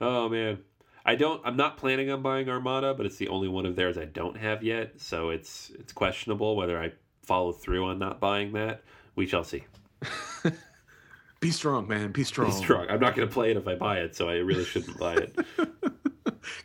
Oh 0.00 0.28
man, 0.28 0.58
I 1.06 1.14
don't. 1.14 1.40
I'm 1.44 1.56
not 1.56 1.76
planning 1.76 2.10
on 2.10 2.22
buying 2.22 2.48
Armada, 2.48 2.92
but 2.92 3.06
it's 3.06 3.18
the 3.18 3.28
only 3.28 3.46
one 3.46 3.66
of 3.66 3.76
theirs 3.76 3.96
I 3.96 4.04
don't 4.06 4.36
have 4.36 4.64
yet, 4.64 5.00
so 5.00 5.30
it's 5.30 5.70
it's 5.78 5.92
questionable 5.92 6.56
whether 6.56 6.76
I 6.76 6.90
follow 7.22 7.52
through 7.52 7.84
on 7.86 8.00
not 8.00 8.18
buying 8.18 8.52
that. 8.54 8.82
We 9.14 9.28
shall 9.28 9.44
see. 9.44 9.62
Be 11.40 11.52
strong, 11.52 11.86
man. 11.86 12.10
Be 12.10 12.24
strong. 12.24 12.50
Be 12.50 12.56
strong. 12.56 12.86
I'm 12.88 12.98
not 12.98 13.14
going 13.14 13.28
to 13.28 13.32
play 13.32 13.52
it 13.52 13.56
if 13.56 13.68
I 13.68 13.76
buy 13.76 13.98
it, 13.98 14.16
so 14.16 14.28
I 14.28 14.34
really 14.34 14.64
shouldn't 14.64 14.98
buy 14.98 15.14
it. 15.14 15.36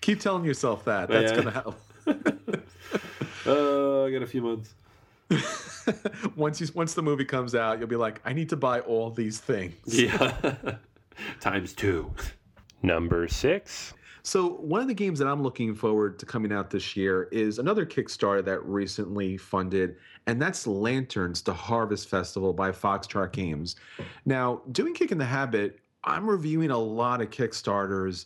Keep 0.02 0.20
telling 0.20 0.44
yourself 0.46 0.86
that. 0.86 1.10
That's 1.10 1.32
Yeah. 1.32 1.38
gonna 1.38 1.52
help. 1.52 2.57
Oh, 3.48 4.06
I 4.06 4.12
got 4.12 4.22
a 4.22 4.28
few 4.28 4.42
months. 4.42 4.74
once 6.36 6.62
you 6.62 6.68
once 6.74 6.94
the 6.94 7.02
movie 7.02 7.26
comes 7.26 7.56
out, 7.56 7.80
you'll 7.80 7.88
be 7.88 7.96
like, 7.96 8.22
I 8.26 8.34
need 8.34 8.50
to 8.50 8.56
buy 8.56 8.82
all 8.82 9.10
these 9.10 9.40
things. 9.40 9.74
Yeah, 9.86 10.56
times 11.40 11.74
two. 11.74 12.12
Number 12.84 13.28
six. 13.28 13.94
So 14.24 14.50
one 14.50 14.82
of 14.82 14.90
the 14.90 14.94
games 14.94 15.20
that 15.20 15.28
I'm 15.28 15.42
looking 15.42 15.74
forward 15.74 16.20
to 16.20 16.26
coming 16.26 16.52
out 16.52 16.70
this 16.70 16.98
year 16.98 17.30
is 17.32 17.60
another 17.60 17.86
Kickstarter 17.86 18.44
that 18.44 18.62
recently 18.66 19.38
funded, 19.38 19.96
and 20.28 20.42
that's 20.42 20.68
Lanterns: 20.68 21.42
The 21.42 21.54
Harvest 21.54 22.10
Festival 22.10 22.54
by 22.54 22.72
Foxtrot 22.72 23.32
Games. 23.32 23.78
Now, 24.26 24.62
doing 24.72 24.94
Kicking 24.94 25.18
the 25.18 25.26
Habit, 25.26 25.80
I'm 26.04 26.30
reviewing 26.30 26.72
a 26.72 26.78
lot 26.78 27.22
of 27.22 27.30
Kickstarters, 27.30 28.26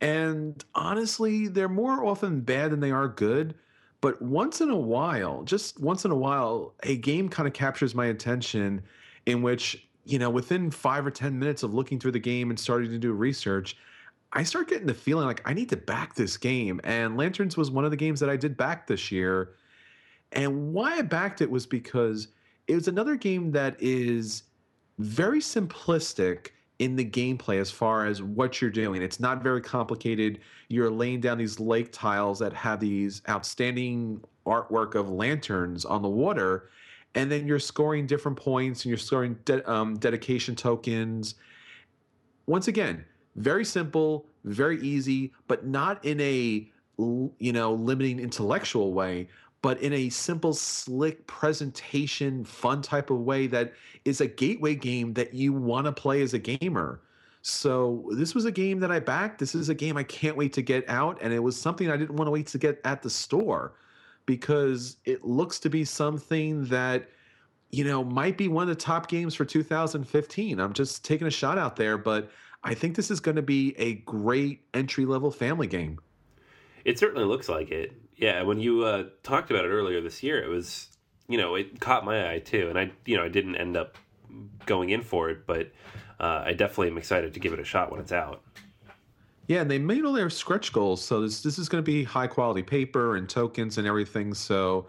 and 0.00 0.64
honestly, 0.74 1.48
they're 1.48 1.68
more 1.68 2.04
often 2.04 2.40
bad 2.40 2.70
than 2.70 2.80
they 2.80 2.92
are 2.92 3.08
good. 3.08 3.54
But 4.02 4.20
once 4.20 4.60
in 4.60 4.68
a 4.68 4.76
while, 4.76 5.44
just 5.44 5.80
once 5.80 6.04
in 6.04 6.10
a 6.10 6.16
while, 6.16 6.74
a 6.82 6.96
game 6.96 7.28
kind 7.28 7.46
of 7.46 7.54
captures 7.54 7.94
my 7.94 8.06
attention 8.06 8.82
in 9.26 9.42
which, 9.42 9.86
you 10.04 10.18
know, 10.18 10.28
within 10.28 10.72
five 10.72 11.06
or 11.06 11.10
10 11.10 11.38
minutes 11.38 11.62
of 11.62 11.72
looking 11.72 12.00
through 12.00 12.10
the 12.10 12.18
game 12.18 12.50
and 12.50 12.58
starting 12.58 12.90
to 12.90 12.98
do 12.98 13.12
research, 13.12 13.76
I 14.32 14.42
start 14.42 14.68
getting 14.68 14.88
the 14.88 14.94
feeling 14.94 15.26
like 15.26 15.40
I 15.48 15.54
need 15.54 15.68
to 15.68 15.76
back 15.76 16.16
this 16.16 16.36
game. 16.36 16.80
And 16.82 17.16
Lanterns 17.16 17.56
was 17.56 17.70
one 17.70 17.84
of 17.84 17.92
the 17.92 17.96
games 17.96 18.18
that 18.18 18.28
I 18.28 18.36
did 18.36 18.56
back 18.56 18.88
this 18.88 19.12
year. 19.12 19.50
And 20.32 20.72
why 20.72 20.98
I 20.98 21.02
backed 21.02 21.40
it 21.40 21.50
was 21.50 21.64
because 21.64 22.28
it 22.66 22.74
was 22.74 22.88
another 22.88 23.14
game 23.14 23.52
that 23.52 23.76
is 23.78 24.42
very 24.98 25.38
simplistic 25.38 26.48
in 26.82 26.96
the 26.96 27.04
gameplay 27.04 27.60
as 27.60 27.70
far 27.70 28.06
as 28.06 28.22
what 28.22 28.60
you're 28.60 28.68
doing. 28.68 29.02
It's 29.02 29.20
not 29.20 29.40
very 29.40 29.60
complicated. 29.60 30.40
You're 30.66 30.90
laying 30.90 31.20
down 31.20 31.38
these 31.38 31.60
lake 31.60 31.92
tiles 31.92 32.40
that 32.40 32.52
have 32.54 32.80
these 32.80 33.22
outstanding 33.28 34.20
artwork 34.44 34.96
of 34.96 35.08
lanterns 35.08 35.84
on 35.84 36.02
the 36.02 36.08
water. 36.08 36.70
And 37.14 37.30
then 37.30 37.46
you're 37.46 37.60
scoring 37.60 38.08
different 38.08 38.36
points 38.36 38.84
and 38.84 38.90
you're 38.90 38.98
scoring 38.98 39.38
de- 39.44 39.70
um, 39.70 39.96
dedication 39.96 40.56
tokens. 40.56 41.36
Once 42.46 42.66
again, 42.66 43.04
very 43.36 43.64
simple, 43.64 44.26
very 44.42 44.80
easy, 44.80 45.32
but 45.46 45.64
not 45.64 46.04
in 46.04 46.20
a 46.20 46.68
you 46.98 47.52
know 47.52 47.74
limiting 47.74 48.18
intellectual 48.18 48.92
way, 48.92 49.28
but 49.62 49.80
in 49.80 49.92
a 49.92 50.08
simple, 50.08 50.52
slick 50.52 51.26
presentation, 51.28 52.44
fun 52.44 52.82
type 52.82 53.10
of 53.10 53.20
way 53.20 53.46
that 53.46 53.72
is 54.04 54.20
a 54.20 54.26
gateway 54.26 54.74
game 54.74 55.14
that 55.14 55.32
you 55.32 55.52
want 55.52 55.86
to 55.86 55.92
play 55.92 56.20
as 56.20 56.34
a 56.34 56.38
gamer. 56.38 57.00
So 57.42 58.08
this 58.12 58.34
was 58.34 58.44
a 58.44 58.52
game 58.52 58.80
that 58.80 58.90
I 58.90 58.98
backed. 58.98 59.38
This 59.38 59.54
is 59.54 59.68
a 59.68 59.74
game 59.74 59.96
I 59.96 60.02
can't 60.02 60.36
wait 60.36 60.52
to 60.54 60.62
get 60.62 60.88
out, 60.88 61.18
and 61.22 61.32
it 61.32 61.40
was 61.40 61.60
something 61.60 61.90
I 61.90 61.96
didn't 61.96 62.16
want 62.16 62.26
to 62.26 62.32
wait 62.32 62.48
to 62.48 62.58
get 62.58 62.80
at 62.84 63.02
the 63.02 63.10
store 63.10 63.74
because 64.26 64.96
it 65.04 65.24
looks 65.24 65.58
to 65.60 65.70
be 65.70 65.84
something 65.84 66.64
that 66.66 67.08
you 67.70 67.84
know 67.84 68.04
might 68.04 68.36
be 68.36 68.48
one 68.48 68.62
of 68.62 68.68
the 68.68 68.80
top 68.80 69.08
games 69.08 69.34
for 69.34 69.44
2015. 69.44 70.60
I'm 70.60 70.72
just 70.72 71.04
taking 71.04 71.26
a 71.26 71.30
shot 71.30 71.58
out 71.58 71.74
there, 71.76 71.98
but 71.98 72.30
I 72.64 72.74
think 72.74 72.94
this 72.94 73.10
is 73.10 73.18
going 73.18 73.36
to 73.36 73.42
be 73.42 73.74
a 73.76 73.94
great 73.94 74.62
entry 74.74 75.04
level 75.04 75.30
family 75.30 75.66
game. 75.66 75.98
It 76.84 76.98
certainly 76.98 77.24
looks 77.24 77.48
like 77.48 77.70
it. 77.70 77.92
Yeah, 78.22 78.42
when 78.42 78.60
you 78.60 78.84
uh, 78.84 79.06
talked 79.24 79.50
about 79.50 79.64
it 79.64 79.70
earlier 79.70 80.00
this 80.00 80.22
year, 80.22 80.40
it 80.40 80.48
was 80.48 80.86
you 81.26 81.36
know 81.36 81.56
it 81.56 81.80
caught 81.80 82.04
my 82.04 82.32
eye 82.32 82.38
too, 82.38 82.68
and 82.68 82.78
I 82.78 82.92
you 83.04 83.16
know 83.16 83.24
I 83.24 83.28
didn't 83.28 83.56
end 83.56 83.76
up 83.76 83.98
going 84.64 84.90
in 84.90 85.02
for 85.02 85.28
it, 85.28 85.44
but 85.44 85.72
uh, 86.20 86.44
I 86.46 86.52
definitely 86.52 86.86
am 86.86 86.98
excited 86.98 87.34
to 87.34 87.40
give 87.40 87.52
it 87.52 87.58
a 87.58 87.64
shot 87.64 87.90
when 87.90 87.98
it's 87.98 88.12
out. 88.12 88.42
Yeah, 89.48 89.62
and 89.62 89.68
they 89.68 89.80
made 89.80 90.04
all 90.04 90.12
their 90.12 90.30
stretch 90.30 90.72
goals, 90.72 91.04
so 91.04 91.20
this 91.20 91.42
this 91.42 91.58
is 91.58 91.68
going 91.68 91.82
to 91.82 91.90
be 91.90 92.04
high 92.04 92.28
quality 92.28 92.62
paper 92.62 93.16
and 93.16 93.28
tokens 93.28 93.76
and 93.76 93.88
everything. 93.88 94.34
So 94.34 94.86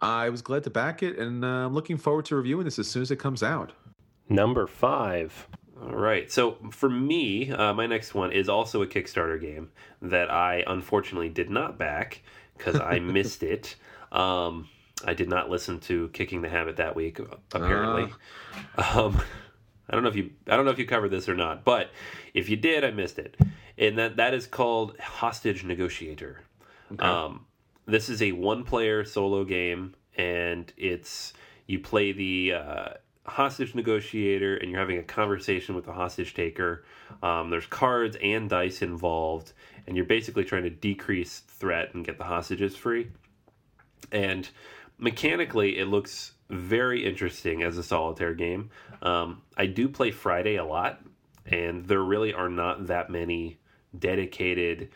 I 0.00 0.28
was 0.28 0.42
glad 0.42 0.64
to 0.64 0.70
back 0.70 1.04
it, 1.04 1.16
and 1.16 1.44
uh, 1.44 1.66
I'm 1.66 1.74
looking 1.74 1.96
forward 1.96 2.24
to 2.24 2.34
reviewing 2.34 2.64
this 2.64 2.80
as 2.80 2.88
soon 2.88 3.02
as 3.02 3.12
it 3.12 3.20
comes 3.20 3.44
out. 3.44 3.70
Number 4.28 4.66
five. 4.66 5.46
All 5.80 5.94
right. 5.94 6.30
So 6.30 6.56
for 6.70 6.88
me, 6.90 7.52
uh, 7.52 7.72
my 7.72 7.86
next 7.86 8.14
one 8.14 8.32
is 8.32 8.48
also 8.48 8.82
a 8.82 8.86
Kickstarter 8.86 9.40
game 9.40 9.70
that 10.02 10.30
I 10.30 10.64
unfortunately 10.66 11.28
did 11.28 11.50
not 11.50 11.78
back 11.78 12.22
because 12.56 12.80
I 12.80 12.98
missed 12.98 13.42
it. 13.42 13.76
Um, 14.12 14.68
I 15.04 15.14
did 15.14 15.28
not 15.28 15.50
listen 15.50 15.80
to 15.80 16.08
Kicking 16.08 16.42
the 16.42 16.48
Habit 16.48 16.76
that 16.76 16.94
week, 16.96 17.18
apparently. 17.52 18.12
Um, 18.78 19.20
I 19.88 19.92
don't 19.92 20.02
know 20.02 20.08
if 20.08 20.16
you 20.16 20.30
I 20.48 20.56
don't 20.56 20.64
know 20.64 20.70
if 20.70 20.78
you 20.78 20.86
covered 20.86 21.10
this 21.10 21.28
or 21.28 21.34
not, 21.34 21.64
but 21.64 21.90
if 22.32 22.48
you 22.48 22.56
did, 22.56 22.84
I 22.84 22.90
missed 22.90 23.18
it. 23.18 23.36
And 23.76 23.98
that 23.98 24.16
that 24.16 24.34
is 24.34 24.46
called 24.46 24.98
Hostage 24.98 25.64
Negotiator. 25.64 26.42
Um, 26.98 27.46
this 27.86 28.08
is 28.08 28.22
a 28.22 28.32
one-player 28.32 29.04
solo 29.04 29.44
game, 29.44 29.94
and 30.16 30.72
it's 30.76 31.32
you 31.66 31.80
play 31.80 32.12
the 32.12 32.54
uh, 32.54 32.88
hostage 33.26 33.74
negotiator, 33.74 34.56
and 34.56 34.70
you're 34.70 34.80
having 34.80 34.98
a 34.98 35.02
conversation 35.02 35.74
with 35.74 35.84
the 35.84 35.92
hostage 35.92 36.34
taker. 36.34 36.84
Um, 37.22 37.50
there's 37.50 37.66
cards 37.66 38.16
and 38.22 38.48
dice 38.48 38.80
involved, 38.82 39.52
and 39.86 39.96
you're 39.96 40.06
basically 40.06 40.44
trying 40.44 40.64
to 40.64 40.70
decrease 40.70 41.40
threat 41.40 41.94
and 41.94 42.04
get 42.04 42.18
the 42.18 42.24
hostages 42.24 42.76
free. 42.76 43.10
And 44.12 44.48
mechanically, 44.98 45.78
it 45.78 45.86
looks 45.86 46.32
very 46.50 47.04
interesting 47.04 47.62
as 47.62 47.78
a 47.78 47.82
solitaire 47.82 48.34
game. 48.34 48.70
Um, 49.02 49.42
I 49.56 49.66
do 49.66 49.88
play 49.88 50.10
Friday 50.10 50.56
a 50.56 50.64
lot, 50.64 51.00
and 51.46 51.86
there 51.86 52.02
really 52.02 52.32
are 52.32 52.48
not 52.48 52.86
that 52.86 53.10
many 53.10 53.58
dedicated, 53.98 54.90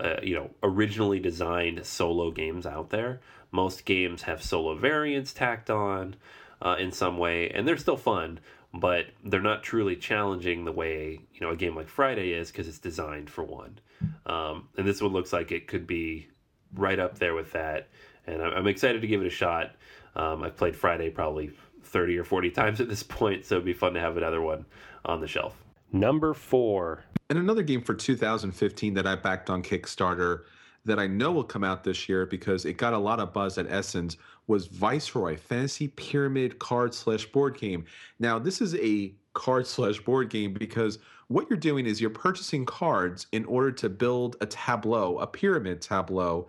uh, 0.00 0.16
you 0.22 0.34
know, 0.34 0.50
originally 0.62 1.20
designed 1.20 1.84
solo 1.84 2.30
games 2.30 2.66
out 2.66 2.90
there. 2.90 3.20
Most 3.50 3.84
games 3.84 4.22
have 4.22 4.42
solo 4.42 4.74
variants 4.74 5.32
tacked 5.32 5.70
on 5.70 6.16
uh, 6.60 6.76
in 6.78 6.92
some 6.92 7.18
way, 7.18 7.50
and 7.50 7.66
they're 7.66 7.76
still 7.76 7.96
fun, 7.96 8.40
but 8.80 9.06
they're 9.24 9.40
not 9.40 9.62
truly 9.62 9.96
challenging 9.96 10.64
the 10.64 10.72
way 10.72 11.20
you 11.32 11.40
know 11.40 11.50
a 11.50 11.56
game 11.56 11.74
like 11.74 11.88
Friday 11.88 12.32
is 12.32 12.50
because 12.50 12.68
it's 12.68 12.78
designed 12.78 13.30
for 13.30 13.44
one. 13.44 13.78
Um, 14.26 14.68
and 14.76 14.86
this 14.86 15.00
one 15.00 15.12
looks 15.12 15.32
like 15.32 15.52
it 15.52 15.66
could 15.66 15.86
be 15.86 16.28
right 16.74 16.98
up 16.98 17.18
there 17.18 17.34
with 17.34 17.52
that, 17.52 17.88
and 18.26 18.42
I'm, 18.42 18.52
I'm 18.52 18.66
excited 18.66 19.00
to 19.00 19.06
give 19.06 19.22
it 19.22 19.26
a 19.26 19.30
shot. 19.30 19.72
Um, 20.14 20.42
I've 20.42 20.56
played 20.56 20.76
Friday 20.76 21.10
probably 21.10 21.52
30 21.84 22.18
or 22.18 22.24
40 22.24 22.50
times 22.52 22.80
at 22.80 22.88
this 22.88 23.02
point, 23.02 23.44
so 23.44 23.56
it'd 23.56 23.64
be 23.64 23.72
fun 23.72 23.94
to 23.94 24.00
have 24.00 24.16
another 24.16 24.40
one 24.40 24.66
on 25.04 25.20
the 25.20 25.28
shelf. 25.28 25.62
Number 25.92 26.34
four. 26.34 27.04
And 27.28 27.38
another 27.38 27.62
game 27.62 27.82
for 27.82 27.94
2015 27.94 28.94
that 28.94 29.06
I 29.06 29.16
backed 29.16 29.50
on 29.50 29.62
Kickstarter 29.62 30.42
that 30.86 30.98
I 30.98 31.06
know 31.06 31.32
will 31.32 31.44
come 31.44 31.64
out 31.64 31.84
this 31.84 32.08
year 32.08 32.26
because 32.26 32.64
it 32.64 32.78
got 32.78 32.92
a 32.92 32.98
lot 32.98 33.20
of 33.20 33.32
buzz 33.32 33.58
at 33.58 33.66
Essence 33.70 34.16
was 34.46 34.66
Viceroy 34.66 35.36
Fantasy 35.36 35.88
Pyramid 35.88 36.58
Card 36.58 36.94
Slash 36.94 37.26
Board 37.26 37.58
Game. 37.58 37.84
Now, 38.18 38.38
this 38.38 38.60
is 38.60 38.74
a 38.76 39.12
card 39.36 39.66
slash 39.66 40.00
board 40.00 40.30
game 40.30 40.52
because 40.54 40.98
what 41.28 41.48
you're 41.48 41.58
doing 41.58 41.86
is 41.86 42.00
you're 42.00 42.10
purchasing 42.10 42.64
cards 42.64 43.26
in 43.32 43.44
order 43.44 43.70
to 43.70 43.88
build 43.88 44.36
a 44.40 44.46
tableau, 44.46 45.18
a 45.18 45.26
pyramid 45.26 45.82
tableau. 45.82 46.48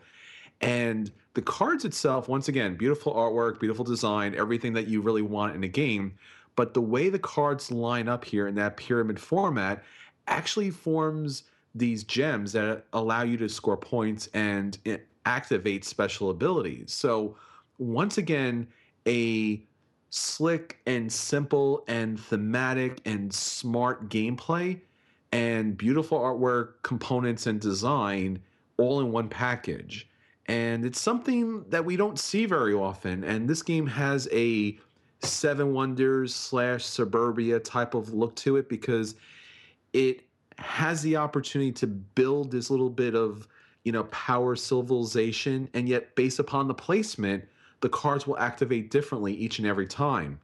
And 0.61 1.11
the 1.33 1.41
cards 1.41 1.85
itself, 1.85 2.27
once 2.29 2.47
again, 2.47 2.75
beautiful 2.75 3.13
artwork, 3.13 3.59
beautiful 3.59 3.85
design, 3.85 4.33
everything 4.35 4.73
that 4.73 4.87
you 4.87 5.01
really 5.01 5.21
want 5.21 5.55
in 5.55 5.63
a 5.63 5.67
game. 5.67 6.17
But 6.55 6.73
the 6.73 6.81
way 6.81 7.09
the 7.09 7.19
cards 7.19 7.71
line 7.71 8.07
up 8.07 8.23
here 8.25 8.47
in 8.47 8.55
that 8.55 8.77
pyramid 8.77 9.19
format 9.19 9.83
actually 10.27 10.71
forms 10.71 11.43
these 11.77 12.03
gems 12.03 12.51
that 12.53 12.85
allow 12.93 13.23
you 13.23 13.37
to 13.37 13.49
score 13.49 13.77
points 13.77 14.29
and 14.33 14.77
eh, 14.85 14.97
activate 15.25 15.85
special 15.85 16.29
abilities. 16.29 16.93
So, 16.93 17.35
once 17.77 18.17
again, 18.17 18.67
a 19.07 19.61
slick 20.09 20.79
and 20.85 21.11
simple 21.11 21.83
and 21.87 22.19
thematic 22.19 22.99
and 23.05 23.33
smart 23.33 24.09
gameplay 24.09 24.79
and 25.31 25.77
beautiful 25.77 26.19
artwork, 26.19 26.73
components, 26.83 27.47
and 27.47 27.59
design 27.59 28.39
all 28.77 28.99
in 28.99 29.11
one 29.11 29.29
package. 29.29 30.07
and 30.47 30.85
it's 30.85 31.01
something 31.01 31.65
that 31.69 31.83
we 31.83 31.97
don't 31.97 32.17
see 32.17 32.45
very 32.45 32.73
often. 32.73 33.23
And 33.25 33.49
this 33.49 33.61
game 33.61 33.85
has 33.85 34.29
a 34.31 34.79
Seven 35.21 35.73
Wonders 35.73 36.33
slash 36.33 36.85
Suburbia 36.85 37.59
type 37.59 37.93
of 37.95 38.13
look 38.13 38.35
to 38.37 38.55
it 38.57 38.69
because 38.69 39.15
it 39.93 40.23
has 40.59 41.01
the 41.01 41.15
opportunity 41.15 41.71
to 41.71 41.87
build 41.87 42.51
this 42.51 42.69
little 42.69 42.89
bit 42.89 43.15
of 43.15 43.47
you 43.83 43.91
know 43.91 44.03
power 44.05 44.55
civilization, 44.55 45.69
and 45.73 45.87
yet 45.87 46.15
based 46.15 46.39
upon 46.39 46.67
the 46.67 46.73
placement, 46.73 47.45
the 47.81 47.89
cards 47.89 48.27
will 48.27 48.37
activate 48.37 48.91
differently 48.91 49.33
each 49.33 49.59
and 49.59 49.67
every 49.67 49.87
time. 49.87 50.39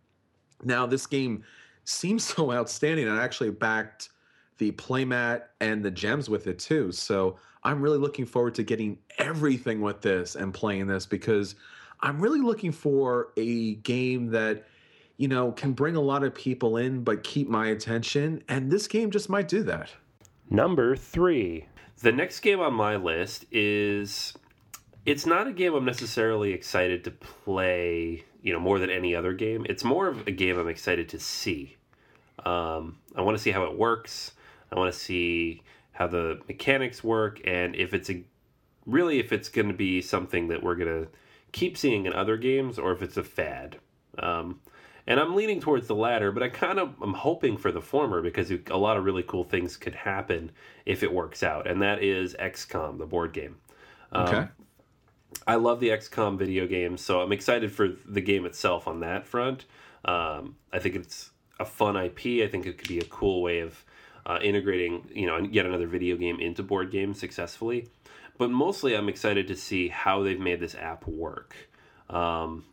Now, 0.64 0.86
this 0.86 1.05
game 1.05 1.43
seems 1.86 2.24
so 2.36 2.51
outstanding. 2.51 3.09
I 3.09 3.24
actually 3.24 3.51
backed 3.51 4.09
the 4.57 4.72
playmat 4.72 5.43
and 5.59 5.84
the 5.84 5.91
gems 5.91 6.30
with 6.30 6.47
it 6.47 6.59
too. 6.59 6.91
So 6.91 7.38
I'm 7.64 7.82
really 7.82 7.97
looking 7.97 8.26
forward 8.26 8.55
to 8.55 8.64
getting 8.64 8.97
everything 9.18 9.82
with 9.82 10.01
this 10.01 10.36
and 10.36 10.53
playing 10.53 10.88
this 10.88 11.05
because 11.05 11.55
I'm 12.01 12.20
really 12.20 12.41
looking 12.41 12.72
for 12.72 13.30
a 13.38 13.76
game 13.76 14.28
that 14.32 14.66
you 15.18 15.28
know 15.28 15.51
can 15.51 15.74
bring 15.74 15.95
a 15.95 16.01
lot 16.01 16.24
of 16.24 16.34
people 16.34 16.78
in 16.78 17.03
but 17.03 17.24
keep 17.24 17.47
my 17.47 17.68
attention 17.68 18.43
and 18.49 18.72
this 18.72 18.88
game 18.88 19.11
just 19.11 19.30
might 19.30 19.47
do 19.47 19.64
that. 19.64 19.89
Number 20.50 20.96
3. 20.96 21.68
The 22.02 22.12
next 22.12 22.41
game 22.41 22.60
on 22.60 22.74
my 22.74 22.96
list 22.96 23.46
is 23.52 24.34
it's 25.06 25.26
not 25.26 25.48
a 25.48 25.54
game 25.54 25.74
I'm 25.74 25.86
necessarily 25.86 26.54
excited 26.54 27.04
to 27.04 27.12
play, 27.12 28.24
you 28.41 28.54
know, 28.54 28.60
more 28.60 28.80
than 28.80 28.89
any 28.89 29.16
other 29.16 29.34
game. 29.34 29.66
It's 29.70 29.84
more 29.84 30.08
of 30.08 30.28
a 30.28 30.32
game 30.32 30.58
I'm 30.58 30.68
excited 30.68 31.10
to 31.10 31.20
see. 31.20 31.78
Um, 32.46 32.98
I 33.16 33.22
want 33.22 33.38
to 33.38 33.44
see 33.44 33.52
how 33.52 33.64
it 33.64 33.78
works. 33.78 34.34
I 34.72 34.76
want 34.76 34.94
to 34.94 35.00
see 35.00 35.62
how 35.91 36.08
the 36.08 36.41
mechanics 36.48 37.04
work, 37.04 37.39
and 37.46 37.76
if 37.76 37.94
it's 37.94 38.10
a 38.10 38.24
really 38.86 39.20
if 39.20 39.32
it's 39.32 39.48
going 39.48 39.68
to 39.68 39.74
be 39.74 40.02
something 40.02 40.48
that 40.48 40.64
we're 40.64 40.76
going 40.76 41.06
to 41.06 41.08
keep 41.52 41.78
seeing 41.78 42.06
in 42.06 42.14
other 42.14 42.36
games, 42.38 42.80
or 42.80 42.91
if 42.91 43.02
it's 43.02 43.18
a 43.18 43.24
fad. 43.24 43.78
Um, 44.20 44.60
and 45.08 45.20
I'm 45.20 45.36
leaning 45.36 45.60
towards 45.60 45.88
the 45.88 45.95
latter, 45.95 46.32
but 46.32 46.43
I 46.43 46.49
kind 46.49 46.80
of 46.80 46.93
I'm 47.01 47.14
hoping 47.14 47.58
for 47.58 47.72
the 47.72 47.82
former 47.82 48.22
because 48.22 48.51
a 48.51 48.78
lot 48.78 48.97
of 48.97 49.04
really 49.04 49.24
cool 49.24 49.43
things 49.43 49.78
could 49.78 49.95
happen 49.95 50.51
if 50.86 51.04
it 51.04 51.14
works 51.14 51.43
out, 51.43 51.68
and 51.68 51.82
that 51.82 52.01
is 52.01 52.36
XCOM, 52.39 52.97
the 52.97 53.06
board 53.06 53.34
game. 53.34 53.58
Um, 54.12 54.28
Okay. 54.28 54.47
I 55.47 55.56
love 55.56 55.80
the 55.80 55.89
XCOM 55.89 56.38
video 56.38 56.68
games, 56.68 57.01
so 57.01 57.22
I'm 57.22 57.32
excited 57.32 57.72
for 57.72 57.89
the 58.06 58.22
game 58.22 58.45
itself 58.45 58.88
on 58.88 59.01
that 59.01 59.26
front. 59.26 59.66
Um, 60.06 60.56
I 60.72 60.80
think 60.80 60.95
it's 60.95 61.32
a 61.60 61.66
fun 61.66 61.95
IP. 61.97 62.43
I 62.43 62.47
think 62.47 62.66
it 62.66 62.78
could 62.78 62.88
be 62.88 62.99
a 62.99 63.06
cool 63.06 63.41
way 63.41 63.60
of 63.60 63.84
uh, 64.26 64.39
integrating, 64.41 65.10
you 65.14 65.26
know, 65.26 65.38
yet 65.38 65.66
another 65.66 65.88
video 65.88 66.16
game 66.16 66.39
into 66.39 66.64
board 66.64 66.91
games 66.91 67.20
successfully. 67.20 67.89
But 68.38 68.51
mostly, 68.51 68.95
I'm 68.95 69.10
excited 69.10 69.47
to 69.47 69.56
see 69.56 69.89
how 69.89 70.24
they've 70.24 70.39
made 70.39 70.60
this 70.60 70.76
app 70.76 71.06
work. 71.08 71.56
Um, 72.10 72.66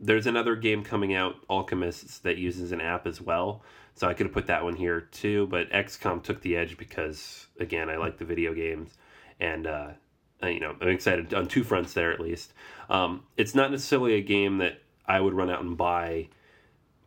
there's 0.00 0.26
another 0.26 0.56
game 0.56 0.82
coming 0.82 1.14
out, 1.14 1.36
Alchemists, 1.48 2.18
that 2.20 2.38
uses 2.38 2.72
an 2.72 2.80
app 2.80 3.06
as 3.06 3.20
well. 3.20 3.62
So 3.94 4.08
I 4.08 4.14
could 4.14 4.26
have 4.26 4.32
put 4.32 4.46
that 4.46 4.64
one 4.64 4.76
here 4.76 5.02
too, 5.02 5.46
but 5.48 5.70
XCOM 5.70 6.22
took 6.22 6.40
the 6.40 6.56
edge 6.56 6.78
because, 6.78 7.48
again, 7.58 7.90
I 7.90 7.96
like 7.96 8.16
the 8.18 8.24
video 8.24 8.54
games, 8.54 8.96
and 9.38 9.66
uh, 9.66 9.90
uh, 10.42 10.46
you 10.46 10.60
know, 10.60 10.74
I'm 10.80 10.88
excited 10.88 11.34
on 11.34 11.48
two 11.48 11.64
fronts 11.64 11.92
there 11.92 12.12
at 12.12 12.20
least. 12.20 12.52
Um, 12.88 13.24
it's 13.36 13.54
not 13.54 13.70
necessarily 13.70 14.14
a 14.14 14.22
game 14.22 14.58
that 14.58 14.80
I 15.06 15.20
would 15.20 15.34
run 15.34 15.50
out 15.50 15.60
and 15.62 15.76
buy 15.76 16.28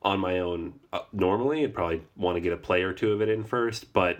on 0.03 0.19
my 0.19 0.39
own 0.39 0.79
uh, 0.91 0.99
normally. 1.11 1.63
I'd 1.63 1.73
probably 1.73 2.01
want 2.15 2.35
to 2.35 2.41
get 2.41 2.53
a 2.53 2.57
play 2.57 2.83
or 2.83 2.93
two 2.93 3.11
of 3.11 3.21
it 3.21 3.29
in 3.29 3.43
first, 3.43 3.91
but 3.93 4.17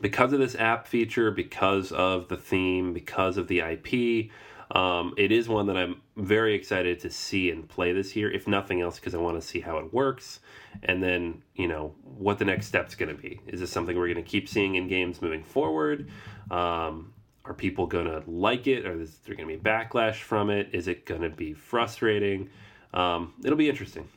because 0.00 0.32
of 0.32 0.38
this 0.38 0.54
app 0.54 0.86
feature, 0.86 1.30
because 1.30 1.92
of 1.92 2.28
the 2.28 2.36
theme, 2.36 2.92
because 2.92 3.36
of 3.36 3.48
the 3.48 3.60
IP, 3.60 4.30
um, 4.72 5.14
it 5.16 5.32
is 5.32 5.48
one 5.48 5.66
that 5.66 5.76
I'm 5.76 6.00
very 6.16 6.54
excited 6.54 7.00
to 7.00 7.10
see 7.10 7.50
and 7.50 7.68
play 7.68 7.92
this 7.92 8.14
year, 8.14 8.30
if 8.30 8.46
nothing 8.46 8.80
else, 8.80 9.00
because 9.00 9.14
I 9.14 9.18
want 9.18 9.40
to 9.40 9.46
see 9.46 9.60
how 9.60 9.78
it 9.78 9.92
works 9.92 10.40
and 10.84 11.02
then, 11.02 11.42
you 11.54 11.66
know, 11.66 11.94
what 12.04 12.38
the 12.38 12.44
next 12.44 12.66
step's 12.66 12.94
going 12.94 13.14
to 13.14 13.20
be. 13.20 13.40
Is 13.46 13.60
this 13.60 13.70
something 13.70 13.96
we're 13.96 14.12
going 14.12 14.24
to 14.24 14.30
keep 14.30 14.48
seeing 14.48 14.76
in 14.76 14.86
games 14.86 15.20
moving 15.20 15.42
forward? 15.42 16.08
Um, 16.50 17.12
are 17.44 17.54
people 17.54 17.86
going 17.86 18.06
to 18.06 18.22
like 18.30 18.68
it? 18.68 18.86
Are 18.86 18.96
there 18.96 19.34
going 19.34 19.48
to 19.48 19.56
be 19.56 19.60
backlash 19.60 20.16
from 20.16 20.50
it? 20.50 20.68
Is 20.72 20.86
it 20.86 21.04
going 21.04 21.22
to 21.22 21.30
be 21.30 21.52
frustrating? 21.52 22.48
Um, 22.94 23.34
it'll 23.44 23.58
be 23.58 23.68
interesting. 23.68 24.08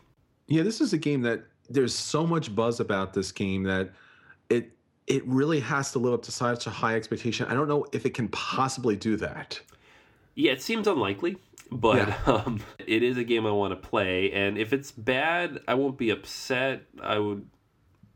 Yeah, 0.47 0.61
this 0.61 0.81
is 0.81 0.93
a 0.93 0.97
game 0.97 1.21
that 1.21 1.43
there's 1.69 1.95
so 1.95 2.27
much 2.27 2.53
buzz 2.53 2.79
about 2.79 3.13
this 3.13 3.31
game 3.31 3.63
that 3.63 3.91
it 4.49 4.71
it 5.07 5.25
really 5.27 5.59
has 5.59 5.91
to 5.91 5.99
live 5.99 6.13
up 6.13 6.21
to 6.23 6.31
such 6.31 6.67
a 6.67 6.69
high 6.69 6.95
expectation. 6.95 7.47
I 7.47 7.53
don't 7.53 7.67
know 7.67 7.85
if 7.91 8.05
it 8.05 8.13
can 8.13 8.27
possibly 8.29 8.95
do 8.95 9.17
that. 9.17 9.59
Yeah, 10.35 10.51
it 10.53 10.61
seems 10.61 10.87
unlikely, 10.87 11.37
but 11.71 11.97
Yeah. 11.97 12.17
um, 12.45 12.59
it 12.79 13.03
is 13.03 13.17
a 13.17 13.23
game 13.23 13.45
I 13.45 13.51
want 13.51 13.71
to 13.79 13.87
play. 13.87 14.31
And 14.31 14.57
if 14.57 14.73
it's 14.73 14.91
bad, 14.91 15.59
I 15.67 15.75
won't 15.75 15.97
be 15.97 16.09
upset. 16.09 16.83
I 17.01 17.19
would, 17.19 17.47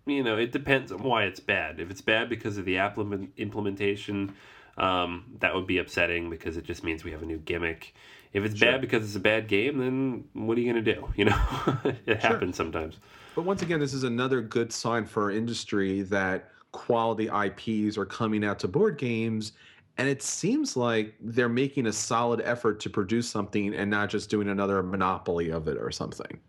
you 0.06 0.24
know, 0.24 0.38
it 0.38 0.52
depends 0.52 0.92
on 0.92 1.04
why 1.04 1.24
it's 1.24 1.40
bad. 1.40 1.80
If 1.80 1.92
it's 1.92 2.02
bad 2.02 2.30
because 2.30 2.58
of 2.58 2.66
the 2.66 2.78
app 2.78 2.98
implementation, 3.38 4.34
um, 4.78 5.26
that 5.40 5.54
would 5.56 5.68
be 5.68 5.78
upsetting 5.78 6.30
because 6.30 6.58
it 6.58 6.64
just 6.64 6.84
means 6.84 7.04
we 7.04 7.12
have 7.12 7.22
a 7.22 7.26
new 7.26 7.38
gimmick. 7.38 7.94
If 8.34 8.44
it's 8.44 8.58
Sure. 8.58 8.72
bad 8.74 8.82
because 8.82 9.04
it's 9.04 9.16
a 9.16 9.20
bad 9.20 9.48
game, 9.48 9.78
then 9.78 10.26
what 10.34 10.58
are 10.58 10.62
you 10.62 10.72
going 10.72 10.84
to 10.84 10.94
do? 10.94 11.08
You 11.16 11.26
know, 11.26 11.42
it 12.06 12.22
happens 12.22 12.56
sometimes. 12.56 12.98
But 13.36 13.44
once 13.46 13.62
again, 13.62 13.80
this 13.80 13.94
is 13.94 14.04
another 14.04 14.42
good 14.42 14.72
sign 14.74 15.06
for 15.06 15.24
our 15.24 15.32
industry 15.32 16.02
that 16.04 16.50
quality 16.72 17.28
IPs 17.30 17.98
are 17.98 18.06
coming 18.06 18.44
out 18.44 18.60
to 18.60 18.68
board 18.68 18.98
games. 18.98 19.54
And 19.98 20.08
it 20.08 20.22
seems 20.22 20.78
like 20.78 21.16
they're 21.20 21.50
making 21.50 21.88
a 21.88 21.94
solid 21.94 22.42
effort 22.42 22.80
to 22.82 22.90
produce 22.90 23.28
something 23.30 23.74
and 23.74 23.90
not 23.90 24.10
just 24.10 24.30
doing 24.30 24.48
another 24.48 24.84
monopoly 24.84 25.50
of 25.50 25.68
it 25.68 25.78
or 25.78 25.90
something. 25.92 26.40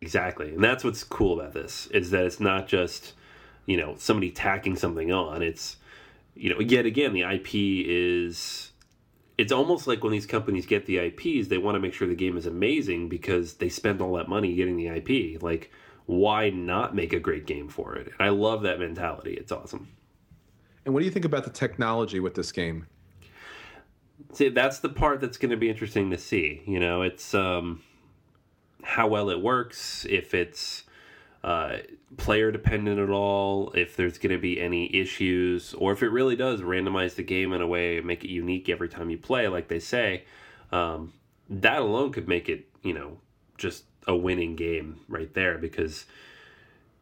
Exactly. 0.00 0.50
And 0.50 0.62
that's 0.62 0.82
what's 0.82 1.04
cool 1.04 1.40
about 1.40 1.54
this 1.54 1.86
is 1.88 2.10
that 2.10 2.24
it's 2.24 2.40
not 2.40 2.66
just, 2.66 3.12
you 3.66 3.76
know, 3.76 3.94
somebody 3.96 4.30
tacking 4.30 4.76
something 4.76 5.12
on. 5.12 5.40
It's, 5.40 5.76
you 6.34 6.52
know, 6.52 6.60
yet 6.60 6.84
again, 6.84 7.12
the 7.12 7.22
IP 7.22 7.54
is, 7.54 8.72
it's 9.38 9.52
almost 9.52 9.86
like 9.86 10.02
when 10.02 10.12
these 10.12 10.26
companies 10.26 10.66
get 10.66 10.86
the 10.86 10.98
IPs, 10.98 11.48
they 11.48 11.58
want 11.58 11.76
to 11.76 11.80
make 11.80 11.94
sure 11.94 12.08
the 12.08 12.14
game 12.14 12.36
is 12.36 12.46
amazing 12.46 13.08
because 13.08 13.54
they 13.54 13.68
spend 13.68 14.00
all 14.00 14.14
that 14.14 14.28
money 14.28 14.54
getting 14.54 14.76
the 14.76 14.88
IP. 14.88 15.40
Like, 15.40 15.70
why 16.06 16.50
not 16.50 16.94
make 16.94 17.12
a 17.12 17.20
great 17.20 17.46
game 17.46 17.68
for 17.68 17.94
it? 17.94 18.08
And 18.08 18.16
I 18.18 18.28
love 18.30 18.62
that 18.62 18.80
mentality. 18.80 19.34
It's 19.34 19.52
awesome. 19.52 19.88
And 20.84 20.92
what 20.92 21.00
do 21.00 21.06
you 21.06 21.12
think 21.12 21.24
about 21.24 21.44
the 21.44 21.50
technology 21.50 22.20
with 22.20 22.34
this 22.34 22.52
game? 22.52 22.86
See, 24.32 24.48
that's 24.48 24.80
the 24.80 24.88
part 24.88 25.20
that's 25.20 25.38
going 25.38 25.50
to 25.50 25.56
be 25.56 25.70
interesting 25.70 26.10
to 26.10 26.18
see. 26.18 26.62
You 26.66 26.80
know, 26.80 27.02
it's 27.02 27.34
um, 27.34 27.82
how 28.82 29.08
well 29.08 29.30
it 29.30 29.40
works, 29.40 30.06
if 30.08 30.34
it's 30.34 30.84
uh, 31.42 31.78
player 32.16 32.50
dependent 32.50 32.98
at 32.98 33.10
all, 33.10 33.72
if 33.74 33.96
there's 33.96 34.18
going 34.18 34.32
to 34.32 34.38
be 34.38 34.60
any 34.60 34.94
issues, 34.94 35.74
or 35.74 35.92
if 35.92 36.02
it 36.02 36.08
really 36.08 36.36
does 36.36 36.60
randomize 36.60 37.14
the 37.14 37.22
game 37.22 37.52
in 37.52 37.60
a 37.60 37.66
way, 37.66 38.00
make 38.00 38.24
it 38.24 38.30
unique 38.30 38.68
every 38.68 38.88
time 38.88 39.10
you 39.10 39.18
play, 39.18 39.48
like 39.48 39.68
they 39.68 39.80
say. 39.80 40.24
Um, 40.72 41.12
that 41.48 41.80
alone 41.80 42.12
could 42.12 42.28
make 42.28 42.48
it, 42.48 42.66
you 42.82 42.94
know, 42.94 43.18
just 43.58 43.84
a 44.06 44.16
winning 44.16 44.56
game 44.56 45.00
right 45.08 45.32
there 45.34 45.58
because 45.58 46.06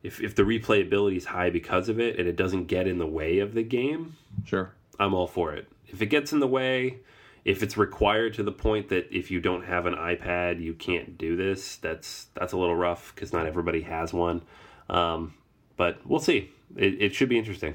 if, 0.02 0.20
if 0.20 0.34
the 0.34 0.42
replayability 0.42 1.16
is 1.16 1.26
high 1.26 1.50
because 1.50 1.88
of 1.88 2.00
it 2.00 2.18
and 2.18 2.28
it 2.28 2.36
doesn't 2.36 2.66
get 2.66 2.86
in 2.86 2.98
the 2.98 3.06
way 3.06 3.38
of 3.38 3.54
the 3.54 3.62
game, 3.62 4.16
Sure. 4.44 4.72
I'm 4.98 5.14
all 5.14 5.26
for 5.26 5.54
it. 5.54 5.68
If 5.86 6.02
it 6.02 6.06
gets 6.06 6.32
in 6.32 6.40
the 6.40 6.46
way, 6.46 6.98
if 7.44 7.62
it's 7.62 7.76
required 7.76 8.34
to 8.34 8.42
the 8.42 8.52
point 8.52 8.88
that 8.88 9.08
if 9.16 9.30
you 9.30 9.40
don't 9.40 9.64
have 9.64 9.86
an 9.86 9.94
iPad, 9.94 10.60
you 10.60 10.74
can't 10.74 11.18
do 11.18 11.36
this, 11.36 11.76
that's 11.76 12.26
that's 12.34 12.52
a 12.52 12.56
little 12.56 12.76
rough 12.76 13.12
because 13.14 13.32
not 13.32 13.46
everybody 13.46 13.82
has 13.82 14.12
one. 14.12 14.42
Um, 14.88 15.34
but 15.76 15.98
we'll 16.06 16.20
see. 16.20 16.50
It, 16.76 17.02
it 17.02 17.14
should 17.14 17.28
be 17.28 17.38
interesting. 17.38 17.74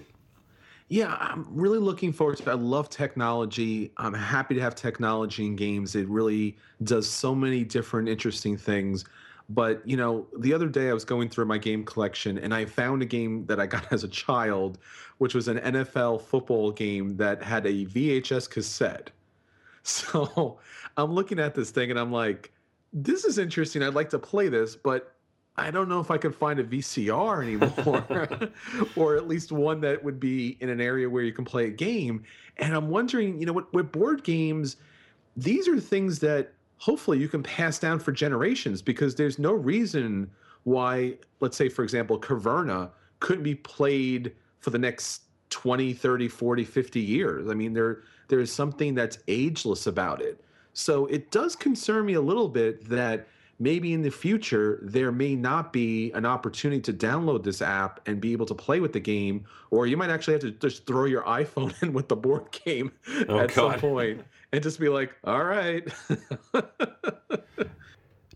Yeah, 0.89 1.17
I'm 1.19 1.45
really 1.51 1.79
looking 1.79 2.13
forward 2.13 2.37
to 2.37 2.43
it. 2.43 2.47
I 2.49 2.53
love 2.53 2.89
technology. 2.89 3.91
I'm 3.97 4.13
happy 4.13 4.55
to 4.55 4.61
have 4.61 4.73
technology 4.73 5.45
in 5.45 5.57
games. 5.57 5.95
It 5.95 6.07
really 6.07 6.57
does 6.83 7.09
so 7.09 7.35
many 7.35 7.65
different 7.65 8.07
interesting 8.07 8.55
things. 8.55 9.03
But, 9.49 9.81
you 9.87 9.95
know, 9.95 10.27
the 10.37 10.53
other 10.53 10.67
day 10.67 10.89
I 10.89 10.93
was 10.93 11.05
going 11.05 11.29
through 11.29 11.45
my 11.45 11.57
game 11.57 11.85
collection 11.85 12.37
and 12.37 12.53
I 12.53 12.65
found 12.65 13.01
a 13.01 13.05
game 13.05 13.45
that 13.45 13.59
I 13.59 13.65
got 13.65 13.87
as 13.93 14.03
a 14.03 14.07
child, 14.07 14.77
which 15.19 15.33
was 15.33 15.47
an 15.47 15.59
NFL 15.59 16.21
football 16.21 16.71
game 16.71 17.15
that 17.17 17.41
had 17.41 17.65
a 17.65 17.85
VHS 17.85 18.49
cassette. 18.49 19.11
So 19.83 20.59
I'm 20.97 21.13
looking 21.13 21.39
at 21.39 21.55
this 21.55 21.71
thing 21.71 21.91
and 21.91 21.97
I'm 21.97 22.11
like, 22.11 22.51
this 22.91 23.23
is 23.23 23.37
interesting. 23.37 23.81
I'd 23.81 23.93
like 23.93 24.09
to 24.09 24.19
play 24.19 24.49
this, 24.49 24.75
but 24.75 25.15
I 25.55 25.71
don't 25.71 25.89
know 25.89 25.99
if 25.99 26.11
I 26.11 26.17
can 26.17 26.31
find 26.33 26.59
a 26.59 26.63
VCR 26.63 27.41
anymore, 27.41 28.51
or 28.97 29.15
at 29.15 29.27
least 29.29 29.53
one 29.53 29.79
that 29.81 30.03
would 30.03 30.19
be 30.19 30.57
in 30.59 30.69
an 30.69 30.79
area 30.79 31.09
where 31.09 31.23
you 31.23 31.31
can 31.31 31.45
play 31.45 31.67
a 31.67 31.71
game. 31.71 32.23
And 32.57 32.75
I'm 32.75 32.89
wondering, 32.89 33.39
you 33.39 33.45
know, 33.45 33.53
with, 33.53 33.65
with 33.71 33.91
board 33.91 34.23
games, 34.23 34.75
these 35.35 35.67
are 35.67 35.79
things 35.79 36.19
that 36.19 36.53
hopefully 36.77 37.19
you 37.19 37.27
can 37.27 37.43
pass 37.43 37.79
down 37.79 37.99
for 37.99 38.11
generations 38.11 38.81
because 38.81 39.15
there's 39.15 39.39
no 39.39 39.53
reason 39.53 40.29
why, 40.63 41.15
let's 41.39 41.57
say, 41.57 41.69
for 41.69 41.83
example, 41.83 42.19
Caverna 42.19 42.89
couldn't 43.19 43.43
be 43.43 43.55
played 43.55 44.33
for 44.59 44.69
the 44.69 44.79
next 44.79 45.23
20, 45.49 45.93
30, 45.93 46.27
40, 46.27 46.63
50 46.63 46.99
years. 46.99 47.49
I 47.49 47.53
mean, 47.53 47.73
there 47.73 48.03
there 48.27 48.39
is 48.39 48.51
something 48.51 48.93
that's 48.93 49.19
ageless 49.27 49.87
about 49.87 50.21
it. 50.21 50.43
So 50.73 51.05
it 51.07 51.31
does 51.31 51.55
concern 51.55 52.05
me 52.05 52.13
a 52.13 52.21
little 52.21 52.49
bit 52.49 52.87
that 52.89 53.27
maybe 53.59 53.93
in 53.93 54.01
the 54.01 54.11
future 54.11 54.79
there 54.83 55.11
may 55.11 55.35
not 55.35 55.73
be 55.73 56.11
an 56.11 56.25
opportunity 56.25 56.81
to 56.81 56.93
download 56.93 57.43
this 57.43 57.61
app 57.61 57.99
and 58.07 58.21
be 58.21 58.31
able 58.31 58.45
to 58.45 58.55
play 58.55 58.79
with 58.79 58.93
the 58.93 58.99
game, 58.99 59.45
or 59.71 59.87
you 59.87 59.97
might 59.97 60.09
actually 60.09 60.33
have 60.33 60.41
to 60.41 60.51
just 60.51 60.85
throw 60.85 61.05
your 61.05 61.23
iPhone 61.23 61.73
in 61.81 61.93
with 61.93 62.07
the 62.07 62.15
board 62.15 62.51
game 62.65 62.91
Oh, 63.27 63.39
at 63.39 63.51
some 63.51 63.79
point 63.79 64.21
and 64.51 64.63
just 64.63 64.79
be 64.79 64.89
like, 64.89 65.15
all 65.23 65.43
right. 65.43 65.87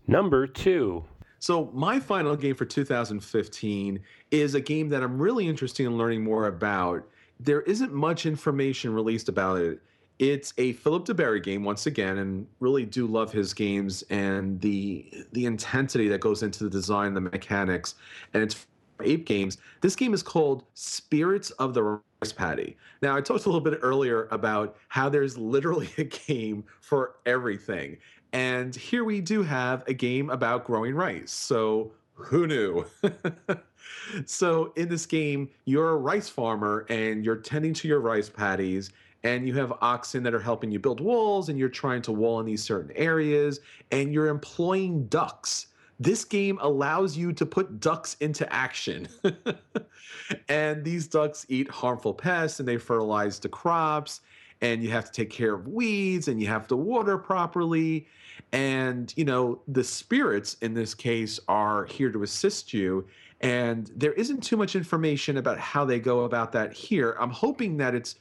Number 0.06 0.46
two. 0.46 1.04
So 1.38 1.70
my 1.72 1.98
final 1.98 2.36
game 2.36 2.54
for 2.54 2.64
2015 2.64 4.00
is 4.30 4.54
a 4.54 4.60
game 4.60 4.88
that 4.90 5.02
I'm 5.02 5.18
really 5.18 5.48
interested 5.48 5.86
in 5.86 5.96
learning 5.96 6.22
more 6.22 6.46
about. 6.46 7.08
There 7.40 7.62
isn't 7.62 7.92
much 7.92 8.26
information 8.26 8.94
released 8.94 9.28
about 9.28 9.58
it. 9.60 9.80
It's 10.18 10.54
a 10.58 10.74
Philip 10.74 11.04
duBarry 11.04 11.42
game 11.42 11.64
once 11.64 11.86
again, 11.86 12.18
and 12.18 12.46
really 12.60 12.84
do 12.84 13.06
love 13.06 13.32
his 13.32 13.52
games 13.52 14.02
and 14.10 14.60
the 14.60 15.26
the 15.32 15.46
intensity 15.46 16.08
that 16.08 16.20
goes 16.20 16.42
into 16.42 16.64
the 16.64 16.70
design, 16.70 17.14
the 17.14 17.20
mechanics, 17.20 17.96
and 18.34 18.42
it's 18.42 18.66
Ape 19.04 19.26
Games. 19.26 19.58
This 19.80 19.96
game 19.96 20.14
is 20.14 20.22
called 20.22 20.64
Spirits 20.74 21.50
of 21.52 21.74
the 21.74 21.82
Rice 21.82 22.32
Paddy. 22.34 22.76
Now, 23.00 23.16
I 23.16 23.20
talked 23.20 23.44
a 23.46 23.48
little 23.48 23.60
bit 23.60 23.78
earlier 23.82 24.28
about 24.30 24.76
how 24.88 25.08
there's 25.08 25.36
literally 25.36 25.88
a 25.98 26.04
game 26.04 26.64
for 26.80 27.16
everything. 27.26 27.98
And 28.32 28.74
here 28.74 29.04
we 29.04 29.20
do 29.20 29.42
have 29.42 29.84
a 29.86 29.92
game 29.92 30.30
about 30.30 30.64
growing 30.64 30.94
rice. 30.94 31.32
So, 31.32 31.92
who 32.14 32.46
knew? 32.46 32.86
so, 34.26 34.72
in 34.76 34.88
this 34.88 35.06
game, 35.06 35.50
you're 35.64 35.90
a 35.90 35.96
rice 35.96 36.28
farmer 36.28 36.86
and 36.88 37.24
you're 37.24 37.36
tending 37.36 37.74
to 37.74 37.88
your 37.88 38.00
rice 38.00 38.30
paddies, 38.30 38.90
and 39.24 39.46
you 39.46 39.54
have 39.54 39.72
oxen 39.80 40.22
that 40.24 40.34
are 40.34 40.40
helping 40.40 40.70
you 40.70 40.78
build 40.78 41.00
walls, 41.00 41.48
and 41.48 41.58
you're 41.58 41.68
trying 41.68 42.02
to 42.02 42.12
wall 42.12 42.40
in 42.40 42.46
these 42.46 42.62
certain 42.62 42.90
areas, 42.96 43.60
and 43.90 44.12
you're 44.12 44.28
employing 44.28 45.06
ducks. 45.06 45.68
This 46.00 46.24
game 46.24 46.58
allows 46.60 47.16
you 47.16 47.32
to 47.34 47.46
put 47.46 47.78
ducks 47.80 48.16
into 48.20 48.50
action. 48.52 49.06
and 50.48 50.84
these 50.84 51.06
ducks 51.06 51.46
eat 51.48 51.70
harmful 51.70 52.14
pests 52.14 52.58
and 52.58 52.68
they 52.68 52.76
fertilize 52.76 53.38
the 53.38 53.48
crops 53.48 54.20
and 54.62 54.82
you 54.82 54.90
have 54.90 55.06
to 55.06 55.12
take 55.12 55.30
care 55.30 55.54
of 55.54 55.68
weeds 55.68 56.28
and 56.28 56.40
you 56.40 56.46
have 56.46 56.66
to 56.68 56.76
water 56.76 57.18
properly 57.18 58.06
and 58.52 59.12
you 59.16 59.24
know 59.24 59.60
the 59.68 59.84
spirits 59.84 60.56
in 60.62 60.72
this 60.72 60.94
case 60.94 61.38
are 61.48 61.84
here 61.86 62.10
to 62.10 62.22
assist 62.22 62.72
you 62.72 63.06
and 63.40 63.90
there 63.96 64.12
isn't 64.12 64.42
too 64.42 64.56
much 64.56 64.76
information 64.76 65.36
about 65.36 65.58
how 65.58 65.84
they 65.84 65.98
go 65.98 66.20
about 66.20 66.52
that 66.52 66.72
here 66.72 67.16
i'm 67.20 67.30
hoping 67.30 67.76
that 67.76 67.94
it's 67.94 68.16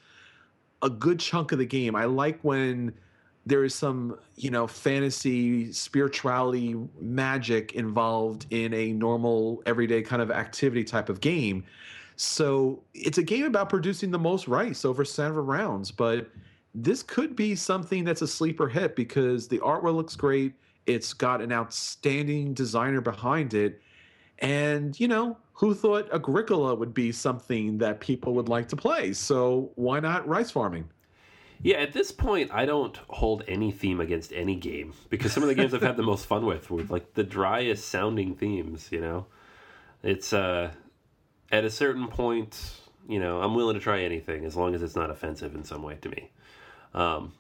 a 0.82 0.90
good 0.90 1.20
chunk 1.20 1.52
of 1.52 1.60
the 1.60 1.66
game. 1.66 1.96
I 1.96 2.06
like 2.06 2.40
when 2.42 2.94
there 3.46 3.64
is 3.64 3.74
some 3.74 4.18
you 4.36 4.52
know 4.52 4.68
fantasy 4.68 5.72
spirituality 5.72 6.76
magic 7.00 7.74
involved 7.74 8.46
in 8.52 8.74
a 8.74 8.94
normal 8.94 9.64
everyday 9.66 10.02
kind 10.02 10.22
of 10.22 10.32
activity 10.32 10.84
type 10.84 11.10
of 11.10 11.22
game. 11.22 11.64
So 12.16 12.84
it's 12.94 13.18
a 13.18 13.24
game 13.24 13.46
about 13.46 13.70
producing 13.70 14.12
the 14.12 14.20
most 14.20 14.48
rice 14.48 14.86
over 14.86 15.04
several 15.04 15.46
rounds 15.46 15.92
but 15.92 16.30
this 16.74 17.04
could 17.04 17.36
be 17.36 17.56
something 17.56 18.04
that's 18.06 18.22
a 18.22 18.28
sleeper 18.28 18.68
hit 18.68 18.96
because 18.96 19.48
the 19.48 19.60
artwork 19.60 19.96
looks 19.96 20.16
great. 20.16 20.54
It's 20.86 21.14
got 21.14 21.42
an 21.42 21.52
outstanding 21.52 22.54
designer 22.54 23.02
behind 23.02 23.54
it. 23.54 23.82
And 24.40 24.98
you 25.00 25.08
know 25.08 25.38
who 25.62 25.74
thought 25.74 26.10
agricola 26.12 26.76
would 26.76 26.94
be 26.94 27.12
something 27.12 27.78
that 27.78 28.02
people 28.02 28.34
would 28.34 28.50
like 28.50 28.68
to 28.68 28.76
play 28.76 29.14
so 29.14 29.72
why 29.76 30.00
not 30.00 30.28
rice 30.28 30.52
farming 30.52 30.90
Yeah, 31.64 31.78
at 31.78 31.94
this 31.94 32.12
point, 32.12 32.50
I 32.52 32.66
don't 32.66 32.98
hold 33.08 33.44
any 33.48 33.72
theme 33.72 34.02
against 34.02 34.34
any 34.34 34.56
game 34.56 34.94
because 35.10 35.32
some 35.32 35.44
of 35.44 35.50
the 35.50 35.54
games 35.56 35.74
I've 35.76 35.84
had 35.84 35.96
the 35.96 36.04
most 36.04 36.26
fun 36.26 36.46
with 36.46 36.72
were 36.72 36.84
like 36.84 37.14
the 37.14 37.24
driest 37.24 37.88
sounding 37.88 38.34
themes. 38.36 38.90
You 38.92 39.02
know, 39.02 39.26
it's 40.02 40.34
uh, 40.34 40.72
at 41.52 41.64
a 41.64 41.70
certain 41.70 42.08
point, 42.08 42.60
you 43.08 43.20
know, 43.20 43.42
I'm 43.42 43.54
willing 43.54 43.76
to 43.76 43.80
try 43.80 44.02
anything 44.02 44.44
as 44.44 44.56
long 44.56 44.74
as 44.74 44.82
it's 44.82 44.96
not 44.96 45.12
offensive 45.12 45.54
in 45.54 45.64
some 45.64 45.84
way 45.84 45.98
to 46.02 46.10
me. 46.10 46.32
Um, 46.96 47.34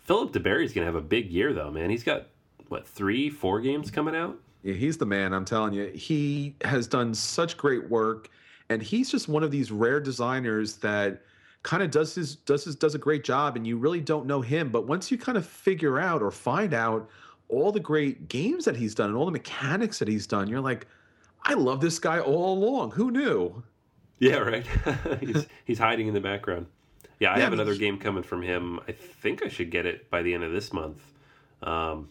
Philip 0.00 0.32
duBarry's 0.32 0.72
gonna 0.72 0.86
have 0.86 0.96
a 0.96 1.00
big 1.00 1.30
year 1.30 1.52
though, 1.52 1.70
man. 1.70 1.88
He's 1.88 2.02
got 2.02 2.26
what 2.68 2.84
three, 2.84 3.30
four 3.30 3.60
games 3.60 3.92
coming 3.92 4.16
out. 4.16 4.38
Yeah, 4.62 4.74
he's 4.74 4.98
the 4.98 5.06
man. 5.06 5.32
I'm 5.32 5.44
telling 5.44 5.72
you, 5.72 5.86
he 5.86 6.56
has 6.62 6.86
done 6.86 7.14
such 7.14 7.56
great 7.56 7.88
work, 7.88 8.28
and 8.68 8.82
he's 8.82 9.10
just 9.10 9.28
one 9.28 9.42
of 9.42 9.50
these 9.50 9.70
rare 9.70 10.00
designers 10.00 10.76
that 10.76 11.22
kind 11.62 11.82
of 11.82 11.90
does 11.90 12.14
his 12.14 12.36
does 12.36 12.64
his 12.64 12.76
does 12.76 12.94
a 12.94 12.98
great 12.98 13.24
job, 13.24 13.56
and 13.56 13.66
you 13.66 13.76
really 13.76 14.00
don't 14.00 14.26
know 14.26 14.40
him. 14.40 14.70
But 14.70 14.86
once 14.86 15.10
you 15.10 15.18
kind 15.18 15.38
of 15.38 15.46
figure 15.46 15.98
out 15.98 16.22
or 16.22 16.30
find 16.30 16.74
out 16.74 17.08
all 17.48 17.72
the 17.72 17.80
great 17.80 18.28
games 18.28 18.64
that 18.64 18.76
he's 18.76 18.94
done 18.94 19.08
and 19.08 19.16
all 19.16 19.24
the 19.24 19.32
mechanics 19.32 19.98
that 20.00 20.08
he's 20.08 20.26
done, 20.26 20.48
you're 20.48 20.60
like, 20.60 20.86
I 21.42 21.54
love 21.54 21.80
this 21.80 21.98
guy 21.98 22.20
all 22.20 22.52
along. 22.54 22.92
Who 22.92 23.10
knew? 23.10 23.62
Yeah, 24.18 24.38
right. 24.38 24.66
he's 25.20 25.46
he's 25.64 25.78
hiding 25.78 26.08
in 26.08 26.14
the 26.14 26.20
background. 26.20 26.66
Yeah, 27.20 27.32
I 27.32 27.38
Yeah, 27.38 27.44
have 27.44 27.52
another 27.52 27.74
game 27.74 27.98
coming 27.98 28.22
from 28.22 28.42
him. 28.42 28.80
I 28.88 28.92
think 28.92 29.42
I 29.44 29.48
should 29.48 29.70
get 29.70 29.86
it 29.86 30.10
by 30.10 30.22
the 30.22 30.34
end 30.34 30.44
of 30.44 30.52
this 30.52 30.72
month. 30.72 31.00
Um, 31.62 32.08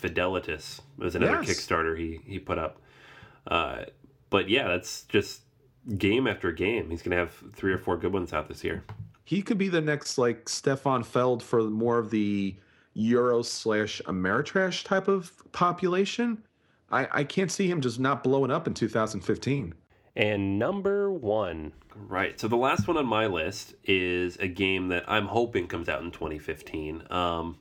Fidelitas 0.00 0.80
was 0.98 1.14
another 1.14 1.42
Yes. 1.42 1.50
Kickstarter 1.50 1.98
he 1.98 2.20
he 2.24 2.38
put 2.38 2.58
up. 2.58 2.80
Uh, 3.46 3.84
but 4.30 4.48
yeah, 4.48 4.68
that's 4.68 5.02
just 5.04 5.42
game 5.96 6.26
after 6.26 6.50
game. 6.52 6.90
He's 6.90 7.02
gonna 7.02 7.16
have 7.16 7.32
three 7.54 7.72
or 7.72 7.78
four 7.78 7.96
good 7.96 8.12
ones 8.12 8.32
out 8.32 8.48
this 8.48 8.64
year. 8.64 8.84
He 9.24 9.42
could 9.42 9.58
be 9.58 9.68
the 9.68 9.80
next 9.80 10.18
like 10.18 10.48
Stefan 10.48 11.02
Feld 11.02 11.42
for 11.42 11.62
more 11.62 11.98
of 11.98 12.10
the 12.10 12.54
Euro 12.94 13.42
slash 13.42 14.00
Ameritrash 14.06 14.84
type 14.84 15.08
of 15.08 15.32
population. 15.52 16.42
I, 16.90 17.08
I 17.12 17.24
can't 17.24 17.50
see 17.50 17.68
him 17.68 17.80
just 17.80 17.98
not 17.98 18.22
blowing 18.22 18.50
up 18.50 18.66
in 18.66 18.74
2015. 18.74 19.74
And 20.14 20.58
number 20.58 21.10
one. 21.12 21.72
Right. 21.94 22.38
So 22.38 22.48
the 22.48 22.56
last 22.56 22.88
one 22.88 22.96
on 22.96 23.06
my 23.06 23.26
list 23.26 23.74
is 23.84 24.36
a 24.36 24.48
game 24.48 24.88
that 24.88 25.04
I'm 25.08 25.26
hoping 25.26 25.66
comes 25.66 25.88
out 25.88 26.02
in 26.02 26.10
2015. 26.10 27.02
Um, 27.10 27.58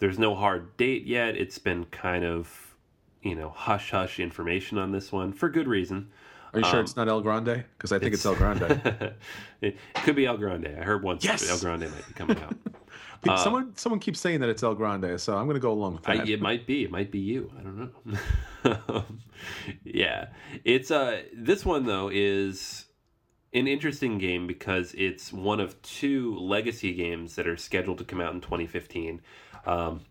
there's 0.00 0.18
no 0.18 0.34
hard 0.34 0.76
date 0.76 1.06
yet. 1.06 1.36
It's 1.36 1.58
been 1.58 1.84
kind 1.86 2.24
of, 2.24 2.74
you 3.22 3.36
know, 3.36 3.50
hush 3.50 3.92
hush 3.92 4.18
information 4.18 4.78
on 4.78 4.90
this 4.90 5.12
one 5.12 5.32
for 5.32 5.48
good 5.48 5.68
reason. 5.68 6.10
Are 6.52 6.58
you 6.58 6.64
sure 6.64 6.80
Um, 6.80 6.84
it's 6.84 6.96
not 6.96 7.08
El 7.08 7.20
Grande? 7.20 7.64
Because 7.78 7.92
I 7.92 8.00
think 8.00 8.12
it's, 8.12 8.26
El 8.26 8.34
Grande. 8.34 9.14
it 9.60 9.76
could 9.94 10.16
be 10.16 10.26
El 10.26 10.36
Grande. 10.36 10.66
I 10.66 10.82
heard 10.82 11.04
once 11.04 11.22
Yes! 11.22 11.48
El 11.48 11.58
Grande 11.58 11.82
might 11.82 12.08
be 12.08 12.14
coming 12.14 12.38
out. 12.38 12.56
Uh, 13.28 13.36
someone 13.36 13.76
someone 13.76 14.00
keeps 14.00 14.18
saying 14.18 14.40
that 14.40 14.48
it's 14.48 14.62
El 14.62 14.74
Grande, 14.74 15.20
so 15.20 15.36
I'm 15.36 15.44
going 15.44 15.54
to 15.54 15.60
go 15.60 15.72
along 15.72 15.96
with 15.96 16.08
I, 16.08 16.24
it 16.24 16.40
might 16.40 16.66
be. 16.66 16.84
It 16.84 16.90
might 16.90 17.10
be 17.10 17.18
you. 17.18 17.52
I 17.58 17.62
don't 17.62 17.92
know. 18.06 19.04
yeah, 19.84 20.28
it's 20.64 20.90
uh 20.90 21.20
this 21.34 21.62
one 21.62 21.84
though 21.84 22.08
is 22.10 22.86
an 23.52 23.66
interesting 23.66 24.16
game 24.16 24.46
because 24.46 24.94
it's 24.96 25.34
one 25.34 25.60
of 25.60 25.80
two 25.82 26.34
legacy 26.38 26.94
games 26.94 27.34
that 27.34 27.46
are 27.46 27.58
scheduled 27.58 27.98
to 27.98 28.04
come 28.04 28.22
out 28.22 28.32
in 28.32 28.40
2015. 28.40 29.20
Um, 29.66 30.02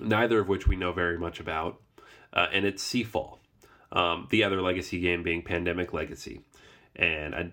neither 0.00 0.40
of 0.40 0.48
which 0.48 0.66
we 0.66 0.76
know 0.76 0.92
very 0.92 1.18
much 1.18 1.40
about, 1.40 1.80
uh, 2.32 2.46
and 2.52 2.64
it's 2.64 2.82
Seafall. 2.82 3.38
Um, 3.90 4.26
the 4.30 4.44
other 4.44 4.62
legacy 4.62 5.00
game 5.00 5.22
being 5.22 5.42
Pandemic 5.42 5.92
Legacy, 5.92 6.40
and 6.96 7.34
I 7.34 7.52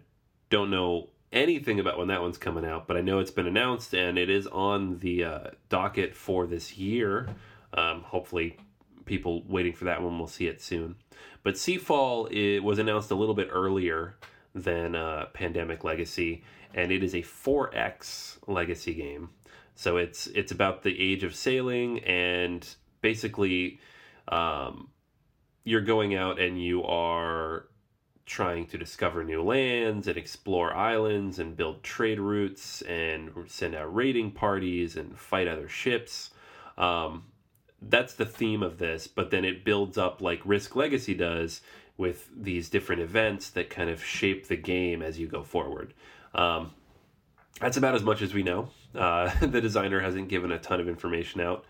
don't 0.50 0.70
know 0.70 1.10
anything 1.32 1.80
about 1.80 1.98
when 1.98 2.08
that 2.08 2.22
one's 2.22 2.38
coming 2.38 2.66
out, 2.66 2.88
but 2.88 2.98
I 2.98 3.02
know 3.02 3.20
it's 3.20 3.32
been 3.32 3.48
announced 3.48 3.94
and 3.94 4.18
it 4.18 4.30
is 4.30 4.48
on 4.48 5.00
the 5.00 5.24
uh, 5.24 5.40
docket 5.70 6.16
for 6.16 6.48
this 6.48 6.78
year. 6.78 7.28
Um, 7.74 8.02
hopefully, 8.02 8.58
people 9.06 9.44
waiting 9.48 9.74
for 9.74 9.86
that 9.86 10.02
one 10.02 10.18
will 10.18 10.28
see 10.28 10.48
it 10.48 10.62
soon. 10.62 10.96
But 11.44 11.56
Seafall 11.56 12.32
it 12.32 12.62
was 12.62 12.80
announced 12.80 13.12
a 13.12 13.16
little 13.16 13.36
bit 13.36 13.50
earlier 13.52 14.16
than 14.56 14.96
uh, 14.96 15.26
Pandemic 15.34 15.84
Legacy, 15.84 16.44
and 16.74 16.92
it 16.92 17.04
is 17.04 17.14
a 17.14 17.22
4X 17.22 18.38
legacy 18.48 18.94
game. 18.94 19.30
So 19.80 19.96
it's 19.96 20.28
it's 20.28 20.52
about 20.52 20.84
the 20.84 21.00
age 21.00 21.24
of 21.24 21.34
sailing 21.34 22.00
and 22.00 22.68
basically 23.00 23.80
um, 24.28 24.90
you're 25.64 25.80
going 25.80 26.16
out 26.16 26.38
and 26.38 26.62
you 26.62 26.84
are 26.84 27.68
trying 28.26 28.68
to 28.68 28.78
discover 28.78 29.24
new 29.24 29.42
lands 29.42 30.10
and 30.10 30.18
explore 30.18 30.76
islands 30.76 31.40
and 31.40 31.56
build 31.56 31.82
trade 31.82 32.20
routes 32.20 32.82
and 32.82 33.32
send 33.48 33.74
out 33.74 33.96
raiding 33.96 34.32
parties 34.32 34.98
and 34.98 35.18
fight 35.18 35.48
other 35.48 35.70
ships. 35.70 36.32
Um, 36.78 37.28
that's 37.82 38.16
the 38.16 38.26
theme 38.26 38.62
of 38.62 38.80
this, 38.80 39.08
but 39.08 39.32
then 39.32 39.46
it 39.46 39.64
builds 39.64 39.98
up 39.98 40.22
like 40.22 40.42
Risk 40.44 40.76
Legacy 40.76 41.14
does 41.14 41.62
with 41.96 42.28
these 42.36 42.68
different 42.68 43.02
events 43.02 43.50
that 43.52 43.70
kind 43.70 43.90
of 43.90 44.04
shape 44.04 44.50
the 44.50 44.58
game 44.58 45.02
as 45.02 45.18
you 45.18 45.28
go 45.28 45.42
forward. 45.42 45.94
Um, 46.36 46.74
that's 47.62 47.78
about 47.78 47.96
as 47.96 48.04
much 48.04 48.22
as 48.22 48.34
we 48.34 48.44
know. 48.44 48.72
Uh, 48.96 49.32
the 49.46 49.62
designer 49.62 50.00
hasn't 50.00 50.30
given 50.30 50.52
a 50.52 50.60
ton 50.60 50.80
of 50.80 50.88
information 50.88 51.42
out, 51.42 51.66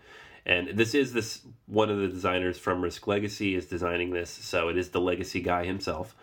and 0.46 0.68
this 0.68 0.94
is 0.94 1.12
this 1.12 1.42
one 1.66 1.90
of 1.90 1.98
the 1.98 2.08
designers 2.08 2.58
from 2.58 2.82
Risk 2.82 3.06
Legacy 3.06 3.54
is 3.54 3.66
designing 3.66 4.10
this, 4.10 4.30
so 4.30 4.68
it 4.68 4.76
is 4.76 4.90
the 4.90 5.00
Legacy 5.00 5.40
guy 5.40 5.64
himself, 5.64 6.14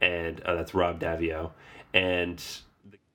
and 0.00 0.40
uh, 0.42 0.54
that's 0.54 0.74
Rob 0.74 1.00
Daviau, 1.00 1.50
and 1.92 2.42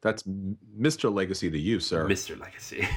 That's 0.02 0.24
Mr. 0.24 1.14
Legacy 1.14 1.50
to 1.52 1.60
you, 1.60 1.80
sir. 1.80 2.08
Mr. 2.08 2.40
Legacy. 2.40 2.88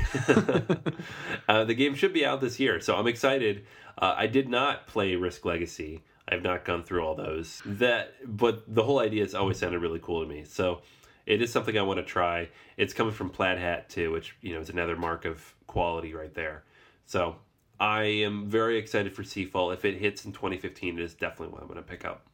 uh, 1.48 1.64
the 1.64 1.74
game 1.74 1.94
should 1.94 2.12
be 2.12 2.24
out 2.24 2.40
this 2.40 2.60
year, 2.60 2.80
so 2.80 2.96
I'm 2.96 3.08
excited. 3.08 3.64
Uh, 3.98 4.14
I 4.16 4.28
did 4.28 4.48
not 4.48 4.86
play 4.86 5.16
Risk 5.16 5.44
Legacy. 5.44 6.02
I've 6.28 6.42
not 6.42 6.64
gone 6.64 6.84
through 6.84 7.04
all 7.04 7.16
those. 7.16 7.60
That, 7.66 8.14
but 8.24 8.62
the 8.72 8.84
whole 8.84 9.00
idea 9.00 9.22
has 9.22 9.34
always 9.34 9.58
sounded 9.58 9.80
really 9.80 9.98
cool 10.00 10.22
to 10.22 10.28
me. 10.28 10.44
So 10.44 10.82
it 11.26 11.42
is 11.42 11.52
something 11.52 11.76
I 11.76 11.82
want 11.82 11.98
to 11.98 12.04
try. 12.04 12.48
It's 12.76 12.92
coming 12.92 13.12
from 13.12 13.30
Plaid 13.30 13.58
Hat 13.58 13.88
too, 13.88 14.10
which 14.10 14.36
you 14.40 14.54
know 14.54 14.60
is 14.60 14.70
another 14.70 14.96
mark 14.96 15.24
of 15.24 15.54
quality 15.66 16.14
right 16.14 16.34
there. 16.34 16.64
So 17.06 17.36
I 17.80 18.02
am 18.02 18.46
very 18.46 18.78
excited 18.78 19.12
for 19.12 19.22
Seafall. 19.22 19.72
If 19.72 19.84
it 19.84 19.98
hits 19.98 20.24
in 20.24 20.32
2015, 20.32 20.98
it 20.98 21.02
is 21.02 21.14
definitely 21.14 21.52
what 21.52 21.62
I'm 21.62 21.68
going 21.68 21.78
to 21.78 21.88
pick 21.88 22.04
up. 22.04 22.26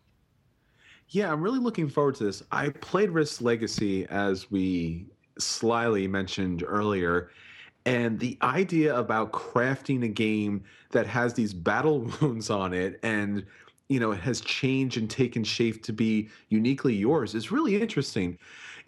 Yeah, 1.11 1.33
I'm 1.33 1.41
really 1.41 1.59
looking 1.59 1.89
forward 1.89 2.17
to 2.17 2.25
this. 2.25 2.43
I 2.53 2.69
played 2.69 3.11
Risk 3.11 3.41
Legacy 3.41 4.07
as 4.07 4.51
we 4.51 5.07
slyly 5.39 6.07
mentioned 6.07 6.65
earlier. 6.67 7.31
And 7.87 8.19
the 8.19 8.37
idea 8.43 8.95
about 8.95 9.33
crafting 9.33 10.05
a 10.05 10.09
game 10.09 10.65
that 10.91 11.07
has 11.07 11.33
these 11.33 11.55
battle 11.55 12.01
wounds 12.21 12.51
on 12.51 12.75
it 12.75 13.01
and 13.03 13.47
you 13.89 13.99
know, 13.99 14.13
it 14.13 14.21
has 14.21 14.43
changed 14.43 14.99
and 14.99 15.09
taken 15.09 15.43
shape 15.43 15.83
to 15.85 15.95
be 15.95 16.29
uniquely 16.51 16.95
yours 16.95 17.35
is 17.35 17.51
really 17.51 17.81
interesting. 17.81 18.39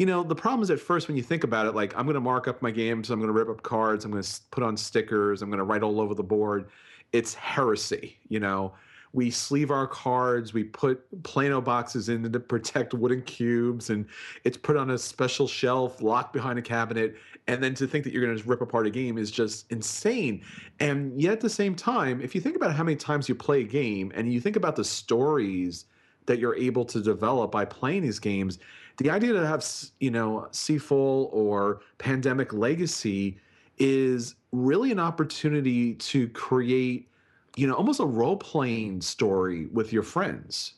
You 0.00 0.06
know, 0.06 0.22
the 0.22 0.34
problem 0.34 0.62
is 0.62 0.70
at 0.70 0.80
first 0.80 1.08
when 1.08 1.16
you 1.18 1.22
think 1.22 1.44
about 1.44 1.66
it, 1.66 1.74
like 1.74 1.94
I'm 1.94 2.06
going 2.06 2.14
to 2.14 2.22
mark 2.22 2.48
up 2.48 2.62
my 2.62 2.70
games, 2.70 3.10
I'm 3.10 3.20
going 3.20 3.28
to 3.28 3.34
rip 3.34 3.50
up 3.50 3.62
cards, 3.62 4.06
I'm 4.06 4.10
going 4.10 4.22
to 4.22 4.40
put 4.50 4.64
on 4.64 4.74
stickers, 4.74 5.42
I'm 5.42 5.50
going 5.50 5.58
to 5.58 5.64
write 5.64 5.82
all 5.82 6.00
over 6.00 6.14
the 6.14 6.22
board. 6.22 6.70
It's 7.12 7.34
heresy, 7.34 8.18
you 8.28 8.40
know 8.40 8.72
we 9.12 9.28
sleeve 9.28 9.72
our 9.72 9.88
cards 9.88 10.54
we 10.54 10.62
put 10.62 11.02
plano 11.24 11.60
boxes 11.60 12.08
in 12.08 12.32
to 12.32 12.38
protect 12.38 12.94
wooden 12.94 13.20
cubes 13.22 13.90
and 13.90 14.06
it's 14.44 14.56
put 14.56 14.76
on 14.76 14.90
a 14.90 14.98
special 14.98 15.48
shelf 15.48 16.00
locked 16.00 16.32
behind 16.32 16.60
a 16.60 16.62
cabinet 16.62 17.16
and 17.48 17.60
then 17.60 17.74
to 17.74 17.88
think 17.88 18.04
that 18.04 18.12
you're 18.12 18.24
going 18.24 18.38
to 18.38 18.48
rip 18.48 18.60
apart 18.60 18.86
a 18.86 18.90
game 18.90 19.18
is 19.18 19.32
just 19.32 19.68
insane 19.72 20.40
and 20.78 21.20
yet 21.20 21.32
at 21.32 21.40
the 21.40 21.50
same 21.50 21.74
time 21.74 22.20
if 22.20 22.36
you 22.36 22.40
think 22.40 22.54
about 22.54 22.72
how 22.72 22.84
many 22.84 22.94
times 22.94 23.28
you 23.28 23.34
play 23.34 23.62
a 23.62 23.64
game 23.64 24.12
and 24.14 24.32
you 24.32 24.40
think 24.40 24.54
about 24.54 24.76
the 24.76 24.84
stories 24.84 25.86
that 26.26 26.38
you're 26.38 26.54
able 26.54 26.84
to 26.84 27.00
develop 27.00 27.50
by 27.50 27.64
playing 27.64 28.02
these 28.02 28.20
games 28.20 28.60
the 28.98 29.10
idea 29.10 29.32
to 29.32 29.46
have 29.46 29.64
you 30.00 30.10
know 30.10 30.48
seafall 30.52 31.28
or 31.32 31.80
pandemic 31.98 32.52
legacy 32.52 33.38
is 33.78 34.34
really 34.52 34.92
an 34.92 35.00
opportunity 35.00 35.94
to 35.94 36.28
create 36.28 37.10
you 37.56 37.66
know, 37.66 37.74
almost 37.74 38.00
a 38.00 38.06
role 38.06 38.36
playing 38.36 39.00
story 39.00 39.66
with 39.66 39.92
your 39.92 40.02
friends. 40.02 40.74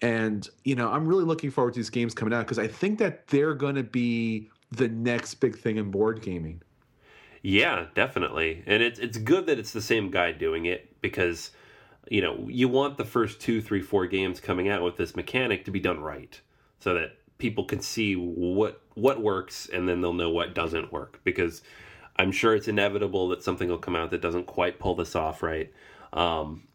And, 0.00 0.48
you 0.64 0.74
know, 0.74 0.90
I'm 0.90 1.06
really 1.06 1.24
looking 1.24 1.50
forward 1.50 1.74
to 1.74 1.78
these 1.80 1.90
games 1.90 2.14
coming 2.14 2.32
out 2.32 2.44
because 2.46 2.58
I 2.58 2.66
think 2.66 2.98
that 2.98 3.26
they're 3.28 3.54
going 3.54 3.74
to 3.74 3.82
be 3.82 4.50
the 4.70 4.88
next 4.88 5.34
big 5.34 5.58
thing 5.58 5.76
in 5.76 5.90
board 5.90 6.22
gaming. 6.22 6.62
Yeah, 7.42 7.86
definitely. 7.94 8.62
And 8.66 8.82
it's 8.82 8.98
it's 8.98 9.16
good 9.16 9.46
that 9.46 9.58
it's 9.58 9.72
the 9.72 9.80
same 9.80 10.10
guy 10.10 10.32
doing 10.32 10.66
it 10.66 11.00
because 11.00 11.52
you 12.10 12.22
know, 12.22 12.46
you 12.48 12.68
want 12.68 12.96
the 12.96 13.04
first 13.04 13.40
two, 13.40 13.60
three, 13.60 13.82
four 13.82 14.06
games 14.06 14.40
coming 14.40 14.68
out 14.68 14.82
with 14.82 14.96
this 14.96 15.14
mechanic 15.14 15.66
to 15.66 15.70
be 15.70 15.78
done 15.78 16.00
right. 16.00 16.40
So 16.80 16.94
that 16.94 17.17
people 17.38 17.64
can 17.64 17.80
see 17.80 18.14
what 18.14 18.82
what 18.94 19.22
works 19.22 19.68
and 19.72 19.88
then 19.88 20.00
they'll 20.00 20.12
know 20.12 20.30
what 20.30 20.54
doesn't 20.54 20.92
work. 20.92 21.20
Because 21.24 21.62
I'm 22.16 22.32
sure 22.32 22.54
it's 22.54 22.68
inevitable 22.68 23.28
that 23.28 23.42
something 23.42 23.68
will 23.68 23.78
come 23.78 23.96
out 23.96 24.10
that 24.10 24.20
doesn't 24.20 24.46
quite 24.46 24.78
pull 24.78 24.94
this 24.94 25.14
off 25.14 25.42
right. 25.42 25.72
Um, 26.12 26.68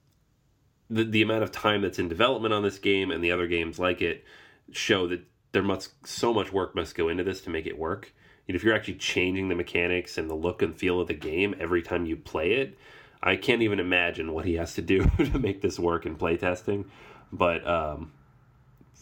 the 0.89 1.03
the 1.03 1.22
amount 1.22 1.43
of 1.43 1.51
time 1.51 1.82
that's 1.82 1.99
in 1.99 2.07
development 2.07 2.53
on 2.53 2.64
this 2.64 2.80
game 2.80 3.11
and 3.11 3.24
the 3.24 3.32
other 3.32 3.47
games 3.47 3.80
like 3.80 4.01
it 4.01 4.24
show 4.72 5.07
that 5.07 5.22
there 5.51 5.64
must 5.64 6.07
so 6.07 6.34
much 6.34 6.51
work 6.51 6.76
must 6.76 6.95
go 6.95 7.09
into 7.09 7.24
this 7.24 7.41
to 7.41 7.49
make 7.49 7.66
it 7.66 7.78
work. 7.78 8.14
And 8.47 8.55
if 8.55 8.64
you're 8.64 8.76
actually 8.76 8.95
changing 8.95 9.47
the 9.47 9.55
mechanics 9.55 10.18
and 10.18 10.30
the 10.30 10.36
look 10.36 10.61
and 10.61 10.76
feel 10.76 10.99
of 10.99 11.07
the 11.07 11.14
game 11.14 11.55
every 11.59 11.82
time 11.82 12.05
you 12.05 12.18
play 12.18 12.53
it, 12.53 12.78
I 13.22 13.38
can't 13.38 13.61
even 13.61 13.80
imagine 13.80 14.34
what 14.34 14.45
he 14.45 14.55
has 14.55 14.74
to 14.76 14.82
do 14.82 15.05
to 15.18 15.39
make 15.39 15.61
this 15.61 15.80
work 15.80 16.05
in 16.05 16.18
playtesting. 16.18 16.86
But 17.32 17.66
um, 17.66 18.11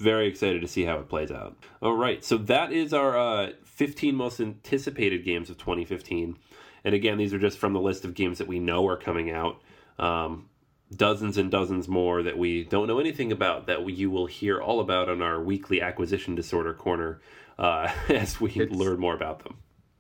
very 0.02 0.28
excited 0.28 0.62
to 0.62 0.68
see 0.68 0.84
how 0.84 0.98
it 0.98 1.08
plays 1.08 1.32
out. 1.32 1.56
All 1.82 1.96
right, 1.96 2.24
so 2.24 2.38
that 2.38 2.74
is 2.74 2.94
our 2.94 3.18
uh, 3.18 3.52
15 3.64 4.16
most 4.16 4.40
anticipated 4.40 5.24
games 5.24 5.50
of 5.50 5.58
2015. 5.58 6.38
And 6.84 6.96
again, 6.96 7.18
these 7.18 7.34
are 7.34 7.40
just 7.40 7.58
from 7.58 7.74
the 7.74 7.80
list 7.80 8.04
of 8.06 8.14
games 8.14 8.40
that 8.40 8.48
we 8.48 8.60
know 8.60 8.88
are 8.88 8.98
coming 8.98 9.32
out 9.32 9.62
um, 10.00 10.50
dozens 10.96 11.38
and 11.38 11.50
dozens 11.50 11.88
more 11.88 12.24
that 12.24 12.38
we 12.38 12.64
don't 12.64 12.88
know 12.88 13.00
anything 13.00 13.32
about 13.32 13.68
that 13.68 13.88
you 13.90 14.10
will 14.10 14.26
hear 14.26 14.60
all 14.60 14.80
about 14.80 15.08
on 15.08 15.22
our 15.22 15.42
weekly 15.42 15.82
acquisition 15.82 16.36
disorder 16.36 16.74
corner 16.74 17.22
uh, 17.60 17.92
as 18.10 18.42
we 18.42 18.52
it's, 18.52 18.74
learn 18.74 19.00
more 19.00 19.14
about 19.14 19.44
them. 19.44 19.58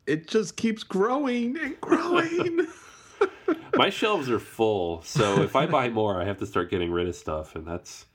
It 0.07 0.27
just 0.27 0.57
keeps 0.57 0.83
growing 0.83 1.57
and 1.57 1.79
growing. 1.79 2.67
My 3.75 3.89
shelves 3.89 4.29
are 4.29 4.39
full, 4.39 5.01
so 5.03 5.41
if 5.41 5.55
I 5.55 5.65
buy 5.65 5.89
more, 5.89 6.21
I 6.21 6.25
have 6.25 6.37
to 6.39 6.45
start 6.45 6.69
getting 6.69 6.91
rid 6.91 7.07
of 7.07 7.15
stuff, 7.15 7.55
and 7.55 7.65
that's 7.65 8.05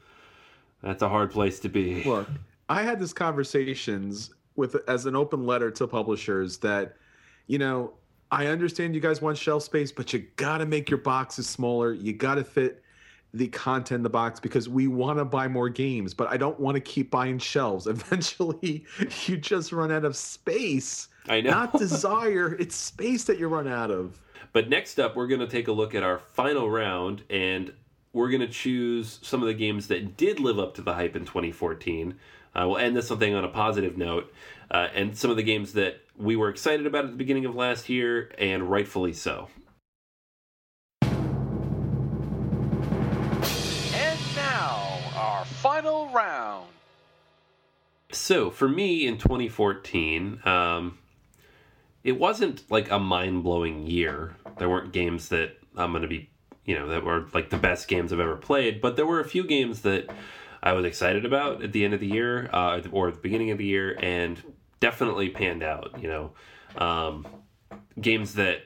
that's 0.82 1.02
a 1.02 1.08
hard 1.08 1.30
place 1.30 1.60
to 1.60 1.68
be. 1.68 2.04
Look, 2.04 2.28
I 2.68 2.82
had 2.82 3.00
these 3.00 3.12
conversations 3.12 4.30
with 4.56 4.76
as 4.88 5.06
an 5.06 5.14
open 5.14 5.46
letter 5.46 5.70
to 5.70 5.86
publishers 5.86 6.58
that, 6.58 6.96
you 7.46 7.58
know, 7.58 7.92
I 8.30 8.46
understand 8.46 8.94
you 8.94 9.00
guys 9.00 9.22
want 9.22 9.38
shelf 9.38 9.62
space, 9.62 9.92
but 9.92 10.12
you 10.12 10.26
got 10.36 10.58
to 10.58 10.66
make 10.66 10.90
your 10.90 10.98
boxes 10.98 11.48
smaller. 11.48 11.92
You 11.92 12.12
got 12.12 12.36
to 12.36 12.44
fit 12.44 12.82
the 13.34 13.48
content 13.48 13.98
in 13.98 14.02
the 14.02 14.10
box 14.10 14.40
because 14.40 14.68
we 14.68 14.88
want 14.88 15.18
to 15.18 15.24
buy 15.24 15.46
more 15.46 15.68
games, 15.68 16.14
but 16.14 16.28
I 16.28 16.36
don't 16.36 16.58
want 16.58 16.74
to 16.74 16.80
keep 16.80 17.10
buying 17.10 17.38
shelves. 17.38 17.86
Eventually, 17.86 18.84
you 19.26 19.36
just 19.36 19.72
run 19.72 19.92
out 19.92 20.04
of 20.04 20.16
space. 20.16 21.08
I 21.28 21.40
know. 21.40 21.50
Not 21.50 21.78
desire, 21.78 22.56
it's 22.58 22.74
space 22.74 23.24
that 23.24 23.38
you 23.38 23.48
run 23.48 23.68
out 23.68 23.90
of. 23.90 24.20
But 24.52 24.68
next 24.68 24.98
up, 24.98 25.16
we're 25.16 25.26
going 25.26 25.40
to 25.40 25.46
take 25.46 25.68
a 25.68 25.72
look 25.72 25.94
at 25.94 26.02
our 26.02 26.18
final 26.18 26.70
round 26.70 27.22
and 27.30 27.72
we're 28.16 28.30
going 28.30 28.40
to 28.40 28.48
choose 28.48 29.18
some 29.20 29.42
of 29.42 29.46
the 29.46 29.52
games 29.52 29.88
that 29.88 30.16
did 30.16 30.40
live 30.40 30.58
up 30.58 30.74
to 30.74 30.80
the 30.80 30.94
hype 30.94 31.14
in 31.14 31.26
2014. 31.26 32.14
Uh, 32.54 32.64
we'll 32.66 32.78
end 32.78 32.96
this 32.96 33.10
thing 33.10 33.34
on 33.34 33.44
a 33.44 33.48
positive 33.48 33.98
note, 33.98 34.32
uh, 34.70 34.88
and 34.94 35.14
some 35.14 35.30
of 35.30 35.36
the 35.36 35.42
games 35.42 35.74
that 35.74 36.00
we 36.16 36.34
were 36.34 36.48
excited 36.48 36.86
about 36.86 37.04
at 37.04 37.10
the 37.10 37.16
beginning 37.16 37.44
of 37.44 37.54
last 37.54 37.90
year, 37.90 38.32
and 38.38 38.70
rightfully 38.70 39.12
so. 39.12 39.48
And 41.02 41.12
now, 44.34 44.98
our 45.14 45.44
final 45.44 46.08
round. 46.08 46.68
So, 48.12 48.48
for 48.48 48.66
me 48.66 49.06
in 49.06 49.18
2014, 49.18 50.40
um, 50.46 50.96
it 52.02 52.18
wasn't 52.18 52.62
like 52.70 52.90
a 52.90 52.98
mind 52.98 53.42
blowing 53.42 53.86
year. 53.86 54.36
There 54.56 54.70
weren't 54.70 54.94
games 54.94 55.28
that 55.28 55.58
I'm 55.76 55.90
going 55.90 56.00
to 56.00 56.08
be, 56.08 56.30
you 56.66 56.78
know, 56.78 56.88
that 56.88 57.04
were 57.04 57.26
like 57.32 57.48
the 57.48 57.56
best 57.56 57.88
games 57.88 58.12
I've 58.12 58.20
ever 58.20 58.36
played, 58.36 58.80
but 58.80 58.96
there 58.96 59.06
were 59.06 59.20
a 59.20 59.24
few 59.24 59.44
games 59.44 59.82
that 59.82 60.10
I 60.62 60.72
was 60.72 60.84
excited 60.84 61.24
about 61.24 61.62
at 61.62 61.72
the 61.72 61.84
end 61.84 61.94
of 61.94 62.00
the 62.00 62.08
year 62.08 62.50
uh, 62.52 62.80
or 62.90 63.10
the 63.10 63.18
beginning 63.18 63.52
of 63.52 63.58
the 63.58 63.64
year, 63.64 63.96
and 64.00 64.42
definitely 64.80 65.30
panned 65.30 65.62
out. 65.62 65.94
You 66.00 66.08
know, 66.08 66.32
um, 66.76 67.26
games 68.00 68.34
that 68.34 68.62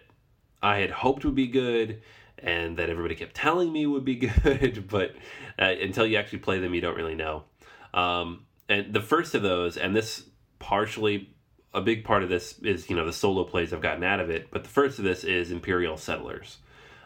I 0.63 0.79
had 0.79 0.91
hoped 0.91 1.25
would 1.25 1.35
be 1.35 1.47
good 1.47 2.03
and 2.39 2.79
that 2.79 2.89
everybody 2.89 3.15
kept 3.15 3.35
telling 3.35 3.73
me 3.73 3.87
would 3.87 4.05
be 4.05 4.15
good, 4.17 4.89
but 4.89 5.15
uh, 5.59 5.75
until 5.81 6.07
you 6.07 6.17
actually 6.17 6.39
play 6.39 6.59
them, 6.59 6.75
you 6.75 6.81
don't 6.81 6.97
really 6.97 7.15
know. 7.15 7.45
Um, 7.93 8.47
and 8.69 8.95
the 8.95 9.01
first 9.01 9.35
of 9.35 9.43
those, 9.43 9.77
and 9.77 9.95
this 9.95 10.25
partially, 10.59 11.35
a 11.75 11.81
big 11.81 12.05
part 12.05 12.23
of 12.23 12.29
this 12.29 12.59
is 12.61 12.89
you 12.89 12.97
know 12.97 13.05
the 13.05 13.13
solo 13.13 13.45
plays 13.45 13.73
I've 13.73 13.81
gotten 13.81 14.05
out 14.05 14.21
of 14.21 14.31
it, 14.31 14.51
but 14.51 14.63
the 14.63 14.71
first 14.71 14.99
of 14.99 15.05
this 15.05 15.25
is 15.25 15.51
Imperial 15.51 15.97
Settlers. 15.97 16.59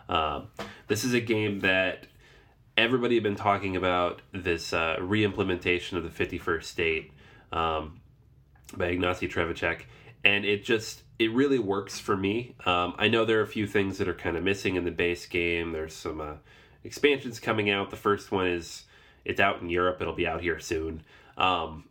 Um, 0.08 0.48
this 0.88 1.04
is 1.04 1.14
a 1.14 1.20
game 1.20 1.60
that 1.60 2.06
everybody 2.76 3.14
had 3.14 3.22
been 3.22 3.36
talking 3.36 3.76
about 3.76 4.22
this 4.32 4.72
uh, 4.72 4.96
re-implementation 5.00 5.96
of 5.96 6.02
the 6.02 6.24
51st 6.24 6.64
state. 6.64 7.12
Um, 7.52 8.00
by 8.76 8.94
Ignacy 8.94 9.30
Trzewiczek, 9.30 9.82
and 10.24 10.44
it 10.44 10.64
just 10.64 11.02
it 11.18 11.32
really 11.32 11.58
works 11.58 11.98
for 11.98 12.16
me. 12.16 12.54
Um, 12.66 12.94
I 12.98 13.08
know 13.08 13.24
there 13.24 13.38
are 13.38 13.44
a 13.44 13.46
few 13.46 13.66
things 13.66 13.98
that 13.98 14.08
are 14.08 14.14
kind 14.14 14.36
of 14.36 14.42
missing 14.42 14.76
in 14.76 14.84
the 14.84 14.90
base 14.90 15.26
game. 15.26 15.72
There's 15.72 15.94
some 15.94 16.20
uh, 16.20 16.34
expansions 16.82 17.38
coming 17.38 17.70
out. 17.70 17.90
The 17.90 17.96
first 17.96 18.32
one 18.32 18.46
is 18.46 18.84
it's 19.24 19.40
out 19.40 19.60
in 19.60 19.70
Europe. 19.70 19.98
It'll 20.00 20.14
be 20.14 20.26
out 20.26 20.40
here 20.40 20.58
soon. 20.58 21.02
Um, 21.36 21.84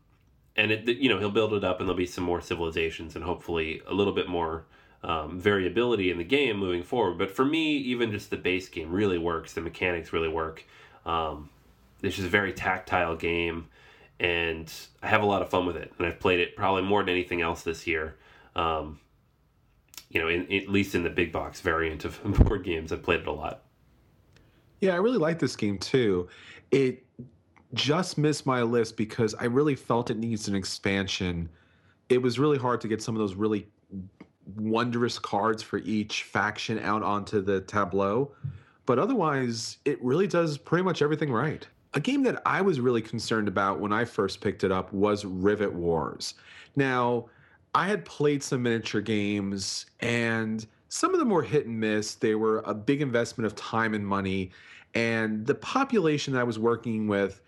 and 0.56 0.72
it, 0.72 0.88
you 0.98 1.10
know 1.10 1.20
he'll 1.20 1.32
build 1.32 1.54
it 1.54 1.64
up, 1.64 1.80
and 1.80 1.88
there'll 1.88 1.98
be 1.98 2.06
some 2.06 2.24
more 2.24 2.42
civilizations, 2.42 3.16
and 3.16 3.24
hopefully 3.24 3.82
a 3.88 3.94
little 3.94 4.14
bit 4.14 4.28
more 4.28 4.66
um, 5.04 5.40
variability 5.40 6.12
in 6.12 6.18
the 6.18 6.24
game 6.24 6.58
moving 6.58 6.84
forward. 6.84 7.18
But 7.18 7.32
for 7.32 7.46
me, 7.46 7.78
even 7.78 8.12
just 8.12 8.30
the 8.30 8.38
base 8.38 8.70
game 8.70 8.92
really 8.92 9.18
works. 9.18 9.54
The 9.54 9.62
mechanics 9.62 10.14
really 10.14 10.30
work. 10.30 10.64
Um, 11.06 11.50
it's 12.02 12.16
just 12.16 12.28
a 12.28 12.32
very 12.32 12.54
tactile 12.54 13.16
game 13.16 13.68
and 14.20 14.72
I 15.02 15.08
have 15.08 15.24
a 15.24 15.26
lot 15.26 15.42
of 15.42 15.50
fun 15.50 15.66
with 15.66 15.76
it. 15.76 15.92
And 15.98 16.08
I've 16.08 16.20
played 16.20 16.40
it 16.40 16.56
probably 16.56 16.84
more 16.84 17.02
than 17.02 17.10
anything 17.10 17.42
else 17.42 17.64
this 17.64 17.86
year. 17.88 18.16
Um, 18.56 19.00
you 20.10 20.22
know, 20.22 20.28
in, 20.28 20.52
at 20.52 20.70
least 20.70 20.96
in 20.96 21.04
the 21.04 21.10
big 21.10 21.32
box 21.32 21.60
variant 21.60 22.06
of 22.06 22.22
board 22.46 22.64
games, 22.64 22.92
I've 22.92 23.04
played 23.04 23.22
it 23.22 23.28
a 23.28 23.32
lot. 23.32 23.64
Yeah, 24.80 24.94
I 24.94 24.98
really 24.98 25.18
like 25.18 25.40
this 25.40 25.56
game 25.56 25.78
too. 25.78 26.28
It 26.72 27.04
just 27.74 28.18
missed 28.18 28.46
my 28.46 28.62
list 28.62 28.96
because 28.96 29.34
I 29.36 29.46
really 29.46 29.76
felt 29.76 30.10
it 30.10 30.18
needs 30.18 30.48
an 30.48 30.56
expansion 30.56 31.50
it 32.10 32.22
was 32.22 32.40
really 32.40 32.58
hard 32.58 32.82
to 32.82 32.88
get 32.88 33.02
some 33.02 33.16
of 33.16 33.20
those 33.20 33.36
really 33.36 33.68
wondrous 34.56 35.20
cards 35.20 35.64
for 35.64 35.80
each 35.80 36.24
faction 36.24 36.80
out 36.80 37.04
onto 37.04 37.42
the 37.42 37.62
tableau. 37.62 38.32
But 38.86 39.00
otherwise, 39.00 39.78
it 39.86 40.04
really 40.04 40.28
does 40.28 40.58
pretty 40.58 40.84
much 40.84 41.02
everything 41.02 41.32
right. 41.32 41.66
A 41.94 42.00
game 42.00 42.24
that 42.24 42.42
I 42.46 42.62
was 42.62 42.80
really 42.80 43.02
concerned 43.02 43.48
about 43.48 43.80
when 43.80 43.94
I 43.94 44.04
first 44.04 44.42
picked 44.42 44.64
it 44.64 44.72
up 44.72 44.92
was 44.92 45.26
Rivet 45.26 45.74
Wars. 45.74 46.34
Now, 46.76 47.26
I 47.76 47.88
had 47.88 48.04
played 48.04 48.44
some 48.44 48.64
miniature 48.64 49.02
games, 49.02 49.86
and 50.00 50.66
some 50.90 51.14
of 51.14 51.20
them 51.20 51.30
were 51.30 51.44
hit 51.44 51.66
and 51.66 51.80
miss. 51.80 52.16
They 52.16 52.36
were 52.36 52.60
a 52.66 52.74
big 52.74 53.02
investment 53.02 53.46
of 53.46 53.56
time 53.56 53.94
and 53.94 54.06
money. 54.06 54.52
And 54.94 55.46
the 55.46 55.56
population 55.56 56.34
that 56.34 56.40
I 56.40 56.44
was 56.44 56.60
working 56.60 57.08
with, 57.08 57.42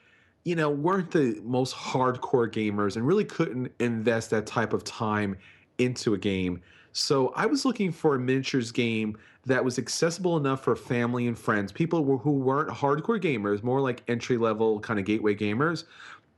you 0.45 0.55
know, 0.55 0.69
weren't 0.69 1.11
the 1.11 1.39
most 1.43 1.75
hardcore 1.75 2.49
gamers 2.49 2.95
and 2.95 3.05
really 3.05 3.25
couldn't 3.25 3.71
invest 3.79 4.29
that 4.29 4.45
type 4.45 4.73
of 4.73 4.83
time 4.83 5.37
into 5.77 6.13
a 6.13 6.17
game. 6.17 6.61
So 6.97 7.33
I 7.35 7.45
was 7.45 7.65
looking 7.65 7.91
for 7.91 8.15
a 8.15 8.19
miniatures 8.19 8.71
game 8.71 9.17
that 9.45 9.65
was 9.65 9.77
accessible 9.77 10.37
enough 10.37 10.63
for 10.63 10.77
family 10.77 11.27
and 11.27 11.37
friends, 11.37 11.73
people 11.73 12.17
who 12.19 12.31
weren't 12.31 12.69
hardcore 12.69 13.21
gamers, 13.21 13.61
more 13.63 13.81
like 13.81 14.01
entry 14.07 14.37
level 14.37 14.79
kind 14.79 14.97
of 14.97 15.05
gateway 15.05 15.35
gamers, 15.35 15.83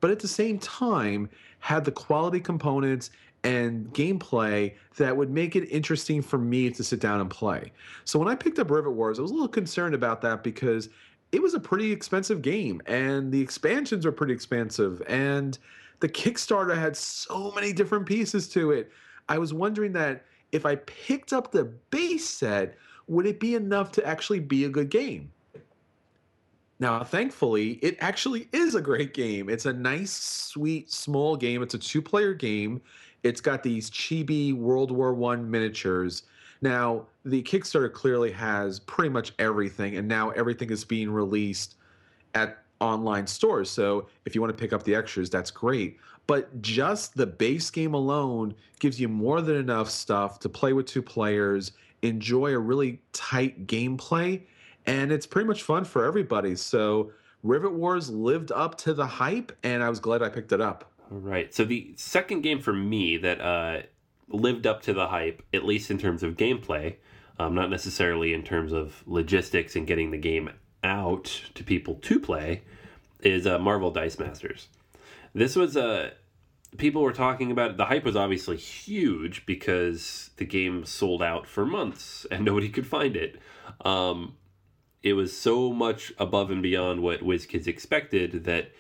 but 0.02 0.10
at 0.10 0.18
the 0.18 0.28
same 0.28 0.58
time 0.58 1.30
had 1.60 1.86
the 1.86 1.92
quality 1.92 2.40
components 2.40 3.12
and 3.44 3.94
gameplay 3.94 4.74
that 4.98 5.16
would 5.16 5.30
make 5.30 5.56
it 5.56 5.66
interesting 5.66 6.24
for 6.24 6.40
me 6.40 6.72
to 6.72 6.84
sit 6.84 7.00
down 7.00 7.22
and 7.22 7.30
play. 7.30 7.72
So 8.04 8.18
when 8.18 8.28
I 8.28 8.34
picked 8.34 8.58
up 8.58 8.72
Rivet 8.72 8.94
Wars, 8.94 9.20
I 9.20 9.22
was 9.22 9.30
a 9.30 9.36
little 9.36 9.48
concerned 9.48 9.94
about 9.94 10.22
that 10.22 10.44
because 10.44 10.90
it 11.32 11.40
was 11.40 11.54
a 11.54 11.60
pretty 11.60 11.92
expensive 11.92 12.42
game 12.42 12.82
and 12.88 13.32
the 13.32 13.40
expansions 13.40 14.08
were 14.08 14.12
pretty 14.12 14.34
expensive 14.34 15.04
and 15.08 15.60
the 16.00 16.10
Kickstarter 16.10 16.76
had 16.76 16.98
so 16.98 17.52
many 17.52 17.74
different 17.74 18.08
pieces 18.08 18.50
to 18.50 18.72
it. 18.72 18.92
I 19.30 19.38
was 19.38 19.54
wondering 19.54 19.94
that 19.94 20.24
if 20.52 20.66
I 20.66 20.76
picked 20.76 21.34
up 21.34 21.52
the 21.52 21.66
base 21.92 22.28
set, 22.28 22.78
would 23.08 23.26
it 23.26 23.40
be 23.40 23.56
enough 23.56 23.92
to 23.94 24.06
actually 24.06 24.40
be 24.40 24.66
a 24.66 24.70
good 24.70 24.90
game? 24.90 25.32
Now, 26.80 27.04
thankfully, 27.04 27.74
it 27.82 27.98
actually 28.00 28.48
is 28.52 28.76
a 28.76 28.82
great 28.82 29.14
game. 29.14 29.50
It's 29.50 29.66
a 29.66 29.74
nice, 29.74 30.12
sweet, 30.12 30.92
small 30.92 31.36
game. 31.36 31.64
It's 31.64 31.74
a 31.74 31.80
two 31.80 32.02
player 32.02 32.34
game. 32.34 32.82
It's 33.24 33.42
got 33.42 33.64
these 33.64 33.90
chibi 33.90 34.54
World 34.54 34.92
War 34.92 35.14
One 35.14 35.50
miniatures. 35.50 36.24
Now, 36.62 37.08
the 37.26 37.42
Kickstarter 37.44 37.92
clearly 37.92 38.32
has 38.32 38.80
pretty 38.80 39.10
much 39.10 39.34
everything, 39.40 39.98
and 39.98 40.08
now 40.08 40.30
everything 40.32 40.70
is 40.70 40.84
being 40.86 41.10
released 41.10 41.76
at 42.36 42.64
online 42.80 43.26
stores. 43.26 43.70
So 43.70 44.08
if 44.26 44.36
you 44.36 44.42
want 44.42 44.56
to 44.56 44.60
pick 44.60 44.74
up 44.74 44.84
the 44.84 44.96
extras, 44.96 45.30
that's 45.30 45.52
great. 45.52 45.98
But 46.28 46.62
just 46.62 47.16
the 47.16 47.26
base 47.26 47.70
game 47.70 47.94
alone 47.94 48.54
gives 48.80 49.00
you 49.00 49.08
more 49.08 49.42
than 49.42 49.56
enough 49.56 49.90
stuff 49.90 50.40
to 50.42 50.50
play 50.50 50.74
with 50.74 50.86
two 50.86 51.02
players, 51.02 51.72
enjoy 52.02 52.52
a 52.52 52.60
really 52.60 53.02
tight 53.14 53.66
gameplay, 53.66 54.42
and 54.86 55.12
it's 55.12 55.26
pretty 55.26 55.48
much 55.48 55.64
fun 55.64 55.86
for 55.86 56.06
everybody. 56.06 56.56
So 56.56 57.12
Rivet 57.44 57.74
Wars 57.74 58.10
lived 58.10 58.52
up 58.52 58.78
to 58.80 58.94
the 58.94 59.06
hype, 59.06 59.52
and 59.64 59.82
I 59.82 59.90
was 59.90 60.00
glad 60.00 60.22
I 60.22 60.30
picked 60.30 60.52
it 60.52 60.62
up. 60.62 60.92
All 61.12 61.20
right. 61.20 61.54
So 61.54 61.64
the 61.64 61.94
second 61.96 62.42
game 62.42 62.60
for 62.60 62.74
me 62.74 63.18
that 63.18 63.40
uh, 63.40 63.82
lived 64.28 64.68
up 64.68 64.82
to 64.84 64.94
the 64.94 65.08
hype, 65.08 65.42
at 65.54 65.64
least 65.64 65.90
in 65.92 65.98
terms 65.98 66.24
of 66.24 66.36
gameplay, 66.36 66.96
um, 67.40 67.56
not 67.56 67.70
necessarily 67.70 68.34
in 68.34 68.44
terms 68.44 68.74
of 68.74 69.02
logistics 69.06 69.76
and 69.76 69.88
getting 69.88 70.12
the 70.12 70.18
game 70.18 70.50
out 70.84 71.42
to 71.56 71.64
people 71.64 71.96
to 71.96 72.20
play, 72.20 72.64
is 73.22 73.48
uh, 73.48 73.58
Marvel 73.60 73.92
Dice 73.92 74.20
Masters. 74.20 74.68
This 75.34 75.56
was 75.56 75.76
a 75.76 75.86
uh, 75.86 76.10
people 76.78 77.02
were 77.02 77.14
talking 77.14 77.52
about 77.52 77.72
it. 77.72 77.78
The 77.78 77.86
hype 77.86 78.04
was 78.04 78.16
obviously 78.16 78.58
huge 78.58 79.46
because 79.46 80.32
the 80.38 80.46
game 80.46 80.86
sold 80.86 81.24
out 81.24 81.48
for 81.48 81.66
months 81.66 82.26
and 82.32 82.44
nobody 82.44 82.70
could 82.70 82.88
find 82.88 83.16
it. 83.16 83.40
Um, 83.84 84.36
it 85.04 85.14
was 85.14 85.38
so 85.38 85.72
much 85.72 86.12
above 86.18 86.52
and 86.52 86.62
beyond 86.62 87.02
what 87.02 87.22
WizKids 87.22 87.68
expected 87.68 88.46
that 88.46 88.72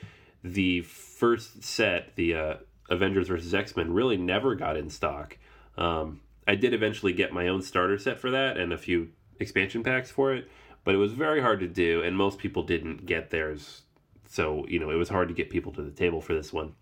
the 0.43 0.82
first 0.82 1.64
set, 1.64 2.16
the 2.16 2.36
uh, 2.36 2.54
Avengers 2.89 3.28
versus 3.28 3.54
X 3.54 3.76
Men, 3.76 3.93
really 3.93 4.18
never 4.18 4.56
got 4.56 4.78
in 4.78 4.89
stock. 4.89 5.38
Um, 5.78 6.22
I 6.48 6.56
did 6.56 6.74
eventually 6.74 7.14
get 7.14 7.34
my 7.34 7.48
own 7.48 7.62
starter 7.62 7.98
set 7.98 8.20
for 8.20 8.32
that 8.32 8.58
and 8.58 8.74
a 8.74 8.78
few 8.78 9.10
expansion 9.39 9.84
packs 9.84 10.10
for 10.10 10.34
it, 10.34 10.50
but 10.84 10.95
it 10.95 10.98
was 10.98 11.14
very 11.14 11.41
hard 11.41 11.60
to 11.60 11.68
do, 11.68 12.02
and 12.02 12.16
most 12.16 12.39
people 12.39 12.64
didn't 12.64 13.06
get 13.06 13.30
theirs. 13.30 13.82
So, 14.28 14.65
you 14.67 14.80
know, 14.80 14.89
it 14.89 14.95
was 14.95 15.09
hard 15.09 15.28
to 15.30 15.34
get 15.34 15.49
people 15.49 15.71
to 15.73 15.82
the 15.82 15.91
table 15.91 16.21
for 16.21 16.34
this 16.34 16.51
one. 16.53 16.73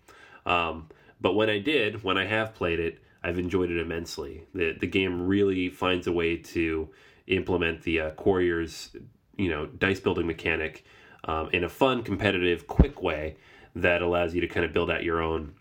Um, 0.44 0.88
but 1.20 1.34
when 1.34 1.48
I 1.48 1.58
did, 1.58 2.02
when 2.02 2.18
I 2.18 2.26
have 2.26 2.54
played 2.54 2.80
it, 2.80 2.98
I've 3.22 3.38
enjoyed 3.38 3.70
it 3.70 3.80
immensely. 3.80 4.44
The, 4.54 4.76
the 4.78 4.86
game 4.86 5.26
really 5.26 5.68
finds 5.68 6.06
a 6.06 6.12
way 6.12 6.36
to 6.36 6.88
implement 7.26 7.82
the 7.82 8.00
uh, 8.00 8.10
you 9.36 9.50
know 9.50 9.66
dice 9.66 10.00
building 10.00 10.26
mechanic 10.26 10.84
um, 11.24 11.50
in 11.52 11.64
a 11.64 11.68
fun, 11.68 12.02
competitive, 12.02 12.66
quick 12.66 13.02
way 13.02 13.36
that 13.74 14.00
allows 14.00 14.34
you 14.34 14.40
to 14.40 14.48
kind 14.48 14.64
of 14.64 14.72
build 14.72 14.90
out 14.90 15.02
your 15.02 15.20
own 15.20 15.54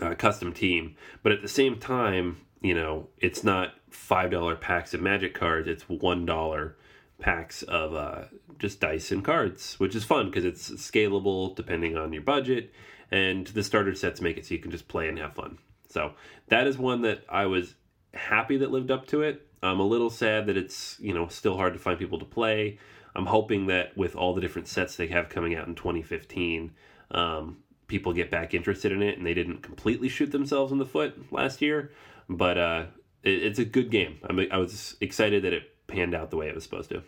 uh, 0.00 0.14
custom 0.14 0.52
team. 0.52 0.96
But 1.22 1.32
at 1.32 1.42
the 1.42 1.48
same 1.48 1.78
time, 1.78 2.42
you 2.60 2.74
know, 2.74 3.08
it's 3.18 3.42
not 3.42 3.74
five 3.90 4.30
dollar 4.30 4.56
packs 4.56 4.92
of 4.94 5.00
magic 5.00 5.34
cards; 5.34 5.68
it's 5.68 5.88
one 5.88 6.26
dollar 6.26 6.76
packs 7.18 7.62
of 7.62 7.94
uh, 7.94 8.24
just 8.58 8.80
dice 8.80 9.10
and 9.10 9.24
cards, 9.24 9.78
which 9.78 9.94
is 9.94 10.04
fun 10.04 10.26
because 10.26 10.44
it's 10.44 10.70
scalable 10.70 11.54
depending 11.54 11.96
on 11.96 12.12
your 12.12 12.22
budget, 12.22 12.72
and 13.10 13.46
the 13.48 13.62
starter 13.62 13.94
sets 13.94 14.20
make 14.20 14.36
it 14.36 14.46
so 14.46 14.54
you 14.54 14.60
can 14.60 14.70
just 14.70 14.88
play 14.88 15.08
and 15.08 15.18
have 15.18 15.34
fun. 15.34 15.58
So 15.88 16.12
that 16.48 16.66
is 16.66 16.78
one 16.78 17.02
that 17.02 17.24
I 17.28 17.46
was 17.46 17.74
happy 18.14 18.56
that 18.58 18.70
lived 18.70 18.90
up 18.90 19.06
to 19.08 19.22
it. 19.22 19.46
I'm 19.62 19.80
a 19.80 19.86
little 19.86 20.10
sad 20.10 20.46
that 20.46 20.56
it's 20.56 20.96
you 21.00 21.14
know 21.14 21.28
still 21.28 21.56
hard 21.56 21.72
to 21.72 21.78
find 21.78 21.98
people 21.98 22.18
to 22.18 22.24
play. 22.24 22.78
I'm 23.14 23.26
hoping 23.26 23.66
that 23.68 23.96
with 23.96 24.14
all 24.14 24.34
the 24.34 24.42
different 24.42 24.68
sets 24.68 24.96
they 24.96 25.06
have 25.06 25.30
coming 25.30 25.54
out 25.54 25.66
in 25.66 25.74
2015, 25.74 26.72
um, 27.12 27.58
people 27.86 28.12
get 28.12 28.30
back 28.30 28.52
interested 28.52 28.92
in 28.92 29.02
it 29.02 29.16
and 29.16 29.26
they 29.26 29.32
didn't 29.32 29.62
completely 29.62 30.10
shoot 30.10 30.32
themselves 30.32 30.70
in 30.70 30.76
the 30.76 30.84
foot 30.84 31.32
last 31.32 31.62
year. 31.62 31.92
But 32.28 32.58
uh, 32.58 32.84
it, 33.22 33.42
it's 33.42 33.58
a 33.58 33.64
good 33.64 33.90
game. 33.90 34.18
I'm, 34.28 34.38
I 34.50 34.58
was 34.58 34.96
excited 35.00 35.44
that 35.44 35.54
it 35.54 35.75
panned 35.86 36.14
out 36.14 36.30
the 36.30 36.36
way 36.36 36.48
it 36.48 36.54
was 36.54 36.64
supposed 36.64 36.90
to. 36.90 37.02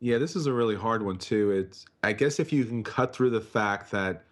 Yeah, 0.00 0.18
this 0.18 0.36
is 0.36 0.46
a 0.46 0.52
really 0.52 0.76
hard 0.76 1.04
one 1.04 1.18
too. 1.18 1.50
It's 1.50 1.86
I 2.02 2.12
guess 2.12 2.38
if 2.38 2.52
you 2.52 2.64
can 2.64 2.82
cut 2.82 3.14
through 3.14 3.30
the 3.30 3.40
fact 3.40 3.90
that 3.92 4.24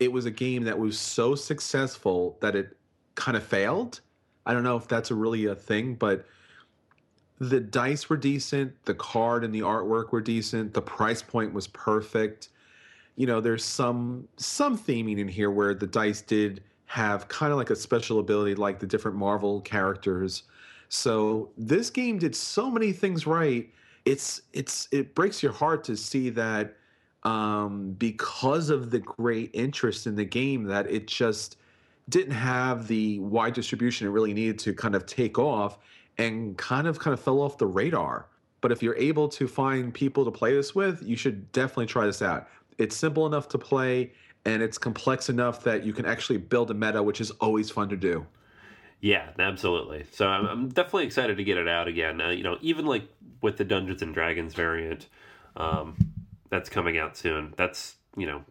it 0.00 0.10
was 0.10 0.26
a 0.26 0.30
game 0.30 0.64
that 0.64 0.78
was 0.78 0.98
so 0.98 1.34
successful 1.34 2.36
that 2.40 2.56
it 2.56 2.76
kind 3.14 3.36
of 3.36 3.44
failed. 3.44 4.00
I 4.46 4.52
don't 4.52 4.64
know 4.64 4.76
if 4.76 4.88
that's 4.88 5.10
a 5.10 5.14
really 5.14 5.46
a 5.46 5.54
thing, 5.54 5.94
but 5.94 6.26
the 7.38 7.60
dice 7.60 8.08
were 8.08 8.16
decent, 8.16 8.84
the 8.84 8.94
card 8.94 9.44
and 9.44 9.54
the 9.54 9.60
artwork 9.60 10.12
were 10.12 10.20
decent, 10.20 10.74
the 10.74 10.82
price 10.82 11.22
point 11.22 11.52
was 11.52 11.66
perfect. 11.68 12.48
You 13.16 13.26
know, 13.26 13.40
there's 13.40 13.64
some 13.64 14.28
some 14.36 14.76
theming 14.76 15.18
in 15.18 15.28
here 15.28 15.50
where 15.50 15.74
the 15.74 15.86
dice 15.86 16.22
did 16.22 16.62
have 16.86 17.28
kind 17.28 17.52
of 17.52 17.58
like 17.58 17.70
a 17.70 17.76
special 17.76 18.18
ability 18.18 18.54
like 18.54 18.78
the 18.78 18.86
different 18.86 19.16
Marvel 19.16 19.60
characters. 19.60 20.44
So 20.88 21.50
this 21.56 21.90
game 21.90 22.18
did 22.18 22.34
so 22.34 22.70
many 22.70 22.92
things 22.92 23.26
right. 23.26 23.68
It's 24.04 24.42
it's 24.52 24.88
it 24.92 25.14
breaks 25.14 25.42
your 25.42 25.52
heart 25.52 25.84
to 25.84 25.96
see 25.96 26.30
that 26.30 26.76
um, 27.22 27.92
because 27.92 28.70
of 28.70 28.90
the 28.90 28.98
great 28.98 29.50
interest 29.54 30.06
in 30.06 30.14
the 30.14 30.24
game 30.24 30.64
that 30.64 30.90
it 30.90 31.06
just 31.06 31.56
didn't 32.10 32.34
have 32.34 32.86
the 32.86 33.18
wide 33.20 33.54
distribution 33.54 34.06
it 34.06 34.10
really 34.10 34.34
needed 34.34 34.58
to 34.58 34.74
kind 34.74 34.94
of 34.94 35.06
take 35.06 35.38
off 35.38 35.78
and 36.18 36.56
kind 36.58 36.86
of 36.86 36.98
kind 36.98 37.14
of 37.14 37.20
fell 37.20 37.40
off 37.40 37.58
the 37.58 37.66
radar. 37.66 38.26
But 38.60 38.72
if 38.72 38.82
you're 38.82 38.96
able 38.96 39.28
to 39.28 39.48
find 39.48 39.92
people 39.92 40.24
to 40.24 40.30
play 40.30 40.54
this 40.54 40.74
with, 40.74 41.02
you 41.02 41.16
should 41.16 41.50
definitely 41.52 41.86
try 41.86 42.06
this 42.06 42.22
out. 42.22 42.48
It's 42.78 42.96
simple 42.96 43.26
enough 43.26 43.48
to 43.48 43.58
play 43.58 44.12
and 44.46 44.62
it's 44.62 44.78
complex 44.78 45.28
enough 45.28 45.62
that 45.64 45.84
you 45.84 45.92
can 45.92 46.06
actually 46.06 46.38
build 46.38 46.70
a 46.70 46.74
meta, 46.74 47.02
which 47.02 47.20
is 47.20 47.30
always 47.32 47.70
fun 47.70 47.88
to 47.88 47.96
do. 47.96 48.26
Yeah, 49.04 49.28
absolutely. 49.38 50.06
So 50.12 50.26
I'm, 50.26 50.46
I'm 50.46 50.68
definitely 50.70 51.04
excited 51.04 51.36
to 51.36 51.44
get 51.44 51.58
it 51.58 51.68
out 51.68 51.88
again. 51.88 52.22
Uh, 52.22 52.30
you 52.30 52.42
know, 52.42 52.56
even 52.62 52.86
like 52.86 53.06
with 53.42 53.58
the 53.58 53.64
Dungeons 53.64 54.00
and 54.00 54.14
Dragons 54.14 54.54
variant 54.54 55.08
um, 55.58 55.98
that's 56.48 56.70
coming 56.70 56.96
out 56.96 57.14
soon. 57.14 57.52
That's 57.58 57.96
you 58.16 58.26
know 58.26 58.42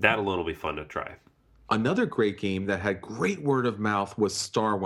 that 0.00 0.18
alone 0.18 0.38
will 0.38 0.44
be 0.44 0.54
fun 0.54 0.74
to 0.74 0.84
try. 0.86 1.14
Another 1.70 2.04
great 2.04 2.40
game 2.40 2.66
that 2.66 2.80
had 2.80 3.00
great 3.00 3.44
word 3.44 3.64
of 3.64 3.78
mouth 3.78 4.18
was 4.18 4.34
Star. 4.34 4.76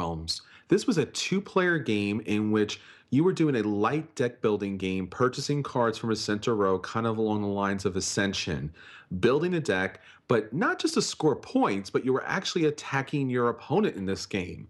This 0.68 0.86
was 0.86 0.98
a 0.98 1.06
two 1.06 1.40
player 1.40 1.78
game 1.78 2.20
in 2.26 2.50
which 2.50 2.78
you 3.08 3.24
were 3.24 3.32
doing 3.32 3.56
a 3.56 3.62
light 3.62 4.14
deck 4.16 4.42
building 4.42 4.76
game, 4.76 5.06
purchasing 5.06 5.62
cards 5.62 5.96
from 5.96 6.10
a 6.10 6.16
center 6.16 6.54
row, 6.54 6.78
kind 6.80 7.06
of 7.06 7.16
along 7.16 7.40
the 7.40 7.48
lines 7.48 7.86
of 7.86 7.96
Ascension, 7.96 8.70
building 9.18 9.54
a 9.54 9.60
deck, 9.60 10.02
but 10.28 10.52
not 10.52 10.78
just 10.78 10.92
to 10.92 11.00
score 11.00 11.36
points, 11.36 11.88
but 11.88 12.04
you 12.04 12.12
were 12.12 12.24
actually 12.26 12.66
attacking 12.66 13.30
your 13.30 13.48
opponent 13.48 13.96
in 13.96 14.04
this 14.04 14.26
game. 14.26 14.68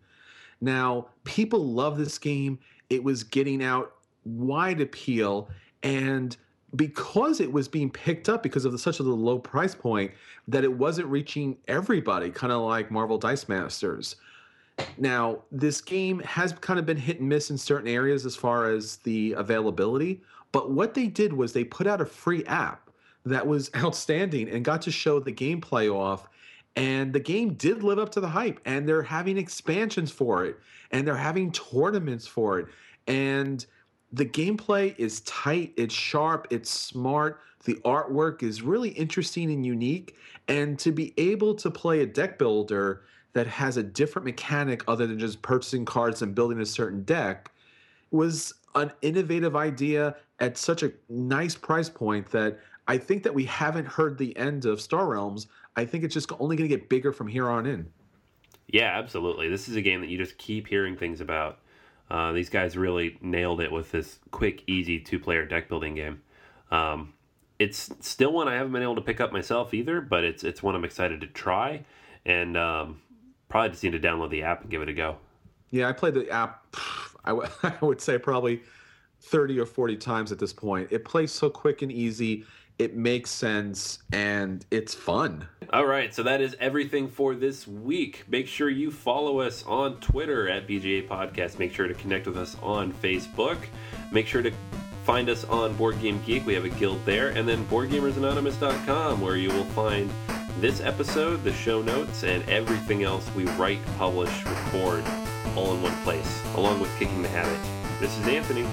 Now, 0.61 1.09
people 1.25 1.65
love 1.65 1.99
this 1.99 2.19
game. 2.19 2.59
It 2.91 3.03
was 3.03 3.25
getting 3.25 3.63
out 3.63 3.93
wide 4.25 4.81
appeal, 4.81 5.49
and 5.83 6.37
because 6.75 7.41
it 7.41 7.51
was 7.51 7.69
being 7.69 7.91
picked 7.91 8.29
up 8.29 8.43
because 8.43 8.65
of 8.65 8.73
the, 8.73 8.79
such 8.79 8.99
a 8.99 9.03
low 9.03 9.39
price 9.39 9.75
point, 9.75 10.11
that 10.49 10.65
it 10.65 10.73
wasn't 10.73 11.07
reaching 11.09 11.57
everybody, 11.69 12.31
kind 12.31 12.53
of 12.53 12.63
like 12.63 12.91
Marvel 12.91 13.19
Dice 13.19 13.49
Masters 13.49 14.17
Now, 14.99 15.43
this 15.51 15.81
game 15.81 16.19
has 16.21 16.53
kind 16.53 16.79
of 16.79 16.87
been 16.87 16.97
hit 16.97 17.21
and 17.21 17.29
miss 17.29 17.51
in 17.51 17.59
certain 17.59 17.89
areas 17.89 18.27
as 18.27 18.37
far 18.37 18.71
as 18.71 18.97
the 18.99 19.33
availability, 19.33 20.23
but 20.53 20.71
what 20.71 20.95
they 20.95 21.07
did 21.07 21.33
was 21.33 21.53
they 21.53 21.65
put 21.65 21.87
out 21.87 22.01
a 22.01 22.07
free 22.07 22.45
app 22.47 22.91
that 23.25 23.47
was 23.47 23.71
outstanding 23.77 24.49
and 24.49 24.65
got 24.65 24.83
to 24.83 24.91
show 24.91 25.21
the 25.21 25.33
gameplay 25.33 25.93
off. 25.93 26.29
And 26.77 27.13
the 27.13 27.21
game 27.21 27.55
did 27.55 27.83
live 27.83 27.99
up 27.99 28.11
to 28.13 28.21
the 28.21 28.29
hype, 28.29 28.61
and 28.67 28.87
they're 28.87 29.03
having 29.03 29.39
expansions 29.39 30.13
for 30.13 30.45
it, 30.45 30.59
and 30.91 31.07
they're 31.07 31.17
having 31.17 31.51
tournaments 31.51 32.27
for 32.27 32.59
it. 32.61 32.67
And 33.07 33.65
the 34.13 34.27
gameplay 34.27 34.95
is 34.99 35.21
tight, 35.23 35.73
it's 35.77 35.95
sharp, 35.95 36.47
it's 36.51 36.71
smart. 36.71 37.41
The 37.65 37.75
artwork 37.85 38.43
is 38.43 38.63
really 38.63 38.91
interesting 38.91 39.51
and 39.51 39.67
unique. 39.67 40.17
And 40.47 40.79
to 40.79 40.93
be 40.93 41.13
able 41.17 41.55
to 41.57 41.71
play 41.71 42.01
a 42.01 42.07
deck 42.07 42.39
builder 42.39 43.03
that 43.33 43.47
has 43.47 43.77
a 43.77 43.83
different 43.83 44.25
mechanic 44.25 44.85
other 44.87 45.07
than 45.07 45.19
just 45.19 45.43
purchasing 45.43 45.85
cards 45.85 46.23
and 46.23 46.35
building 46.35 46.61
a 46.61 46.67
certain 46.67 47.03
deck 47.03 47.51
was 48.11 48.55
an 48.75 48.93
innovative 49.03 49.57
idea 49.57 50.17
at 50.39 50.57
such 50.57 50.83
a 50.83 50.93
nice 51.09 51.57
price 51.57 51.89
point 51.89 52.31
that 52.31 52.59
I 52.87 52.99
think 52.99 53.25
that 53.25 53.35
we 53.35 53.45
haven't 53.45 53.87
heard 53.87 54.17
the 54.17 54.37
end 54.37 54.65
of 54.65 54.81
Star 54.81 55.07
Realms. 55.07 55.49
I 55.77 55.85
think 55.85 56.05
it's 56.05 56.15
just 56.15 56.33
only 56.41 56.57
going 56.57 56.69
to 56.69 56.75
get 56.75 56.89
bigger 56.89 57.13
from 57.13 57.29
here 57.29 57.49
on 57.49 57.67
in. 57.67 57.91
Yeah, 58.69 58.99
absolutely. 58.99 59.49
This 59.49 59.69
is 59.69 59.77
a 59.77 59.83
game 59.83 60.01
that 60.01 60.09
you 60.09 60.19
just 60.19 60.39
keep 60.39 60.67
hearing 60.67 60.97
things 60.97 61.21
about. 61.21 61.59
Uh, 62.11 62.33
these 62.33 62.49
guys 62.49 62.77
really 62.77 63.19
nailed 63.21 63.61
it 63.61 63.71
with 63.71 63.91
this 63.93 64.19
quick, 64.31 64.63
easy 64.67 64.99
two-player 64.99 65.45
deck 65.45 65.69
building 65.69 65.95
game. 65.95 66.23
Um, 66.71 67.13
it's 67.59 67.91
still 68.01 68.33
one 68.33 68.49
I 68.49 68.55
haven't 68.55 68.73
been 68.73 68.83
able 68.83 68.97
to 68.97 69.03
pick 69.03 69.21
up 69.21 69.33
myself 69.33 69.73
either, 69.75 70.01
but 70.01 70.25
it's 70.25 70.45
it's 70.45 70.63
one 70.63 70.75
I'm 70.75 70.85
excited 70.85 71.21
to 71.23 71.27
try. 71.27 71.85
And 72.25 72.57
um, 72.57 73.01
probably 73.49 73.71
just 73.71 73.83
need 73.83 73.93
to 73.93 74.01
download 74.01 74.31
the 74.31 74.43
app 74.43 74.63
and 74.63 74.71
give 74.71 74.83
it 74.83 74.89
a 74.89 74.93
go. 74.93 75.17
Yeah, 75.71 75.89
I 75.89 75.93
played 75.93 76.15
the 76.15 76.29
app. 76.31 76.67
I, 77.25 77.31
w- 77.31 77.49
I 77.63 77.85
would 77.85 78.01
say 78.01 78.19
probably 78.19 78.63
thirty 79.21 79.59
or 79.59 79.67
forty 79.67 79.97
times 79.97 80.33
at 80.33 80.39
this 80.39 80.53
point. 80.53 80.89
It 80.91 81.05
plays 81.05 81.33
so 81.33 81.49
quick 81.51 81.83
and 81.83 81.91
easy. 81.91 82.45
It 82.79 82.95
makes 82.95 83.31
sense 83.31 84.01
and 84.13 84.65
it's 84.71 84.95
fun. 84.95 85.49
All 85.73 85.87
right, 85.87 86.15
so 86.15 86.23
that 86.25 86.41
is 86.41 86.55
everything 86.61 87.09
for 87.09 87.35
this 87.35 87.67
week. 87.67 88.25
Make 88.29 88.47
sure 88.47 88.69
you 88.69 88.91
follow 88.91 89.41
us 89.41 89.65
on 89.67 89.97
Twitter 90.01 90.49
at 90.49 90.69
BGA 90.69 91.09
Podcast. 91.09 91.59
Make 91.59 91.73
sure 91.73 91.89
to 91.89 91.95
connect 91.95 92.27
with 92.27 92.37
us 92.37 92.57
on 92.63 92.93
Facebook. 92.93 93.59
Make 94.13 94.27
sure 94.27 94.43
to 94.43 94.53
find 95.05 95.31
us 95.31 95.45
on 95.45 95.75
Board 95.77 96.01
Game 96.01 96.21
Geek. 96.27 96.45
We 96.45 96.55
have 96.55 96.65
a 96.65 96.69
guild 96.69 97.05
there, 97.07 97.31
and 97.31 97.49
then 97.49 97.65
BoardGamersAnonymous.com, 97.67 99.21
where 99.21 99.37
you 99.37 99.49
will 99.49 99.65
find 99.67 100.11
this 100.61 100.81
episode, 100.81 101.45
the 101.45 101.53
show 101.53 101.81
notes, 101.81 102.25
and 102.25 102.47
everything 102.49 103.05
else 103.05 103.29
we 103.35 103.45
write, 103.53 103.79
publish, 103.97 104.45
record 104.45 105.05
all 105.57 105.75
in 105.75 105.83
one 105.83 105.97
place, 106.03 106.43
along 106.55 106.81
with 106.81 106.91
Kicking 106.99 107.23
the 107.23 107.29
Habit. 107.29 107.59
This 108.01 108.17
is 108.19 108.27
Anthony. 108.29 108.67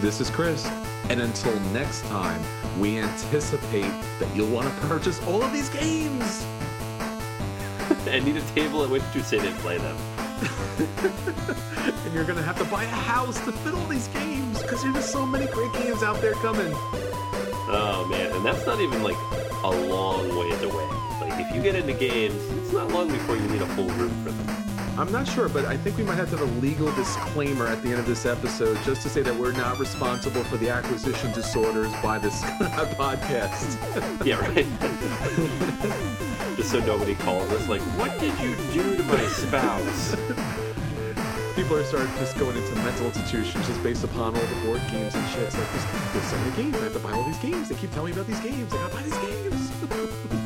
This 0.00 0.20
is 0.20 0.30
Chris. 0.30 0.68
And 1.10 1.22
until 1.22 1.58
next 1.72 2.02
time, 2.04 2.42
we 2.78 2.98
anticipate 2.98 3.92
that 4.20 4.28
you'll 4.34 4.50
want 4.50 4.68
to 4.68 4.86
purchase 4.86 5.22
all 5.26 5.42
of 5.42 5.52
these 5.52 5.70
games. 5.70 6.44
and 8.06 8.24
need 8.24 8.36
a 8.36 8.42
table 8.54 8.84
at 8.84 8.90
which 8.90 9.02
to 9.12 9.22
sit 9.24 9.42
and 9.42 9.56
play 9.58 9.78
them. 9.78 9.96
and 12.04 12.14
you're 12.14 12.24
going 12.24 12.36
to 12.36 12.42
have 12.42 12.58
to 12.58 12.64
buy 12.66 12.84
a 12.84 12.86
house 12.86 13.42
to 13.44 13.52
fit 13.52 13.74
all 13.74 13.86
these 13.86 14.08
games 14.08 14.62
because 14.62 14.82
there's 14.82 15.04
so 15.04 15.24
many 15.24 15.46
great 15.46 15.72
games 15.72 16.02
out 16.02 16.20
there 16.20 16.34
coming. 16.34 16.72
Oh 17.70 18.06
man, 18.10 18.32
and 18.32 18.44
that's 18.44 18.64
not 18.66 18.80
even 18.80 19.02
like 19.02 19.16
a 19.64 19.70
long 19.70 20.28
ways 20.38 20.62
away. 20.62 20.88
Like 21.20 21.40
if 21.40 21.54
you 21.54 21.62
get 21.62 21.74
into 21.74 21.92
games, 21.92 22.34
it's 22.52 22.72
not 22.72 22.88
long 22.92 23.08
before 23.08 23.36
you 23.36 23.46
need 23.48 23.62
a 23.62 23.66
full 23.68 23.88
room 23.88 24.24
for 24.24 24.30
them. 24.30 24.67
I'm 24.98 25.12
not 25.12 25.28
sure, 25.28 25.48
but 25.48 25.64
I 25.64 25.76
think 25.76 25.96
we 25.96 26.02
might 26.02 26.16
have 26.16 26.28
to 26.30 26.36
have 26.36 26.50
a 26.50 26.60
legal 26.60 26.90
disclaimer 26.96 27.68
at 27.68 27.80
the 27.82 27.90
end 27.90 28.00
of 28.00 28.06
this 28.06 28.26
episode 28.26 28.76
just 28.82 29.02
to 29.02 29.08
say 29.08 29.22
that 29.22 29.32
we're 29.32 29.52
not 29.52 29.78
responsible 29.78 30.42
for 30.42 30.56
the 30.56 30.70
acquisition 30.70 31.30
disorders 31.30 31.92
by 32.02 32.18
this 32.18 32.42
podcast. 32.42 33.78
yeah, 34.26 34.40
right. 34.40 34.66
just 36.56 36.72
so 36.72 36.80
nobody 36.80 37.14
calls 37.14 37.48
us 37.52 37.68
like, 37.68 37.80
what 37.96 38.18
did 38.18 38.36
you 38.40 38.56
do 38.72 38.96
to 38.96 39.02
my 39.04 39.24
spouse? 39.26 40.16
People 41.54 41.76
are 41.76 41.84
starting 41.84 42.10
just 42.16 42.36
going 42.36 42.56
into 42.56 42.74
mental 42.74 43.06
institutions 43.06 43.68
just 43.68 43.80
based 43.84 44.02
upon 44.02 44.34
all 44.34 44.46
the 44.46 44.66
board 44.66 44.80
games 44.90 45.14
and 45.14 45.28
shit. 45.28 45.44
It's 45.44 45.56
like, 45.56 46.12
there's 46.12 46.24
so 46.24 46.36
many 46.38 46.56
games. 46.56 46.74
I 46.74 46.84
have 46.84 46.92
to 46.94 46.98
buy 46.98 47.12
all 47.12 47.22
these 47.22 47.38
games. 47.38 47.68
They 47.68 47.76
keep 47.76 47.92
telling 47.92 48.12
me 48.12 48.20
about 48.20 48.26
these 48.26 48.40
games. 48.40 48.72
I 48.72 48.76
gotta 48.78 48.94
buy 48.96 49.02
these 49.02 49.18
games. 49.18 50.34